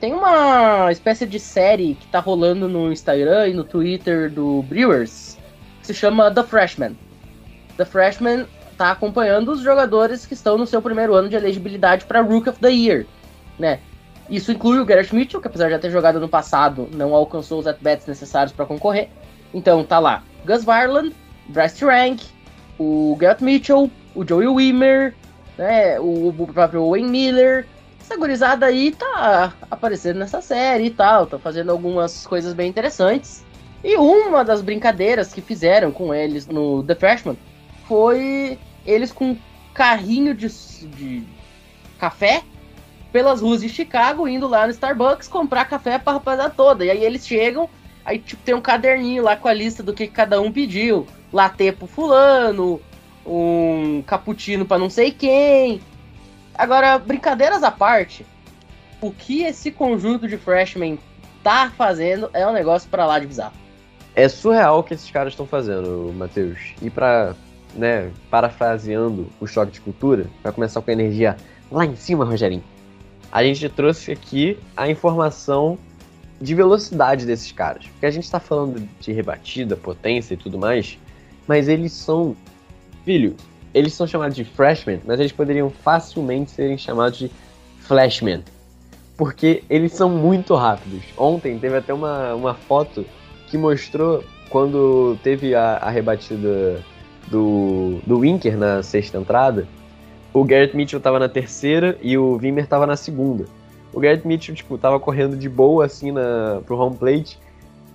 Tem 0.00 0.12
uma 0.12 0.92
espécie 0.92 1.26
de 1.26 1.40
série 1.40 1.94
que 1.94 2.06
tá 2.06 2.20
rolando 2.20 2.68
no 2.68 2.92
Instagram 2.92 3.48
e 3.48 3.54
no 3.54 3.64
Twitter 3.64 4.30
do 4.30 4.62
Brewers. 4.62 5.36
se 5.82 5.94
chama 5.94 6.30
The 6.30 6.42
Freshman. 6.44 6.96
The 7.76 7.84
Freshman 7.84 8.46
tá 8.76 8.92
acompanhando 8.92 9.50
os 9.50 9.60
jogadores 9.60 10.24
que 10.24 10.34
estão 10.34 10.56
no 10.56 10.66
seu 10.66 10.80
primeiro 10.80 11.14
ano 11.14 11.28
de 11.28 11.34
elegibilidade 11.34 12.04
para 12.04 12.20
Rook 12.20 12.48
of 12.48 12.60
the 12.60 12.70
Year, 12.70 13.06
né? 13.58 13.80
Isso 14.30 14.52
inclui 14.52 14.78
o 14.78 14.84
Garrett 14.84 15.14
Mitchell, 15.14 15.40
que 15.40 15.48
apesar 15.48 15.66
de 15.66 15.72
já 15.72 15.78
ter 15.78 15.90
jogado 15.90 16.20
no 16.20 16.28
passado, 16.28 16.88
não 16.92 17.14
alcançou 17.14 17.58
os 17.58 17.66
at-bats 17.66 18.06
necessários 18.06 18.52
para 18.52 18.66
concorrer. 18.66 19.08
Então 19.54 19.82
tá 19.82 19.98
lá 19.98 20.22
Gus 20.44 20.64
Varland, 20.64 21.14
Bryce 21.48 21.84
Rank, 21.84 22.22
o 22.78 23.16
Garrett 23.18 23.42
Mitchell, 23.42 23.90
o 24.14 24.26
Joey 24.26 24.46
Wimmer, 24.46 25.14
né, 25.56 25.98
o, 25.98 26.28
o 26.28 26.46
próprio 26.52 26.90
Wayne 26.90 27.08
Miller. 27.08 27.66
Essa 28.00 28.16
gurizada 28.16 28.66
aí 28.66 28.92
tá 28.92 29.52
aparecendo 29.70 30.18
nessa 30.18 30.40
série 30.40 30.86
e 30.86 30.90
tal, 30.90 31.26
tá 31.26 31.38
fazendo 31.38 31.70
algumas 31.70 32.26
coisas 32.26 32.52
bem 32.52 32.68
interessantes. 32.68 33.44
E 33.82 33.96
uma 33.96 34.44
das 34.44 34.60
brincadeiras 34.60 35.32
que 35.32 35.40
fizeram 35.40 35.90
com 35.90 36.12
eles 36.12 36.46
no 36.46 36.82
The 36.82 36.94
Freshman 36.94 37.36
foi 37.86 38.58
eles 38.84 39.12
com 39.12 39.30
um 39.30 39.38
carrinho 39.72 40.34
de, 40.34 40.48
de 40.48 41.22
café 41.98 42.42
pelas 43.12 43.40
ruas 43.40 43.60
de 43.60 43.68
Chicago, 43.68 44.28
indo 44.28 44.46
lá 44.46 44.66
no 44.66 44.72
Starbucks 44.72 45.28
comprar 45.28 45.64
café 45.64 45.98
pra 45.98 46.14
rapaziada 46.14 46.50
toda. 46.50 46.84
E 46.84 46.90
aí 46.90 47.04
eles 47.04 47.26
chegam, 47.26 47.68
aí 48.04 48.18
tipo 48.18 48.42
tem 48.42 48.54
um 48.54 48.60
caderninho 48.60 49.22
lá 49.22 49.36
com 49.36 49.48
a 49.48 49.52
lista 49.52 49.82
do 49.82 49.94
que 49.94 50.06
cada 50.06 50.40
um 50.40 50.52
pediu. 50.52 51.06
Latte 51.32 51.72
pro 51.72 51.86
fulano, 51.86 52.80
um 53.26 54.02
cappuccino 54.06 54.64
para 54.64 54.78
não 54.78 54.90
sei 54.90 55.10
quem. 55.10 55.80
Agora, 56.54 56.98
brincadeiras 56.98 57.62
à 57.62 57.70
parte, 57.70 58.26
o 59.00 59.12
que 59.12 59.42
esse 59.42 59.70
conjunto 59.70 60.26
de 60.26 60.36
freshmen 60.36 60.98
tá 61.42 61.70
fazendo 61.76 62.28
é 62.32 62.46
um 62.46 62.52
negócio 62.52 62.88
para 62.90 63.06
lá 63.06 63.18
de 63.18 63.26
bizarro. 63.26 63.54
É 64.14 64.28
surreal 64.28 64.80
o 64.80 64.82
que 64.82 64.94
esses 64.94 65.10
caras 65.10 65.32
estão 65.32 65.46
fazendo, 65.46 66.12
Matheus. 66.16 66.58
E 66.82 66.90
para, 66.90 67.36
né, 67.74 68.10
parafraseando 68.28 69.28
o 69.40 69.46
choque 69.46 69.72
de 69.72 69.80
cultura, 69.80 70.26
vai 70.42 70.52
começar 70.52 70.82
com 70.82 70.90
a 70.90 70.92
energia 70.92 71.36
lá 71.70 71.86
em 71.86 71.94
cima, 71.94 72.24
Rogerinho. 72.24 72.64
A 73.30 73.42
gente 73.44 73.68
trouxe 73.68 74.12
aqui 74.12 74.58
a 74.76 74.88
informação 74.88 75.78
de 76.40 76.54
velocidade 76.54 77.26
desses 77.26 77.52
caras. 77.52 77.86
Porque 77.86 78.06
a 78.06 78.10
gente 78.10 78.24
está 78.24 78.40
falando 78.40 78.88
de 79.00 79.12
rebatida, 79.12 79.76
potência 79.76 80.34
e 80.34 80.36
tudo 80.36 80.58
mais, 80.58 80.98
mas 81.46 81.68
eles 81.68 81.92
são 81.92 82.36
Filho, 83.08 83.34
eles 83.72 83.94
são 83.94 84.06
chamados 84.06 84.36
de 84.36 84.44
freshmen, 84.44 85.00
mas 85.06 85.18
eles 85.18 85.32
poderiam 85.32 85.70
facilmente 85.70 86.50
serem 86.50 86.76
chamados 86.76 87.18
de 87.18 87.30
flashmen. 87.80 88.44
Porque 89.16 89.64
eles 89.70 89.94
são 89.94 90.10
muito 90.10 90.54
rápidos. 90.54 91.02
Ontem 91.16 91.58
teve 91.58 91.78
até 91.78 91.94
uma, 91.94 92.34
uma 92.34 92.52
foto 92.52 93.06
que 93.46 93.56
mostrou 93.56 94.22
quando 94.50 95.18
teve 95.22 95.54
a, 95.54 95.78
a 95.78 95.88
rebatida 95.88 96.84
do, 97.28 97.98
do 98.06 98.18
Winker 98.18 98.58
na 98.58 98.82
sexta 98.82 99.16
entrada. 99.16 99.66
O 100.32 100.44
Garrett 100.44 100.76
Mitchell 100.76 101.00
tava 101.00 101.18
na 101.18 101.28
terceira 101.28 101.98
e 102.02 102.16
o 102.18 102.36
Wimmer 102.36 102.66
tava 102.66 102.86
na 102.86 102.96
segunda. 102.96 103.46
O 103.92 104.00
Garrett 104.00 104.26
Mitchell, 104.26 104.54
tipo, 104.54 104.76
tava 104.76 105.00
correndo 105.00 105.36
de 105.36 105.48
boa 105.48 105.86
assim 105.86 106.12
na, 106.12 106.60
pro 106.66 106.76
home 106.76 106.96
plate. 106.96 107.38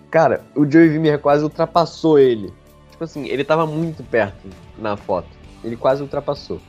Cara, 0.10 0.44
o 0.56 0.70
Joey 0.70 0.90
Wimmer 0.90 1.20
quase 1.20 1.44
ultrapassou 1.44 2.20
ele. 2.20 2.52
Tipo 2.92 3.04
assim, 3.04 3.28
ele 3.28 3.44
tava 3.44 3.66
muito 3.66 4.04
perto 4.04 4.48
na 4.78 4.98
foto. 4.98 5.30
Ele 5.64 5.76
quase 5.76 6.02
ultrapassou. 6.02 6.60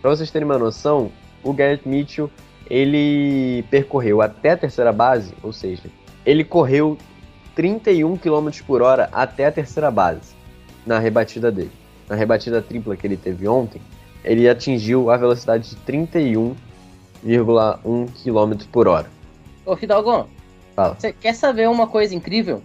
Pra 0.00 0.10
vocês 0.10 0.30
terem 0.30 0.46
uma 0.46 0.58
noção, 0.58 1.10
o 1.42 1.52
Garrett 1.52 1.88
Mitchell, 1.88 2.30
ele 2.68 3.64
percorreu 3.70 4.20
até 4.20 4.50
a 4.50 4.56
terceira 4.56 4.92
base, 4.92 5.34
ou 5.42 5.52
seja, 5.52 5.84
ele 6.24 6.42
correu 6.42 6.96
31 7.54 8.16
km 8.16 8.50
por 8.66 8.82
hora 8.82 9.08
até 9.12 9.46
a 9.46 9.52
terceira 9.52 9.90
base 9.90 10.34
na 10.86 10.98
rebatida 10.98 11.52
dele. 11.52 11.70
Na 12.08 12.16
rebatida 12.16 12.60
tripla 12.60 12.96
que 12.96 13.06
ele 13.06 13.16
teve 13.16 13.46
ontem, 13.46 13.80
ele 14.24 14.48
atingiu 14.48 15.10
a 15.10 15.16
velocidade 15.16 15.70
de 15.70 15.76
31,1 15.76 18.08
km 18.22 18.66
por 18.70 18.88
hora. 18.88 19.06
Ô 19.64 19.76
Fidalgo, 19.76 20.28
Fala. 20.74 20.96
você 20.98 21.12
quer 21.12 21.34
saber 21.34 21.68
uma 21.68 21.86
coisa 21.86 22.14
incrível? 22.14 22.62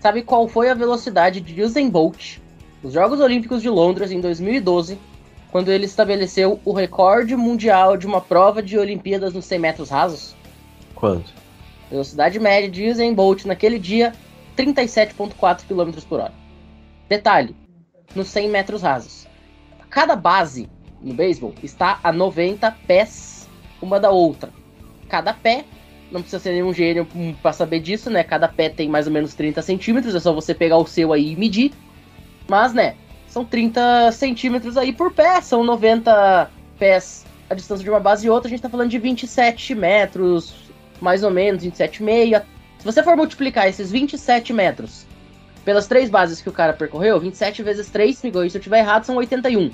Sabe 0.00 0.22
qual 0.22 0.48
foi 0.48 0.70
a 0.70 0.74
velocidade 0.74 1.40
de 1.40 1.62
Usain 1.62 1.90
Bolt 1.90 2.38
nos 2.82 2.94
Jogos 2.94 3.20
Olímpicos 3.20 3.60
de 3.60 3.68
Londres 3.68 4.10
em 4.10 4.20
2012, 4.20 4.98
quando 5.50 5.70
ele 5.70 5.84
estabeleceu 5.84 6.58
o 6.64 6.72
recorde 6.72 7.36
mundial 7.36 7.96
de 7.96 8.06
uma 8.06 8.20
prova 8.20 8.62
de 8.62 8.78
Olimpíadas 8.78 9.34
nos 9.34 9.44
100 9.44 9.58
metros 9.58 9.90
rasos? 9.90 10.34
Quanto? 10.94 11.32
Velocidade 11.90 12.38
média 12.38 12.70
de 12.70 12.88
Usain 12.88 13.12
Bolt 13.12 13.44
naquele 13.44 13.78
dia, 13.78 14.14
37,4 14.56 15.62
km 15.66 16.00
por 16.08 16.20
hora. 16.20 16.32
Detalhe, 17.08 17.56
nos 18.14 18.28
100 18.28 18.48
metros 18.48 18.82
rasos. 18.82 19.26
Cada 19.90 20.14
base 20.14 20.68
no 21.02 21.14
beisebol 21.14 21.54
está 21.62 21.98
a 22.02 22.12
90 22.12 22.70
pés 22.86 23.48
uma 23.80 23.98
da 23.98 24.10
outra. 24.10 24.50
Cada 25.08 25.32
pé 25.32 25.64
não 26.10 26.20
precisa 26.20 26.42
ser 26.42 26.52
nenhum 26.52 26.72
gênio 26.72 27.06
para 27.42 27.52
saber 27.52 27.80
disso, 27.80 28.10
né? 28.10 28.22
Cada 28.22 28.48
pé 28.48 28.68
tem 28.68 28.88
mais 28.88 29.06
ou 29.06 29.12
menos 29.12 29.34
30 29.34 29.62
centímetros, 29.62 30.14
é 30.14 30.20
só 30.20 30.32
você 30.32 30.54
pegar 30.54 30.76
o 30.76 30.86
seu 30.86 31.12
aí 31.12 31.32
e 31.32 31.36
medir. 31.36 31.72
Mas, 32.48 32.74
né, 32.74 32.96
são 33.28 33.44
30 33.44 34.10
centímetros 34.12 34.76
aí 34.76 34.92
por 34.92 35.12
pé, 35.12 35.40
são 35.40 35.62
90 35.62 36.50
pés 36.78 37.24
a 37.48 37.54
distância 37.54 37.82
de 37.82 37.90
uma 37.90 37.98
base 37.98 38.26
e 38.26 38.30
outra, 38.30 38.48
a 38.48 38.50
gente 38.50 38.62
tá 38.62 38.68
falando 38.68 38.90
de 38.90 38.98
27 38.98 39.74
metros, 39.74 40.54
mais 41.00 41.24
ou 41.24 41.30
menos, 41.30 41.64
27,5. 41.64 42.42
Se 42.78 42.84
você 42.84 43.02
for 43.02 43.16
multiplicar 43.16 43.68
esses 43.68 43.90
27 43.90 44.52
metros 44.52 45.04
pelas 45.64 45.88
três 45.88 46.08
bases 46.08 46.40
que 46.40 46.48
o 46.48 46.52
cara 46.52 46.72
percorreu, 46.72 47.18
27 47.18 47.62
vezes 47.62 47.90
3, 47.90 48.22
me 48.22 48.50
se 48.50 48.56
eu 48.56 48.62
tiver 48.62 48.78
errado, 48.78 49.04
são 49.04 49.16
81. 49.16 49.70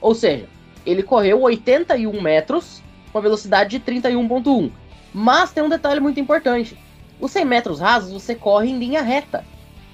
Ou 0.00 0.14
seja, 0.14 0.46
ele 0.84 1.02
correu 1.02 1.42
81 1.42 2.20
metros 2.20 2.82
com 3.12 3.18
a 3.18 3.20
velocidade 3.20 3.78
de 3.78 3.80
31.1. 3.80 4.70
Mas 5.12 5.52
tem 5.52 5.62
um 5.62 5.68
detalhe 5.68 6.00
muito 6.00 6.20
importante. 6.20 6.78
Os 7.20 7.30
100 7.32 7.44
metros 7.44 7.80
rasos 7.80 8.12
você 8.12 8.34
corre 8.34 8.70
em 8.70 8.78
linha 8.78 9.02
reta. 9.02 9.44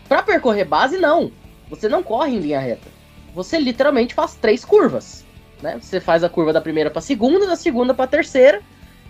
Para 0.09 0.23
percorrer 0.23 0.65
base, 0.65 0.99
não. 0.99 1.31
Você 1.71 1.89
não 1.89 2.03
corre 2.03 2.35
em 2.35 2.41
linha 2.41 2.61
reta. 2.61 2.89
Você 3.35 3.59
literalmente 3.59 4.15
faz 4.15 4.35
três 4.35 4.65
curvas. 4.65 5.25
Né? 5.63 5.79
Você 5.81 6.01
faz 6.01 6.25
a 6.25 6.29
curva 6.29 6.53
da 6.53 6.61
primeira 6.61 6.91
para 6.91 6.99
a 6.99 7.03
segunda, 7.03 7.47
da 7.47 7.57
segunda 7.57 7.95
para 7.95 8.05
a 8.05 8.09
terceira. 8.09 8.61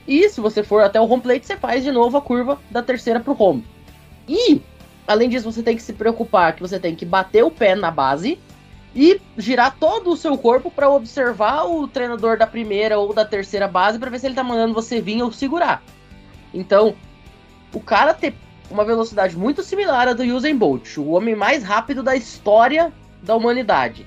E 0.06 0.28
se 0.28 0.40
você 0.40 0.62
for 0.62 0.82
até 0.82 1.00
o 1.00 1.08
home 1.08 1.22
plate, 1.22 1.46
você 1.46 1.56
faz 1.56 1.82
de 1.82 1.90
novo 1.90 2.16
a 2.16 2.22
curva 2.22 2.60
da 2.70 2.82
terceira 2.82 3.18
para 3.18 3.32
o 3.32 3.42
home. 3.42 3.64
E, 4.28 4.60
além 5.06 5.28
disso, 5.28 5.50
você 5.50 5.62
tem 5.62 5.76
que 5.76 5.82
se 5.82 5.92
preocupar 5.92 6.54
que 6.54 6.60
você 6.60 6.78
tem 6.78 6.94
que 6.94 7.04
bater 7.04 7.42
o 7.42 7.50
pé 7.50 7.74
na 7.74 7.90
base 7.90 8.38
e 8.94 9.20
girar 9.38 9.76
todo 9.78 10.10
o 10.10 10.16
seu 10.16 10.36
corpo 10.36 10.70
para 10.70 10.90
observar 10.90 11.64
o 11.64 11.88
treinador 11.88 12.36
da 12.36 12.46
primeira 12.46 12.98
ou 12.98 13.12
da 13.14 13.24
terceira 13.24 13.66
base 13.66 13.98
para 13.98 14.10
ver 14.10 14.18
se 14.18 14.26
ele 14.26 14.34
tá 14.34 14.44
mandando 14.44 14.74
você 14.74 15.00
vir 15.00 15.22
ou 15.22 15.32
segurar. 15.32 15.82
Então, 16.52 16.94
o 17.72 17.80
cara 17.80 18.12
ter 18.12 18.34
uma 18.70 18.84
velocidade 18.84 19.36
muito 19.36 19.62
similar 19.62 20.08
à 20.08 20.12
do 20.12 20.22
Usain 20.22 20.56
Bolt, 20.56 20.96
o 20.98 21.10
homem 21.10 21.34
mais 21.34 21.62
rápido 21.62 22.02
da 22.02 22.14
história 22.14 22.92
da 23.22 23.34
humanidade, 23.34 24.06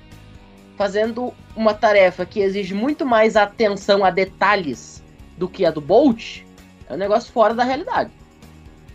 fazendo 0.78 1.34
uma 1.56 1.74
tarefa 1.74 2.26
que 2.26 2.40
exige 2.40 2.74
muito 2.74 3.06
mais 3.06 3.36
atenção 3.36 4.04
a 4.04 4.10
detalhes 4.10 5.04
do 5.38 5.48
que 5.48 5.66
a 5.66 5.72
do 5.72 5.82
Bolt, 5.82 6.42
é 6.90 6.94
um 6.94 6.98
negócio 6.98 7.32
fora 7.32 7.54
da 7.54 7.64
realidade. 7.64 8.12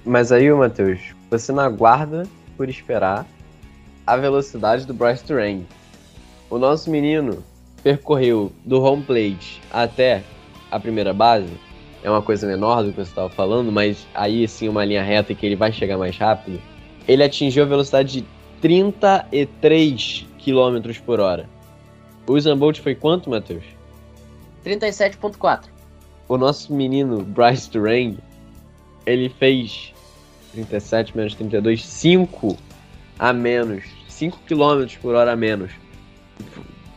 Mas 0.05 0.33
aí, 0.33 0.51
Matheus, 0.53 1.01
você 1.31 1.53
não 1.53 1.63
aguarda 1.63 2.27
por 2.57 2.69
esperar 2.69 3.27
a 4.07 4.17
velocidade 4.17 4.87
do 4.87 4.95
Bryce 4.95 5.25
Turang. 5.25 5.67
O 6.51 6.59
nosso 6.59 6.91
menino 6.91 7.45
percorreu 7.81 8.51
do 8.65 8.83
home 8.83 9.05
plate 9.05 9.63
até 9.71 10.25
a 10.69 10.81
primeira 10.81 11.15
base 11.15 11.53
é 12.03 12.11
uma 12.11 12.23
coisa 12.23 12.47
menor 12.47 12.83
do 12.83 12.91
que 12.91 12.97
você 12.97 13.11
estava 13.11 13.29
falando, 13.29 13.71
mas 13.71 14.07
aí 14.15 14.49
sim 14.49 14.69
uma 14.69 14.85
linha 14.85 15.03
reta 15.03 15.33
que 15.33 15.47
ele 15.47 15.55
vai 15.55 15.73
chegar 15.73 15.97
mais 15.97 16.17
rápido. 16.17 16.61
Ele 17.07 17.23
atingiu 17.23 17.63
a 17.63 17.67
velocidade 17.67 18.21
de 18.21 18.27
33 18.61 20.27
km 20.39 21.01
por 21.05 21.21
hora. 21.21 21.49
O 22.27 22.33
Usain 22.33 22.57
Bolt 22.57 22.81
foi 22.81 22.95
quanto, 22.95 23.31
Matheus? 23.31 23.65
37.4. 24.65 25.67
O 26.29 26.37
nosso 26.37 26.73
menino 26.73 27.23
Bryce 27.23 27.71
Durang, 27.71 28.19
ele 29.07 29.29
fez 29.29 29.93
37 30.53 31.17
menos 31.17 31.35
32, 31.35 31.87
5 31.87 32.57
a 33.19 33.33
menos, 33.33 33.85
5 34.09 34.39
km 34.47 34.87
por 35.01 35.15
hora 35.15 35.33
a 35.33 35.37
menos. 35.37 35.71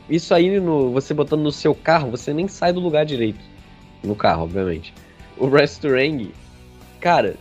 Isso 0.09 0.33
aí, 0.33 0.59
no, 0.59 0.91
você 0.91 1.13
botando 1.13 1.41
no 1.41 1.51
seu 1.51 1.73
carro, 1.73 2.11
você 2.11 2.33
nem 2.33 2.47
sai 2.47 2.73
do 2.73 2.79
lugar 2.79 3.05
direito 3.05 3.39
no 4.03 4.15
carro, 4.15 4.43
obviamente. 4.43 4.93
O 5.37 5.47
Resturang, 5.47 6.29
cara, 6.99 7.35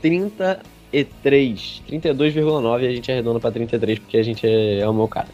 33, 0.00 1.82
32,9 1.88 2.74
a 2.74 2.92
gente 2.92 3.10
arredonda 3.10 3.40
pra 3.40 3.50
33 3.50 4.00
porque 4.00 4.16
a 4.16 4.22
gente 4.22 4.46
é, 4.46 4.80
é 4.80 4.88
o 4.88 4.92
meu 4.92 5.08
cara. 5.08 5.28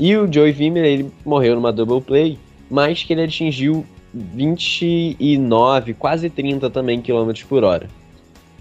E 0.00 0.16
o 0.16 0.32
Joey 0.32 0.52
Vimer, 0.52 0.84
ele 0.84 1.12
morreu 1.24 1.56
numa 1.56 1.72
double 1.72 2.00
play, 2.00 2.38
mas 2.70 3.02
que 3.02 3.12
ele 3.12 3.22
atingiu 3.22 3.84
29, 4.14 5.94
quase 5.94 6.30
30 6.30 6.70
também 6.70 7.00
km 7.00 7.32
por 7.48 7.64
hora. 7.64 7.88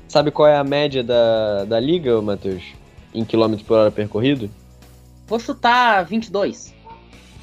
Sabe 0.07 0.31
qual 0.31 0.47
é 0.47 0.57
a 0.57 0.63
média 0.63 1.03
da, 1.03 1.65
da 1.65 1.79
liga, 1.79 2.21
Matheus? 2.21 2.63
Em 3.13 3.23
quilômetros 3.23 3.67
por 3.67 3.77
hora 3.77 3.91
percorrido? 3.91 4.49
Vou 5.27 5.39
chutar 5.39 6.05
22. 6.05 6.73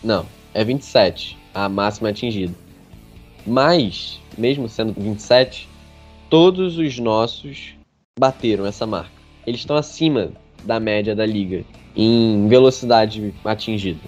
Não, 0.02 0.24
é 0.54 0.64
27 0.64 1.36
a 1.52 1.68
máxima 1.68 2.08
atingida. 2.08 2.54
Mas, 3.46 4.18
mesmo 4.38 4.68
sendo 4.70 4.94
27, 4.98 5.68
todos 6.30 6.78
os 6.78 6.98
nossos 6.98 7.74
bateram 8.18 8.64
essa 8.64 8.86
marca. 8.86 9.12
Eles 9.46 9.60
estão 9.60 9.76
acima 9.76 10.32
da 10.64 10.80
média 10.80 11.14
da 11.14 11.26
liga 11.26 11.62
em 11.94 12.48
velocidade 12.48 13.34
atingida. 13.44 14.00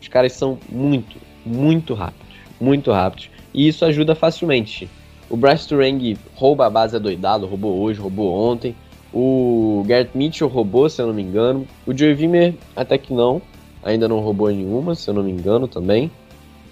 Os 0.00 0.06
caras 0.06 0.32
são 0.34 0.58
muito, 0.68 1.16
muito 1.44 1.94
rápidos, 1.94 2.36
muito 2.60 2.92
rápidos. 2.92 3.30
E 3.52 3.66
isso 3.66 3.84
ajuda 3.84 4.14
facilmente. 4.14 4.88
O 5.28 5.36
Bryce 5.36 5.66
Turang 5.66 6.16
rouba 6.36 6.66
a 6.66 6.70
base 6.70 6.94
adoidado, 6.94 7.46
roubou 7.46 7.80
hoje, 7.80 8.00
roubou 8.00 8.32
ontem. 8.32 8.76
O 9.12 9.84
Garrett 9.86 10.16
Mitchell 10.16 10.48
roubou, 10.48 10.88
se 10.88 11.02
eu 11.02 11.06
não 11.06 11.14
me 11.14 11.22
engano. 11.22 11.66
O 11.86 11.96
Joey 11.96 12.14
Wimmer 12.14 12.54
até 12.74 12.96
que 12.96 13.12
não. 13.12 13.42
Ainda 13.82 14.08
não 14.08 14.20
roubou 14.20 14.48
nenhuma, 14.48 14.94
se 14.94 15.08
eu 15.08 15.14
não 15.14 15.22
me 15.22 15.30
engano 15.30 15.68
também. 15.68 16.10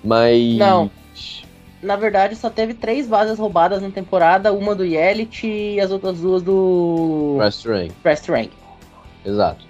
Mas. 0.02 0.56
Não. 0.56 0.90
Na 1.82 1.96
verdade, 1.96 2.36
só 2.36 2.50
teve 2.50 2.74
três 2.74 3.06
bases 3.06 3.38
roubadas 3.38 3.80
na 3.82 3.90
temporada, 3.90 4.52
uma 4.52 4.74
do 4.74 4.84
Yelit 4.84 5.46
e 5.46 5.80
as 5.80 5.90
outras 5.90 6.20
duas 6.20 6.42
do 6.42 7.36
Bryce 7.38 7.62
Turang. 7.62 7.92
Bryce 8.02 8.22
Turang. 8.22 8.50
Exato. 9.24 9.64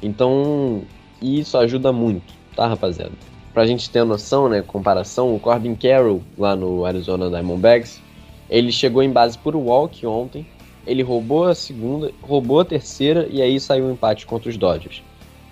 Então, 0.00 0.82
isso 1.20 1.58
ajuda 1.58 1.92
muito, 1.92 2.32
tá, 2.54 2.68
rapaziada? 2.68 3.12
Pra 3.52 3.66
gente 3.66 3.90
ter 3.90 4.04
noção, 4.04 4.48
né, 4.48 4.62
comparação, 4.64 5.34
o 5.34 5.40
Corbin 5.40 5.74
Carroll, 5.74 6.22
lá 6.38 6.54
no 6.54 6.84
Arizona 6.84 7.28
Diamondbacks, 7.28 8.00
ele 8.48 8.70
chegou 8.70 9.02
em 9.02 9.10
base 9.10 9.36
por 9.36 9.56
walk 9.56 10.06
ontem, 10.06 10.46
ele 10.88 11.02
roubou 11.02 11.44
a 11.44 11.54
segunda, 11.54 12.10
roubou 12.22 12.60
a 12.60 12.64
terceira 12.64 13.28
e 13.30 13.42
aí 13.42 13.60
saiu 13.60 13.84
um 13.84 13.92
empate 13.92 14.26
contra 14.26 14.48
os 14.48 14.56
Dodgers. 14.56 15.02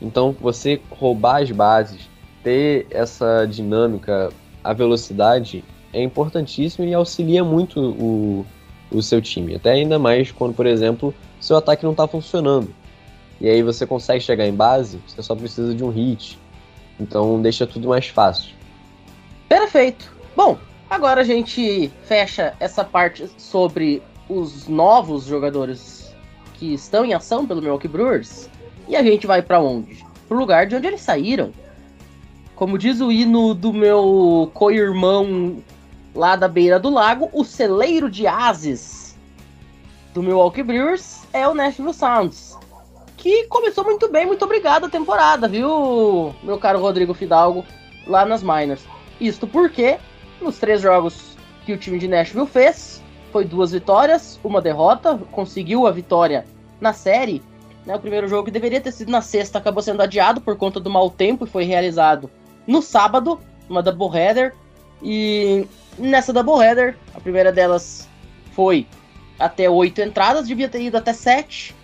Então, 0.00 0.34
você 0.40 0.80
roubar 0.90 1.42
as 1.42 1.50
bases, 1.50 2.08
ter 2.42 2.86
essa 2.90 3.46
dinâmica, 3.46 4.30
a 4.64 4.72
velocidade, 4.72 5.62
é 5.92 6.02
importantíssimo 6.02 6.86
e 6.86 6.94
auxilia 6.94 7.44
muito 7.44 7.80
o, 7.80 8.46
o 8.90 9.02
seu 9.02 9.20
time. 9.20 9.54
Até 9.54 9.72
ainda 9.72 9.98
mais 9.98 10.32
quando, 10.32 10.54
por 10.54 10.66
exemplo, 10.66 11.14
seu 11.40 11.56
ataque 11.56 11.84
não 11.84 11.92
está 11.92 12.06
funcionando. 12.08 12.74
E 13.40 13.48
aí 13.48 13.62
você 13.62 13.86
consegue 13.86 14.20
chegar 14.20 14.46
em 14.46 14.54
base, 14.54 14.98
você 15.06 15.22
só 15.22 15.34
precisa 15.34 15.74
de 15.74 15.84
um 15.84 15.90
hit. 15.90 16.38
Então 16.98 17.40
deixa 17.40 17.66
tudo 17.66 17.88
mais 17.88 18.06
fácil. 18.06 18.54
Perfeito. 19.48 20.14
Bom, 20.34 20.58
agora 20.88 21.20
a 21.20 21.24
gente 21.24 21.90
fecha 22.04 22.54
essa 22.58 22.82
parte 22.84 23.28
sobre 23.36 24.02
os 24.28 24.66
novos 24.68 25.24
jogadores 25.24 26.14
que 26.54 26.74
estão 26.74 27.04
em 27.04 27.14
ação 27.14 27.46
pelo 27.46 27.60
Milwaukee 27.60 27.88
Brewers. 27.88 28.48
E 28.88 28.96
a 28.96 29.02
gente 29.02 29.26
vai 29.26 29.42
para 29.42 29.60
onde? 29.60 30.04
Pro 30.28 30.38
lugar 30.38 30.66
de 30.66 30.76
onde 30.76 30.86
eles 30.86 31.00
saíram. 31.00 31.52
Como 32.54 32.78
diz 32.78 33.00
o 33.00 33.12
hino 33.12 33.54
do 33.54 33.72
meu 33.72 34.50
co-irmão 34.54 35.62
lá 36.14 36.34
da 36.34 36.48
beira 36.48 36.80
do 36.80 36.88
lago, 36.88 37.28
o 37.32 37.44
celeiro 37.44 38.10
de 38.10 38.26
ases 38.26 39.16
do 40.14 40.22
Milwaukee 40.22 40.62
Brewers 40.62 41.20
é 41.32 41.46
o 41.46 41.54
Nashville 41.54 41.92
Sounds. 41.92 42.56
Que 43.18 43.44
começou 43.48 43.84
muito 43.84 44.08
bem, 44.08 44.24
muito 44.24 44.44
obrigado 44.44 44.86
a 44.86 44.88
temporada, 44.88 45.46
viu, 45.46 46.34
meu 46.42 46.58
caro 46.58 46.80
Rodrigo 46.80 47.12
Fidalgo, 47.12 47.64
lá 48.06 48.24
nas 48.24 48.42
Miners. 48.42 48.84
Isto 49.20 49.46
porque, 49.46 49.98
nos 50.40 50.58
três 50.58 50.80
jogos 50.80 51.36
que 51.66 51.72
o 51.72 51.78
time 51.78 51.98
de 51.98 52.08
Nashville 52.08 52.46
fez, 52.46 53.02
foi 53.36 53.44
duas 53.44 53.72
vitórias, 53.72 54.40
uma 54.42 54.62
derrota, 54.62 55.20
conseguiu 55.30 55.86
a 55.86 55.90
vitória 55.90 56.46
na 56.80 56.94
série. 56.94 57.42
Né, 57.84 57.94
o 57.94 58.00
primeiro 58.00 58.26
jogo 58.26 58.46
que 58.46 58.50
deveria 58.50 58.80
ter 58.80 58.90
sido 58.90 59.10
na 59.10 59.20
sexta 59.20 59.58
acabou 59.58 59.82
sendo 59.82 60.00
adiado 60.00 60.40
por 60.40 60.56
conta 60.56 60.80
do 60.80 60.88
mau 60.88 61.10
tempo 61.10 61.44
e 61.44 61.46
foi 61.46 61.64
realizado 61.64 62.30
no 62.66 62.80
sábado, 62.80 63.38
uma 63.68 63.82
doubleheader. 63.82 64.54
E 65.02 65.66
nessa 65.98 66.32
doubleheader, 66.32 66.96
a 67.14 67.20
primeira 67.20 67.52
delas 67.52 68.08
foi 68.52 68.86
até 69.38 69.68
oito 69.68 70.00
entradas, 70.00 70.48
devia 70.48 70.70
ter 70.70 70.80
ido 70.80 70.96
até 70.96 71.12
sete, 71.12 71.76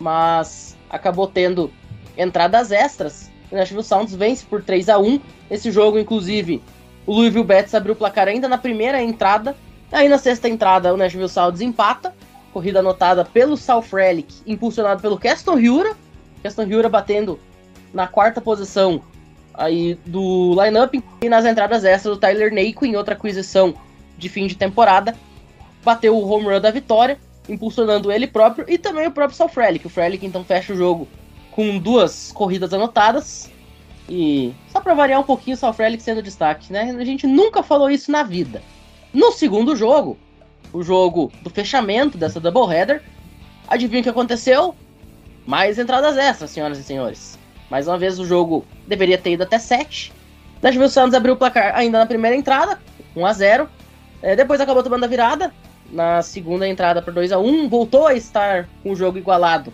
mas 0.00 0.78
acabou 0.88 1.26
tendo 1.26 1.70
entradas 2.16 2.72
extras. 2.72 3.30
O 3.52 3.54
Nashville 3.54 3.84
Sounds 3.84 4.14
vence 4.14 4.46
por 4.46 4.62
3 4.62 4.88
a 4.88 4.98
1 4.98 5.20
Esse 5.50 5.70
jogo, 5.70 5.98
inclusive, 5.98 6.62
o 7.04 7.12
Louisville 7.12 7.44
Bets 7.44 7.74
abriu 7.74 7.92
o 7.92 7.96
placar 7.98 8.28
ainda 8.28 8.48
na 8.48 8.56
primeira 8.56 9.02
entrada. 9.02 9.54
Aí 9.92 10.08
na 10.08 10.18
sexta 10.18 10.48
entrada, 10.48 10.92
o 10.92 10.96
Nashville 10.96 11.28
Sounds 11.28 11.60
empata. 11.60 12.14
Corrida 12.52 12.78
anotada 12.78 13.24
pelo 13.24 13.54
Sal 13.56 13.82
Frelick, 13.82 14.34
impulsionado 14.46 15.02
pelo 15.02 15.18
Keston 15.18 15.58
Hiura. 15.58 15.94
Keston 16.42 16.62
Hiura 16.62 16.88
batendo 16.88 17.38
na 17.92 18.06
quarta 18.06 18.40
posição 18.40 19.02
aí 19.52 19.98
do 20.06 20.54
lineup 20.62 20.94
e 21.22 21.28
nas 21.28 21.44
entradas 21.44 21.84
extras 21.84 22.16
o 22.16 22.18
Tyler 22.18 22.52
em 22.52 22.96
outra 22.96 23.14
aquisição 23.14 23.74
de 24.18 24.28
fim 24.28 24.46
de 24.46 24.54
temporada 24.54 25.14
bateu 25.86 26.16
o 26.16 26.28
home 26.28 26.46
run 26.46 26.60
da 26.60 26.70
vitória, 26.72 27.16
impulsionando 27.48 28.10
ele 28.10 28.26
próprio 28.26 28.66
e 28.68 28.76
também 28.76 29.06
o 29.06 29.12
próprio 29.12 29.36
Sal 29.36 29.48
Frelick. 29.48 29.86
O 29.86 29.90
Frelick 29.90 30.26
então 30.26 30.44
fecha 30.44 30.72
o 30.72 30.76
jogo 30.76 31.06
com 31.52 31.78
duas 31.78 32.32
corridas 32.32 32.74
anotadas 32.74 33.48
e 34.08 34.52
só 34.72 34.80
para 34.80 34.94
variar 34.94 35.20
um 35.20 35.24
pouquinho 35.24 35.56
o 35.56 35.58
Sal 35.58 35.72
Frelick 35.72 36.02
sendo 36.02 36.20
destaque, 36.20 36.72
né? 36.72 36.94
A 36.98 37.04
gente 37.04 37.26
nunca 37.26 37.62
falou 37.62 37.88
isso 37.88 38.10
na 38.10 38.24
vida. 38.24 38.60
No 39.12 39.32
segundo 39.32 39.76
jogo, 39.76 40.18
o 40.72 40.82
jogo 40.82 41.32
do 41.42 41.50
fechamento 41.50 42.18
dessa 42.18 42.40
doubleheader, 42.40 43.02
adivinha 43.68 44.00
o 44.00 44.02
que 44.02 44.08
aconteceu? 44.08 44.74
Mais 45.46 45.78
entradas 45.78 46.16
extras, 46.16 46.50
senhoras 46.50 46.78
e 46.78 46.82
senhores. 46.82 47.38
Mais 47.70 47.88
uma 47.88 47.98
vez 47.98 48.18
o 48.18 48.26
jogo 48.26 48.64
deveria 48.86 49.18
ter 49.18 49.32
ido 49.32 49.42
até 49.42 49.58
7. 49.58 50.12
Nashville 50.62 50.90
Sounds 50.90 51.14
abriu 51.14 51.34
o 51.34 51.36
placar 51.36 51.74
ainda 51.74 51.98
na 51.98 52.06
primeira 52.06 52.36
entrada, 52.36 52.80
1 53.14 53.26
a 53.26 53.32
0 53.32 53.68
é, 54.22 54.34
Depois 54.34 54.60
acabou 54.60 54.82
tomando 54.82 55.04
a 55.04 55.08
virada 55.08 55.52
na 55.92 56.22
segunda 56.22 56.66
entrada 56.66 57.02
para 57.02 57.12
2 57.12 57.30
a 57.30 57.38
1 57.38 57.68
Voltou 57.68 58.06
a 58.06 58.14
estar 58.14 58.68
com 58.82 58.92
o 58.92 58.96
jogo 58.96 59.18
igualado 59.18 59.72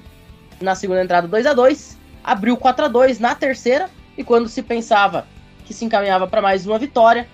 na 0.61 0.74
segunda 0.74 1.03
entrada 1.03 1.28
2 1.28 1.47
a 1.47 1.55
2 1.55 1.99
Abriu 2.22 2.57
4 2.57 2.85
a 2.85 2.89
2 2.89 3.18
na 3.18 3.35
terceira. 3.35 3.91
E 4.16 4.22
quando 4.22 4.49
se 4.49 4.62
pensava 4.62 5.26
que 5.64 5.74
se 5.74 5.85
encaminhava 5.85 6.26
para 6.26 6.43
mais 6.43 6.66
uma 6.66 6.78
vitória, 6.78 7.26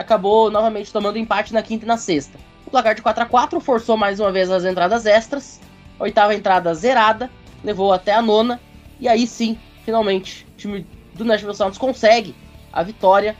acabou 0.00 0.50
novamente 0.50 0.92
tomando 0.92 1.18
empate 1.18 1.52
na 1.52 1.62
quinta 1.62 1.84
e 1.84 1.88
na 1.88 1.96
sexta. 1.96 2.38
O 2.66 2.70
placar 2.70 2.94
de 2.94 3.02
4 3.02 3.22
a 3.22 3.26
4 3.26 3.60
forçou 3.60 3.96
mais 3.96 4.18
uma 4.18 4.32
vez 4.32 4.50
as 4.50 4.64
entradas 4.64 5.06
extras. 5.06 5.60
Oitava 5.98 6.34
entrada 6.34 6.74
zerada, 6.74 7.30
levou 7.62 7.92
até 7.92 8.14
a 8.14 8.22
nona. 8.22 8.60
E 8.98 9.06
aí 9.06 9.26
sim, 9.26 9.58
finalmente, 9.84 10.46
o 10.54 10.56
time 10.56 10.86
do 11.14 11.24
Nashville 11.24 11.54
Sounds 11.54 11.78
consegue 11.78 12.34
a 12.72 12.82
vitória, 12.82 13.36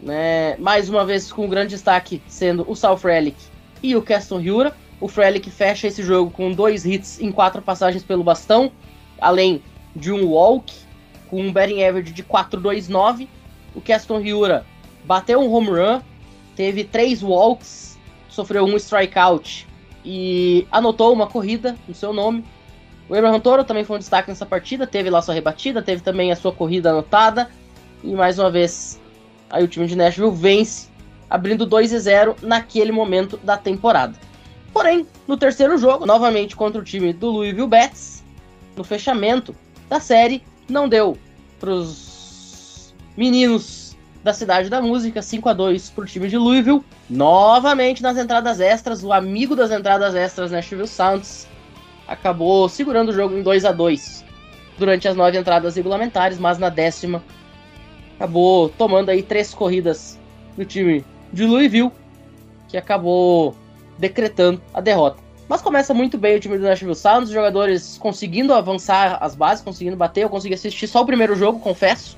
né? 0.00 0.56
Mais 0.58 0.88
uma 0.88 1.04
vez 1.04 1.32
com 1.32 1.46
um 1.46 1.48
grande 1.48 1.70
destaque 1.70 2.22
sendo 2.28 2.64
o 2.70 2.76
Sal 2.76 2.96
Frelick 2.96 3.38
e 3.82 3.96
o 3.96 4.02
Keston 4.02 4.38
Hura. 4.38 4.74
O 5.00 5.08
Frelick 5.08 5.50
fecha 5.50 5.88
esse 5.88 6.02
jogo 6.02 6.30
com 6.30 6.52
dois 6.52 6.86
hits 6.86 7.20
em 7.20 7.32
quatro 7.32 7.60
passagens 7.60 8.04
pelo 8.04 8.22
bastão, 8.22 8.70
além 9.20 9.62
de 9.94 10.12
um 10.12 10.26
walk 10.26 10.72
com 11.28 11.40
um 11.40 11.52
batting 11.52 11.82
average 11.82 12.12
de 12.12 12.22
4.29. 12.22 13.28
O 13.74 13.80
Keston 13.80 14.20
Hura 14.20 14.64
bateu 15.04 15.40
um 15.40 15.52
home 15.52 15.68
run, 15.68 16.00
teve 16.56 16.84
três 16.84 17.22
walks, 17.22 17.98
sofreu 18.28 18.64
um 18.64 18.76
strikeout 18.76 19.66
e 20.04 20.66
anotou 20.70 21.12
uma 21.12 21.26
corrida 21.26 21.76
no 21.86 21.94
seu 21.94 22.12
nome. 22.12 22.44
O 23.08 23.14
Abraham 23.14 23.40
Toro 23.40 23.64
também 23.64 23.84
foi 23.84 23.96
um 23.96 23.98
destaque 23.98 24.28
nessa 24.28 24.46
partida, 24.46 24.86
teve 24.86 25.10
lá 25.10 25.20
sua 25.20 25.34
rebatida, 25.34 25.82
teve 25.82 26.02
também 26.02 26.32
a 26.32 26.36
sua 26.36 26.52
corrida 26.52 26.90
anotada. 26.90 27.50
E 28.02 28.12
mais 28.14 28.38
uma 28.38 28.50
vez, 28.50 29.00
aí 29.50 29.62
o 29.62 29.68
time 29.68 29.86
de 29.86 29.96
Nashville 29.96 30.30
vence, 30.30 30.88
abrindo 31.28 31.66
2 31.66 31.92
a 31.92 31.98
0 31.98 32.36
naquele 32.42 32.92
momento 32.92 33.36
da 33.38 33.56
temporada. 33.56 34.14
Porém, 34.72 35.06
no 35.28 35.36
terceiro 35.36 35.78
jogo, 35.78 36.04
novamente 36.04 36.56
contra 36.56 36.80
o 36.80 36.84
time 36.84 37.12
do 37.12 37.30
Louisville 37.30 37.68
Bats, 37.68 38.24
no 38.76 38.82
fechamento 38.82 39.54
da 39.88 40.00
série, 40.00 40.42
não 40.68 40.88
deu 40.88 41.16
para 41.60 41.70
os 41.70 42.94
meninos 43.16 43.83
da 44.24 44.32
Cidade 44.32 44.70
da 44.70 44.80
Música, 44.80 45.20
5 45.20 45.50
a 45.50 45.52
2 45.52 45.90
para 45.90 46.04
o 46.04 46.06
time 46.06 46.28
de 46.28 46.38
Louisville. 46.38 46.82
Novamente 47.10 48.02
nas 48.02 48.16
entradas 48.16 48.58
extras, 48.58 49.04
o 49.04 49.12
amigo 49.12 49.54
das 49.54 49.70
entradas 49.70 50.14
extras, 50.14 50.50
Nashville 50.50 50.88
Sounds, 50.88 51.46
acabou 52.08 52.66
segurando 52.66 53.10
o 53.10 53.12
jogo 53.12 53.36
em 53.36 53.42
2 53.42 53.66
a 53.66 53.70
2 53.72 54.24
durante 54.78 55.06
as 55.06 55.14
nove 55.14 55.38
entradas 55.38 55.76
regulamentares, 55.76 56.38
mas 56.38 56.58
na 56.58 56.70
décima 56.70 57.22
acabou 58.16 58.70
tomando 58.70 59.10
aí 59.10 59.22
três 59.22 59.52
corridas 59.52 60.18
do 60.56 60.64
time 60.64 61.04
de 61.30 61.44
Louisville, 61.44 61.92
que 62.68 62.78
acabou 62.78 63.54
decretando 63.98 64.60
a 64.72 64.80
derrota. 64.80 65.22
Mas 65.46 65.60
começa 65.60 65.92
muito 65.92 66.16
bem 66.16 66.36
o 66.36 66.40
time 66.40 66.56
do 66.56 66.64
Nashville 66.64 66.94
Sounds, 66.94 67.28
os 67.28 67.34
jogadores 67.34 67.98
conseguindo 67.98 68.54
avançar 68.54 69.18
as 69.20 69.34
bases, 69.34 69.62
conseguindo 69.62 69.96
bater. 69.96 70.22
Eu 70.22 70.30
consegui 70.30 70.54
assistir 70.54 70.86
só 70.86 71.02
o 71.02 71.06
primeiro 71.06 71.36
jogo, 71.36 71.60
confesso, 71.60 72.16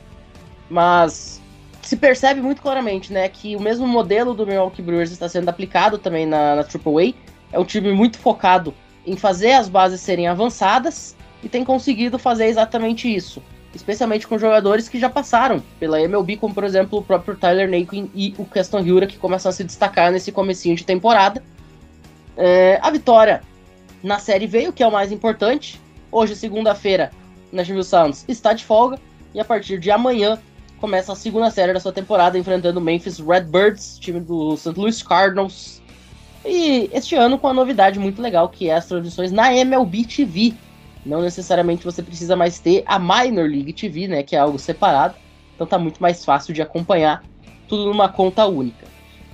mas 0.70 1.42
se 1.86 1.96
percebe 1.96 2.40
muito 2.40 2.60
claramente, 2.60 3.12
né, 3.12 3.28
que 3.28 3.54
o 3.54 3.60
mesmo 3.60 3.86
modelo 3.86 4.34
do 4.34 4.46
Milwaukee 4.46 4.82
Brewers 4.82 5.12
está 5.12 5.28
sendo 5.28 5.48
aplicado 5.48 5.98
também 5.98 6.26
na, 6.26 6.56
na 6.56 6.62
AAA. 6.62 7.14
É 7.52 7.58
um 7.58 7.64
time 7.64 7.92
muito 7.92 8.18
focado 8.18 8.74
em 9.06 9.16
fazer 9.16 9.52
as 9.52 9.68
bases 9.68 10.00
serem 10.00 10.26
avançadas 10.26 11.14
e 11.42 11.48
tem 11.48 11.64
conseguido 11.64 12.18
fazer 12.18 12.46
exatamente 12.46 13.14
isso. 13.14 13.40
especialmente 13.72 14.26
com 14.26 14.38
jogadores 14.38 14.88
que 14.88 14.98
já 14.98 15.08
passaram 15.08 15.62
pela 15.78 16.00
MLB, 16.00 16.38
como 16.38 16.52
por 16.52 16.64
exemplo 16.64 16.98
o 16.98 17.02
próprio 17.02 17.36
Tyler 17.36 17.70
Naquin 17.70 18.10
e 18.14 18.34
o 18.36 18.44
Keston 18.44 18.80
Hiura, 18.80 19.06
que 19.06 19.18
começam 19.18 19.50
a 19.50 19.52
se 19.52 19.62
destacar 19.62 20.10
nesse 20.10 20.32
comecinho 20.32 20.74
de 20.74 20.84
temporada. 20.84 21.42
É, 22.36 22.80
a 22.82 22.90
vitória 22.90 23.42
na 24.02 24.18
série 24.18 24.46
veio, 24.46 24.72
que 24.72 24.82
é 24.82 24.86
o 24.86 24.92
mais 24.92 25.12
importante. 25.12 25.80
Hoje, 26.10 26.34
segunda-feira, 26.34 27.12
Nashville 27.52 27.84
Sounds 27.84 28.24
está 28.26 28.52
de 28.52 28.64
folga 28.64 28.98
e 29.34 29.38
a 29.38 29.44
partir 29.44 29.78
de 29.78 29.90
amanhã 29.90 30.38
começa 30.80 31.12
a 31.12 31.16
segunda 31.16 31.50
série 31.50 31.72
da 31.72 31.80
sua 31.80 31.92
temporada 31.92 32.38
enfrentando 32.38 32.78
o 32.78 32.82
Memphis 32.82 33.18
Redbirds, 33.18 33.98
time 33.98 34.20
do 34.20 34.56
St. 34.56 34.78
Louis 34.78 35.02
Cardinals. 35.02 35.82
E 36.44 36.88
este 36.92 37.14
ano 37.14 37.38
com 37.38 37.46
uma 37.46 37.54
novidade 37.54 37.98
muito 37.98 38.22
legal 38.22 38.48
que 38.48 38.68
é 38.68 38.74
as 38.74 38.86
transmissões 38.86 39.32
na 39.32 39.52
MLB 39.54 40.04
TV. 40.04 40.54
Não 41.04 41.20
necessariamente 41.20 41.84
você 41.84 42.02
precisa 42.02 42.36
mais 42.36 42.58
ter 42.58 42.82
a 42.86 42.98
Minor 42.98 43.48
League 43.48 43.72
TV, 43.72 44.08
né, 44.08 44.22
que 44.22 44.36
é 44.36 44.38
algo 44.38 44.58
separado. 44.58 45.14
Então 45.54 45.66
tá 45.66 45.78
muito 45.78 46.00
mais 46.00 46.24
fácil 46.24 46.52
de 46.52 46.62
acompanhar 46.62 47.24
tudo 47.68 47.86
numa 47.86 48.08
conta 48.08 48.46
única. 48.46 48.86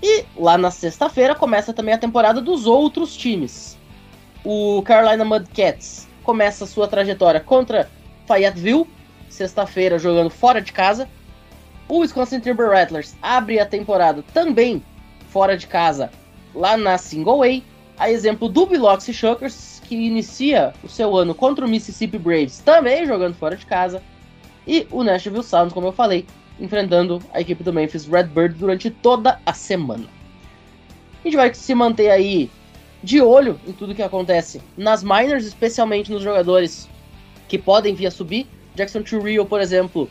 E 0.03 0.25
lá 0.37 0.59
na 0.59 0.71
sexta-feira 0.71 1.35
começa 1.35 1.73
também 1.73 1.95
a 1.95 1.99
temporada 1.99 2.41
dos 2.41 2.67
outros 2.67 3.17
times. 3.17 3.79
O 4.45 4.83
Carolina 4.83 5.25
Mudcats 5.25 6.09
começa 6.23 6.67
sua 6.67 6.89
trajetória 6.89 7.41
contra 7.41 7.89
Fayetteville, 8.27 8.87
sexta-feira 9.29 9.99
jogando 9.99 10.31
fora 10.31 10.61
de 10.61 10.73
casa. 10.73 11.09
O 11.93 11.99
Wisconsin 11.99 12.41
Timber 12.41 12.71
Rattlers 12.71 13.15
abre 13.21 13.61
a 13.61 13.67
temporada 13.67 14.25
também 14.33 14.83
fora 15.29 15.59
de 15.59 15.67
casa, 15.67 16.11
lá 16.55 16.75
na 16.75 16.97
Single 16.97 17.43
A. 17.43 17.61
A 17.99 18.11
exemplo 18.11 18.49
do 18.49 18.65
Biloxi 18.65 19.13
Shockers, 19.13 19.83
que 19.85 19.95
inicia 19.95 20.73
o 20.83 20.89
seu 20.89 21.15
ano 21.15 21.35
contra 21.35 21.67
o 21.67 21.69
Mississippi 21.69 22.17
Braves, 22.17 22.61
também 22.61 23.05
jogando 23.05 23.35
fora 23.35 23.59
de 23.59 23.67
casa. 23.67 24.03
E 24.67 24.87
o 24.91 25.05
Nashville 25.05 25.43
Sounds, 25.43 25.75
como 25.75 25.89
eu 25.89 25.93
falei, 25.93 26.25
enfrentando 26.59 27.21
a 27.31 27.43
equipe 27.43 27.63
do 27.63 27.75
Memphis 27.75 28.07
Redbird 28.07 28.55
durante 28.55 28.89
toda 28.89 29.39
a 29.45 29.53
semana. 29.53 30.09
A 31.23 31.29
gente 31.29 31.37
vai 31.37 31.53
se 31.53 31.75
manter 31.75 32.11
aí 32.11 32.51
de 33.03 33.21
olho 33.21 33.61
em 33.67 33.73
tudo 33.73 33.95
que 33.95 34.03
acontece 34.03 34.63
nas 34.79 35.03
minors, 35.03 35.45
especialmente 35.45 36.11
nos 36.11 36.23
jogadores 36.23 36.89
que 37.49 37.59
podem 37.59 37.95
vir 37.95 38.07
a 38.07 38.11
subir. 38.11 38.47
Jackson 38.75 39.03
Rio, 39.23 39.45
por 39.45 39.61
exemplo, 39.61 40.09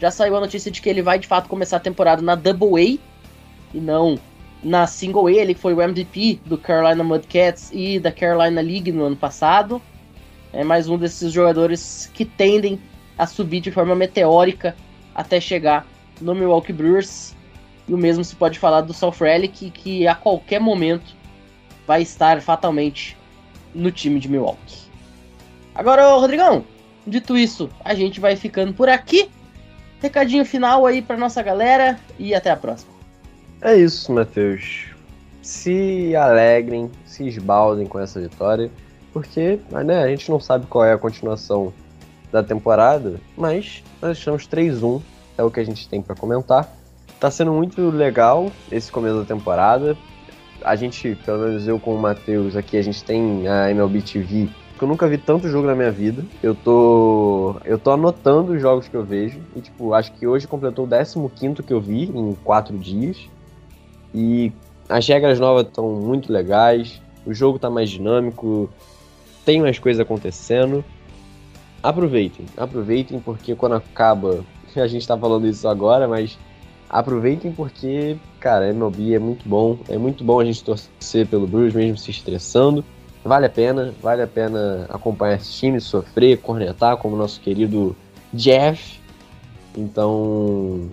já 0.00 0.10
saiu 0.10 0.36
a 0.36 0.40
notícia 0.40 0.70
de 0.70 0.80
que 0.80 0.88
ele 0.88 1.02
vai 1.02 1.18
de 1.18 1.26
fato 1.26 1.48
começar 1.48 1.76
a 1.76 1.80
temporada 1.80 2.20
na 2.20 2.34
Double 2.34 2.76
A 2.76 2.98
e 3.76 3.80
não 3.80 4.18
na 4.62 4.86
Single 4.86 5.26
A. 5.26 5.32
Ele 5.32 5.54
foi 5.54 5.74
o 5.74 5.82
MVP 5.82 6.40
do 6.44 6.58
Carolina 6.58 7.04
Mudcats 7.04 7.70
e 7.72 7.98
da 7.98 8.10
Carolina 8.10 8.60
League 8.60 8.90
no 8.90 9.04
ano 9.04 9.16
passado. 9.16 9.80
É 10.52 10.64
mais 10.64 10.88
um 10.88 10.96
desses 10.96 11.32
jogadores 11.32 12.10
que 12.14 12.24
tendem 12.24 12.78
a 13.18 13.26
subir 13.26 13.60
de 13.60 13.70
forma 13.70 13.94
meteórica 13.94 14.76
até 15.14 15.40
chegar 15.40 15.86
no 16.20 16.34
Milwaukee 16.34 16.72
Brewers. 16.72 17.34
E 17.86 17.92
o 17.92 17.98
mesmo 17.98 18.24
se 18.24 18.34
pode 18.34 18.58
falar 18.58 18.80
do 18.80 18.94
South 18.94 19.16
Relic, 19.20 19.70
que 19.70 20.06
a 20.06 20.14
qualquer 20.14 20.60
momento 20.60 21.14
vai 21.86 22.02
estar 22.02 22.40
fatalmente 22.40 23.16
no 23.74 23.90
time 23.90 24.18
de 24.18 24.28
Milwaukee. 24.28 24.84
Agora, 25.74 26.14
Rodrigão, 26.14 26.64
dito 27.06 27.36
isso, 27.36 27.68
a 27.84 27.94
gente 27.94 28.20
vai 28.20 28.36
ficando 28.36 28.72
por 28.72 28.88
aqui. 28.88 29.28
Recadinho 30.04 30.44
final 30.44 30.84
aí 30.84 31.00
para 31.00 31.16
nossa 31.16 31.42
galera 31.42 31.98
e 32.18 32.34
até 32.34 32.50
a 32.50 32.56
próxima. 32.56 32.92
É 33.62 33.74
isso, 33.74 34.12
Matheus. 34.12 34.88
Se 35.40 36.14
alegrem, 36.14 36.90
se 37.06 37.26
esbaldem 37.26 37.86
com 37.86 37.98
essa 37.98 38.20
vitória, 38.20 38.70
porque 39.14 39.58
né, 39.70 40.02
a 40.02 40.08
gente 40.08 40.30
não 40.30 40.38
sabe 40.38 40.66
qual 40.66 40.84
é 40.84 40.92
a 40.92 40.98
continuação 40.98 41.72
da 42.30 42.42
temporada, 42.42 43.18
mas 43.34 43.82
nós 44.02 44.18
estamos 44.18 44.46
3-1, 44.46 45.00
é 45.38 45.42
o 45.42 45.50
que 45.50 45.60
a 45.60 45.64
gente 45.64 45.88
tem 45.88 46.02
para 46.02 46.14
comentar. 46.14 46.70
Tá 47.18 47.30
sendo 47.30 47.54
muito 47.54 47.88
legal 47.88 48.52
esse 48.70 48.92
começo 48.92 49.20
da 49.20 49.24
temporada 49.24 49.96
a 50.62 50.76
gente, 50.76 51.16
pelo 51.24 51.46
menos 51.46 51.68
eu 51.68 51.78
com 51.78 51.94
o 51.94 51.98
Matheus 51.98 52.56
aqui, 52.56 52.76
a 52.76 52.82
gente 52.82 53.04
tem 53.04 53.46
a 53.46 53.70
MLB 53.70 54.02
TV. 54.02 54.48
Eu 54.80 54.88
nunca 54.88 55.08
vi 55.08 55.16
tanto 55.16 55.48
jogo 55.48 55.66
na 55.66 55.74
minha 55.74 55.90
vida. 55.90 56.24
Eu 56.42 56.54
tô. 56.54 57.56
Eu 57.64 57.78
tô 57.78 57.92
anotando 57.92 58.52
os 58.52 58.60
jogos 58.60 58.88
que 58.88 58.96
eu 58.96 59.04
vejo. 59.04 59.40
E, 59.56 59.60
tipo, 59.60 59.94
acho 59.94 60.12
que 60.12 60.26
hoje 60.26 60.46
completou 60.46 60.86
o 60.86 61.30
15 61.30 61.62
que 61.62 61.72
eu 61.72 61.80
vi 61.80 62.04
em 62.04 62.34
quatro 62.44 62.76
dias. 62.76 63.28
E 64.12 64.52
as 64.88 65.06
regras 65.06 65.40
novas 65.40 65.66
estão 65.66 65.88
muito 65.90 66.32
legais. 66.32 67.00
O 67.24 67.32
jogo 67.32 67.58
tá 67.58 67.70
mais 67.70 67.88
dinâmico. 67.88 68.68
Tem 69.44 69.60
mais 69.60 69.78
coisas 69.78 70.00
acontecendo. 70.00 70.84
Aproveitem, 71.82 72.46
aproveitem, 72.56 73.20
porque 73.20 73.54
quando 73.54 73.76
acaba. 73.76 74.44
A 74.74 74.88
gente 74.88 75.06
tá 75.06 75.16
falando 75.16 75.46
isso 75.46 75.68
agora, 75.68 76.08
mas 76.08 76.36
aproveitem 76.90 77.52
porque, 77.52 78.16
cara, 78.40 78.70
MLB 78.70 79.14
é 79.14 79.18
muito 79.20 79.48
bom. 79.48 79.78
É 79.88 79.96
muito 79.96 80.24
bom 80.24 80.40
a 80.40 80.44
gente 80.44 80.64
torcer 80.64 81.28
pelo 81.28 81.46
Bruce, 81.46 81.76
mesmo 81.76 81.96
se 81.96 82.10
estressando. 82.10 82.84
Vale 83.24 83.46
a 83.46 83.48
pena, 83.48 83.94
vale 84.02 84.20
a 84.20 84.26
pena 84.26 84.86
acompanhar 84.90 85.36
esse 85.36 85.50
time, 85.50 85.80
sofrer, 85.80 86.38
cornetar, 86.38 86.98
como 86.98 87.16
nosso 87.16 87.40
querido 87.40 87.96
Jeff. 88.34 89.00
Então, 89.74 90.90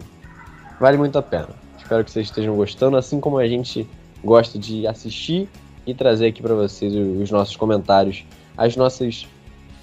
vale 0.79 0.97
muito 0.97 1.17
a 1.17 1.21
pena. 1.21 1.49
Espero 1.77 2.05
que 2.05 2.11
vocês 2.11 2.27
estejam 2.27 2.55
gostando, 2.55 2.95
assim 2.95 3.19
como 3.19 3.37
a 3.37 3.47
gente 3.47 3.85
gosta 4.23 4.57
de 4.57 4.87
assistir 4.87 5.49
e 5.85 5.93
trazer 5.93 6.27
aqui 6.27 6.41
para 6.41 6.55
vocês 6.55 6.93
os 6.95 7.29
nossos 7.29 7.57
comentários, 7.57 8.23
as 8.57 8.77
nossas 8.77 9.27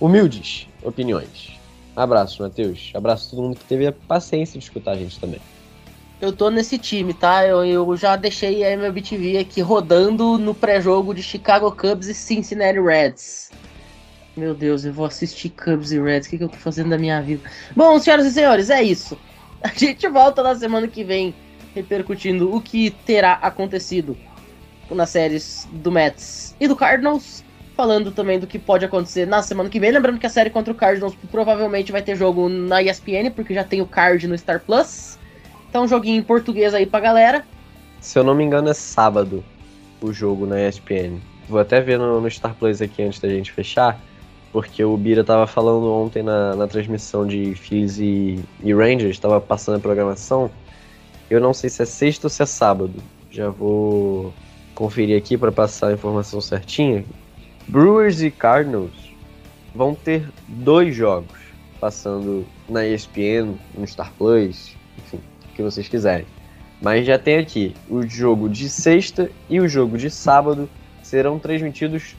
humildes 0.01 0.67
opiniões. 0.83 1.59
Abraço, 1.95 2.43
Matheus. 2.43 2.93
Abraço 2.95 3.27
a 3.27 3.31
todo 3.31 3.43
mundo 3.43 3.57
que 3.57 3.65
teve 3.65 3.87
a 3.87 3.93
paciência 3.93 4.59
de 4.59 4.65
escutar 4.65 4.93
a 4.93 4.97
gente 4.97 5.21
também 5.21 5.41
eu 6.21 6.33
tô 6.33 6.51
nesse 6.51 6.79
time, 6.79 7.15
tá? 7.15 7.47
Eu, 7.47 7.65
eu 7.65 7.97
já 7.97 8.17
deixei 8.17 8.65
a 8.65 8.71
MLB 8.73 9.03
TV 9.03 9.39
aqui 9.39 9.61
rodando 9.61 10.37
no 10.37 10.53
pré-jogo 10.55 11.15
de 11.15 11.23
Chicago 11.23 11.71
Cubs 11.71 12.09
e 12.09 12.15
Cincinnati 12.15 12.81
Reds. 12.81 13.51
Meu 14.37 14.55
Deus, 14.55 14.85
eu 14.85 14.93
vou 14.93 15.07
assistir 15.07 15.51
Cubs 15.51 15.93
e 15.93 16.01
Reds. 16.01 16.27
O 16.27 16.31
que, 16.31 16.39
que 16.39 16.45
eu 16.45 16.49
tô 16.49 16.57
fazendo 16.57 16.91
da 16.91 16.99
minha 16.99 17.21
vida? 17.21 17.43
Bom, 17.75 17.99
senhoras 17.99 18.27
e 18.27 18.33
senhores, 18.33 18.71
é 18.71 18.83
isso. 18.83 19.19
A 19.63 19.69
gente 19.69 20.07
volta 20.09 20.43
na 20.43 20.55
semana 20.55 20.87
que 20.87 21.03
vem 21.03 21.35
repercutindo 21.75 22.55
o 22.55 22.61
que 22.61 22.91
terá 22.91 23.35
acontecido 23.35 24.17
nas 24.91 25.11
séries 25.11 25.69
do 25.73 25.91
Mets 25.91 26.55
e 26.59 26.67
do 26.67 26.77
Cardinals. 26.77 27.45
Falando 27.77 28.11
também 28.11 28.41
do 28.41 28.47
que 28.47 28.59
pode 28.59 28.85
acontecer 28.85 29.25
na 29.25 29.41
semana 29.41 29.69
que 29.69 29.79
vem. 29.79 29.93
Lembrando 29.93 30.19
que 30.19 30.27
a 30.27 30.31
série 30.31 30.51
contra 30.51 30.73
o 30.73 30.77
Cardinals 30.77 31.15
provavelmente 31.31 31.93
vai 31.93 32.03
ter 32.03 32.17
jogo 32.17 32.49
na 32.49 32.83
ESPN, 32.83 33.31
porque 33.35 33.55
já 33.55 33.63
tem 33.63 33.81
o 33.81 33.87
card 33.87 34.27
no 34.27 34.37
Star 34.37 34.59
Plus. 34.59 35.18
Então, 35.69 35.85
um 35.85 35.89
joguinho 35.89 36.19
em 36.19 36.23
português 36.23 36.75
aí 36.75 36.87
pra 36.87 37.01
galera. 37.01 37.45
Se 38.01 38.19
eu 38.19 38.25
não 38.25 38.35
me 38.35 38.45
engano, 38.45 38.69
é 38.69 38.75
sábado 38.75 39.45
o 40.01 40.13
jogo 40.13 40.47
na 40.47 40.67
ESPN. 40.67 41.19
Vou 41.49 41.59
até 41.59 41.81
ver 41.81 41.99
no, 41.99 42.21
no 42.21 42.31
Star 42.31 42.55
Plus 42.55 42.81
aqui 42.81 43.03
antes 43.03 43.21
da 43.21 43.29
gente 43.29 43.53
fechar, 43.53 44.01
porque 44.53 44.85
o 44.85 44.97
Bira 44.97 45.25
tava 45.25 45.47
falando 45.47 45.91
ontem 45.93 46.23
na, 46.23 46.55
na 46.55 46.67
transmissão 46.67 47.27
de 47.27 47.55
Phillies 47.55 47.99
e, 47.99 48.39
e 48.63 48.73
Rangers, 48.73 49.19
tava 49.19 49.41
passando 49.41 49.77
a 49.77 49.81
programação. 49.81 50.51
Eu 51.31 51.41
não 51.41 51.53
sei 51.53 51.69
se 51.69 51.83
é 51.83 51.87
sexta 51.87 52.27
ou 52.27 52.31
se 52.31 52.43
é 52.43 52.47
sábado. 52.47 52.95
Já 53.31 53.51
vou 53.51 54.33
conferir 54.75 55.19
aqui 55.19 55.37
para 55.37 55.53
passar 55.53 55.89
a 55.89 55.93
informação 55.93 56.41
certinha. 56.41 57.05
Brewers 57.67 58.23
e 58.23 58.31
Cardinals 58.31 59.13
vão 59.75 59.95
ter 59.95 60.29
dois 60.47 60.95
jogos 60.95 61.39
passando 61.81 62.47
na 62.69 62.87
ESPN, 62.87 63.55
no 63.77 63.87
Star 63.87 64.13
Plus, 64.17 64.75
que 65.59 65.63
vocês 65.63 65.89
quiserem. 65.89 66.25
Mas 66.81 67.05
já 67.05 67.19
tem 67.19 67.39
aqui 67.39 67.75
o 67.91 68.07
jogo 68.07 68.49
de 68.49 68.69
sexta 68.69 69.29
e 69.51 69.61
o 69.61 69.69
jogo 69.69 69.99
de 69.99 70.09
sábado 70.09 70.71
serão 71.03 71.37
transmitidos 71.37 72.15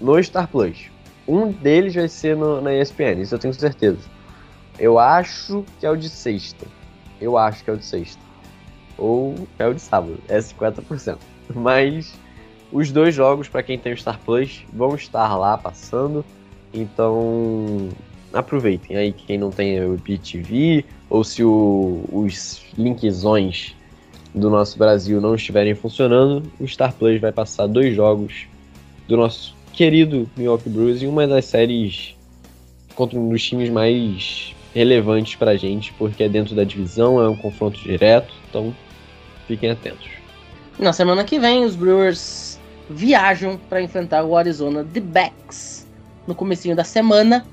no 0.00 0.20
Star 0.20 0.48
Plus. 0.48 0.90
Um 1.26 1.52
deles 1.52 1.94
vai 1.94 2.08
ser 2.08 2.36
no, 2.36 2.60
na 2.60 2.74
ESPN, 2.74 3.20
isso 3.20 3.32
eu 3.32 3.38
tenho 3.38 3.54
certeza. 3.54 4.00
Eu 4.76 4.98
acho 4.98 5.64
que 5.78 5.86
é 5.86 5.90
o 5.90 5.94
de 5.94 6.08
sexta. 6.08 6.66
Eu 7.20 7.38
acho 7.38 7.62
que 7.62 7.70
é 7.70 7.72
o 7.72 7.76
de 7.76 7.84
sexta. 7.84 8.20
Ou 8.98 9.46
é 9.56 9.66
o 9.68 9.72
de 9.72 9.80
sábado, 9.80 10.18
é 10.28 10.38
50%. 10.38 11.18
Mas 11.54 12.12
os 12.72 12.90
dois 12.90 13.14
jogos, 13.14 13.48
para 13.48 13.62
quem 13.62 13.78
tem 13.78 13.92
o 13.92 13.96
Star 13.96 14.18
Plus, 14.18 14.64
vão 14.72 14.96
estar 14.96 15.36
lá 15.36 15.56
passando. 15.56 16.24
Então 16.74 17.88
aproveitem 18.32 18.96
aí 18.96 19.12
quem 19.12 19.38
não 19.38 19.50
tem 19.50 19.80
o 19.84 19.94
IPTV 19.94 20.84
ou 21.10 21.22
se 21.22 21.44
o, 21.44 22.04
os 22.10 22.62
linkzões 22.76 23.74
do 24.34 24.48
nosso 24.48 24.78
Brasil 24.78 25.20
não 25.20 25.34
estiverem 25.34 25.74
funcionando, 25.74 26.50
o 26.58 26.66
Star 26.66 26.92
Plus 26.94 27.20
vai 27.20 27.32
passar 27.32 27.66
dois 27.66 27.94
jogos 27.94 28.46
do 29.06 29.16
nosso 29.16 29.54
querido 29.72 30.28
Milwaukee 30.36 30.70
Brewers 30.70 31.02
em 31.02 31.06
uma 31.06 31.26
das 31.26 31.44
séries 31.44 32.14
contra 32.94 33.18
um 33.18 33.28
dos 33.28 33.42
times 33.42 33.68
mais 33.68 34.54
relevantes 34.74 35.34
pra 35.34 35.56
gente, 35.56 35.92
porque 35.94 36.22
é 36.22 36.28
dentro 36.28 36.54
da 36.54 36.64
divisão, 36.64 37.20
é 37.22 37.28
um 37.28 37.36
confronto 37.36 37.78
direto, 37.80 38.32
então 38.48 38.74
fiquem 39.46 39.70
atentos. 39.70 40.08
Na 40.78 40.92
semana 40.92 41.24
que 41.24 41.38
vem, 41.38 41.64
os 41.64 41.76
Brewers 41.76 42.58
viajam 42.88 43.58
para 43.68 43.82
enfrentar 43.82 44.24
o 44.24 44.36
Arizona 44.36 44.84
The 44.84 45.00
Backs 45.00 45.86
no 46.26 46.34
comecinho 46.34 46.74
da 46.74 46.84
semana 46.84 47.44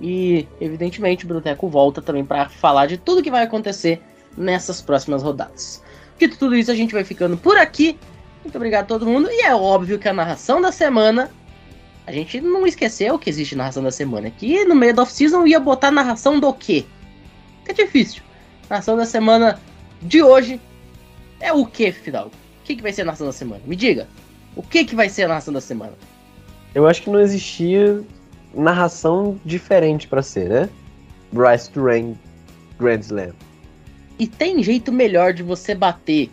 E, 0.00 0.46
evidentemente, 0.60 1.24
o 1.24 1.28
Bruteco 1.28 1.68
volta 1.68 2.02
também 2.02 2.24
para 2.24 2.48
falar 2.48 2.86
de 2.86 2.98
tudo 2.98 3.22
que 3.22 3.30
vai 3.30 3.44
acontecer 3.44 4.00
nessas 4.36 4.82
próximas 4.82 5.22
rodadas. 5.22 5.82
Dito 6.18 6.38
tudo 6.38 6.54
isso, 6.56 6.70
a 6.70 6.74
gente 6.74 6.92
vai 6.92 7.04
ficando 7.04 7.36
por 7.36 7.56
aqui. 7.56 7.98
Muito 8.42 8.56
obrigado 8.56 8.84
a 8.84 8.86
todo 8.86 9.06
mundo. 9.06 9.28
E 9.30 9.42
é 9.42 9.54
óbvio 9.54 9.98
que 9.98 10.08
a 10.08 10.12
narração 10.12 10.60
da 10.60 10.70
semana. 10.70 11.30
A 12.06 12.12
gente 12.12 12.40
não 12.40 12.66
esqueceu 12.66 13.18
que 13.18 13.28
existe 13.28 13.56
narração 13.56 13.82
da 13.82 13.90
semana. 13.90 14.30
Que 14.30 14.64
no 14.64 14.76
meio 14.76 14.94
da 14.94 15.02
off-season 15.02 15.46
ia 15.46 15.58
botar 15.58 15.90
narração 15.90 16.38
do 16.38 16.52
quê? 16.52 16.84
É 17.66 17.72
difícil. 17.72 18.22
Narração 18.70 18.96
da 18.96 19.04
semana 19.04 19.60
de 20.00 20.22
hoje 20.22 20.60
é 21.40 21.52
o 21.52 21.66
que, 21.66 21.90
Fidalgo? 21.90 22.30
O 22.30 22.64
que, 22.64 22.76
que 22.76 22.82
vai 22.82 22.92
ser 22.92 23.02
a 23.02 23.06
narração 23.06 23.26
da 23.26 23.32
semana? 23.32 23.62
Me 23.66 23.74
diga. 23.74 24.08
O 24.54 24.62
que, 24.62 24.84
que 24.84 24.94
vai 24.94 25.08
ser 25.08 25.24
a 25.24 25.28
narração 25.28 25.52
da 25.52 25.60
semana? 25.60 25.94
Eu 26.74 26.86
acho 26.86 27.02
que 27.02 27.10
não 27.10 27.20
existia 27.20 28.02
narração 28.56 29.38
diferente 29.44 30.08
pra 30.08 30.22
ser, 30.22 30.48
né? 30.48 30.68
Bryce 31.32 31.70
Duran 31.70 32.14
Grand 32.78 33.00
Slam. 33.00 33.32
E 34.18 34.26
tem 34.26 34.62
jeito 34.62 34.90
melhor 34.90 35.32
de 35.32 35.42
você 35.42 35.74
bater 35.74 36.30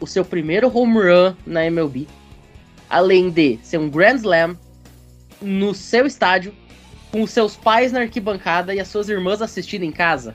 o 0.00 0.06
seu 0.06 0.24
primeiro 0.24 0.74
home 0.76 0.98
run 0.98 1.34
na 1.46 1.64
MLB, 1.66 2.08
além 2.88 3.30
de 3.30 3.58
ser 3.62 3.78
um 3.78 3.88
Grand 3.88 4.16
Slam 4.16 4.58
no 5.40 5.74
seu 5.74 6.06
estádio, 6.06 6.54
com 7.12 7.26
seus 7.26 7.56
pais 7.56 7.92
na 7.92 8.00
arquibancada 8.00 8.74
e 8.74 8.80
as 8.80 8.88
suas 8.88 9.08
irmãs 9.08 9.42
assistindo 9.42 9.84
em 9.84 9.92
casa. 9.92 10.34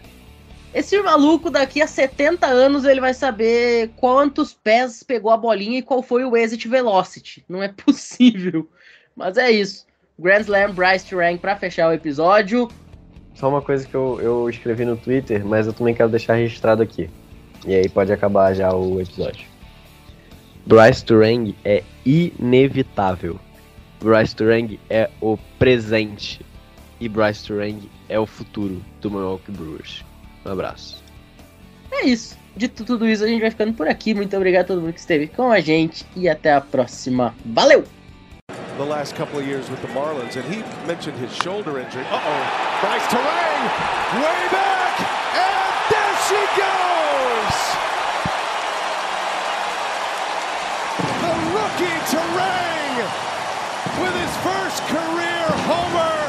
Esse 0.74 1.02
maluco 1.02 1.50
daqui 1.50 1.82
a 1.82 1.88
70 1.88 2.46
anos 2.48 2.84
ele 2.84 3.00
vai 3.00 3.14
saber 3.14 3.92
quantos 3.96 4.54
pés 4.54 5.04
pegou 5.04 5.32
a 5.32 5.38
bolinha 5.38 5.80
e 5.80 5.82
qual 5.82 6.04
foi 6.04 6.26
o 6.26 6.36
exit 6.36 6.68
velocity. 6.68 7.46
Não 7.48 7.64
é 7.64 7.70
possível. 7.86 8.70
Mas 9.16 9.38
é 9.38 9.50
isso. 9.50 9.86
Grand 10.18 10.42
Slam 10.42 10.74
Bryce 10.74 11.06
Terang 11.06 11.38
para 11.38 11.56
fechar 11.56 11.90
o 11.90 11.94
episódio. 11.94 12.70
Só 13.34 13.50
uma 13.50 13.62
coisa 13.62 13.86
que 13.86 13.94
eu, 13.94 14.20
eu 14.22 14.50
escrevi 14.50 14.86
no 14.86 14.96
Twitter, 14.96 15.46
mas 15.46 15.68
eu 15.68 15.74
também 15.74 15.94
quero 15.94 16.10
deixar 16.10 16.36
registrado 16.36 16.82
aqui. 16.82 17.10
E 17.68 17.76
aí 17.76 17.90
pode 17.90 18.14
acabar 18.14 18.54
já 18.54 18.74
o 18.74 19.02
episódio. 19.02 19.46
Bryce 20.66 21.04
Turang 21.04 21.54
é 21.66 21.84
inevitável. 22.06 23.40
Bryce 24.02 24.36
Turang 24.36 24.80
é 24.90 25.10
o 25.20 25.38
presente. 25.60 26.46
E 27.00 27.10
Bryce 27.10 27.46
Turang 27.46 27.90
é 28.08 28.18
o 28.18 28.26
futuro 28.26 28.82
do 29.02 29.12
Milwaukee 29.12 29.52
Brewers. 29.52 30.04
Um 30.46 30.52
abraço. 30.52 31.04
É 31.92 32.06
isso. 32.06 32.38
Dito 32.56 32.86
tudo 32.86 33.06
isso, 33.06 33.24
a 33.24 33.28
gente 33.28 33.42
vai 33.42 33.52
ficando 33.52 33.74
por 33.74 33.88
aqui. 33.88 34.14
Muito 34.14 34.36
obrigado 34.36 34.64
a 34.64 34.68
todo 34.68 34.82
mundo 34.82 34.94
que 34.94 35.00
esteve 35.00 35.28
com 35.28 35.52
a 35.52 35.60
gente 35.60 36.06
e 36.16 36.30
até 36.30 36.54
a 36.54 36.62
próxima. 36.62 37.36
Valeu! 37.46 37.84
The 38.78 38.86
last 38.86 39.16
couple 39.16 39.40
of 39.40 39.48
years 39.48 39.70
with 39.70 39.82
the 39.82 39.88
Marlins, 39.90 40.36
and 40.36 40.46
he 40.54 40.62
mentioned 40.86 41.18
his 41.18 41.34
shoulder 41.34 41.80
injury. 41.80 42.04
Uh-oh. 42.04 42.42
Bryce 42.82 43.08
Terang, 43.08 43.62
way 44.20 44.48
back, 44.52 45.00
and 45.32 45.74
there 45.88 46.16
she 46.28 46.42
goes! 46.60 47.56
The 51.24 51.34
rookie 51.56 52.00
Terang 52.12 52.96
with 54.04 54.16
his 54.20 54.36
first 54.44 54.84
career 54.92 55.48
homer, 55.72 56.25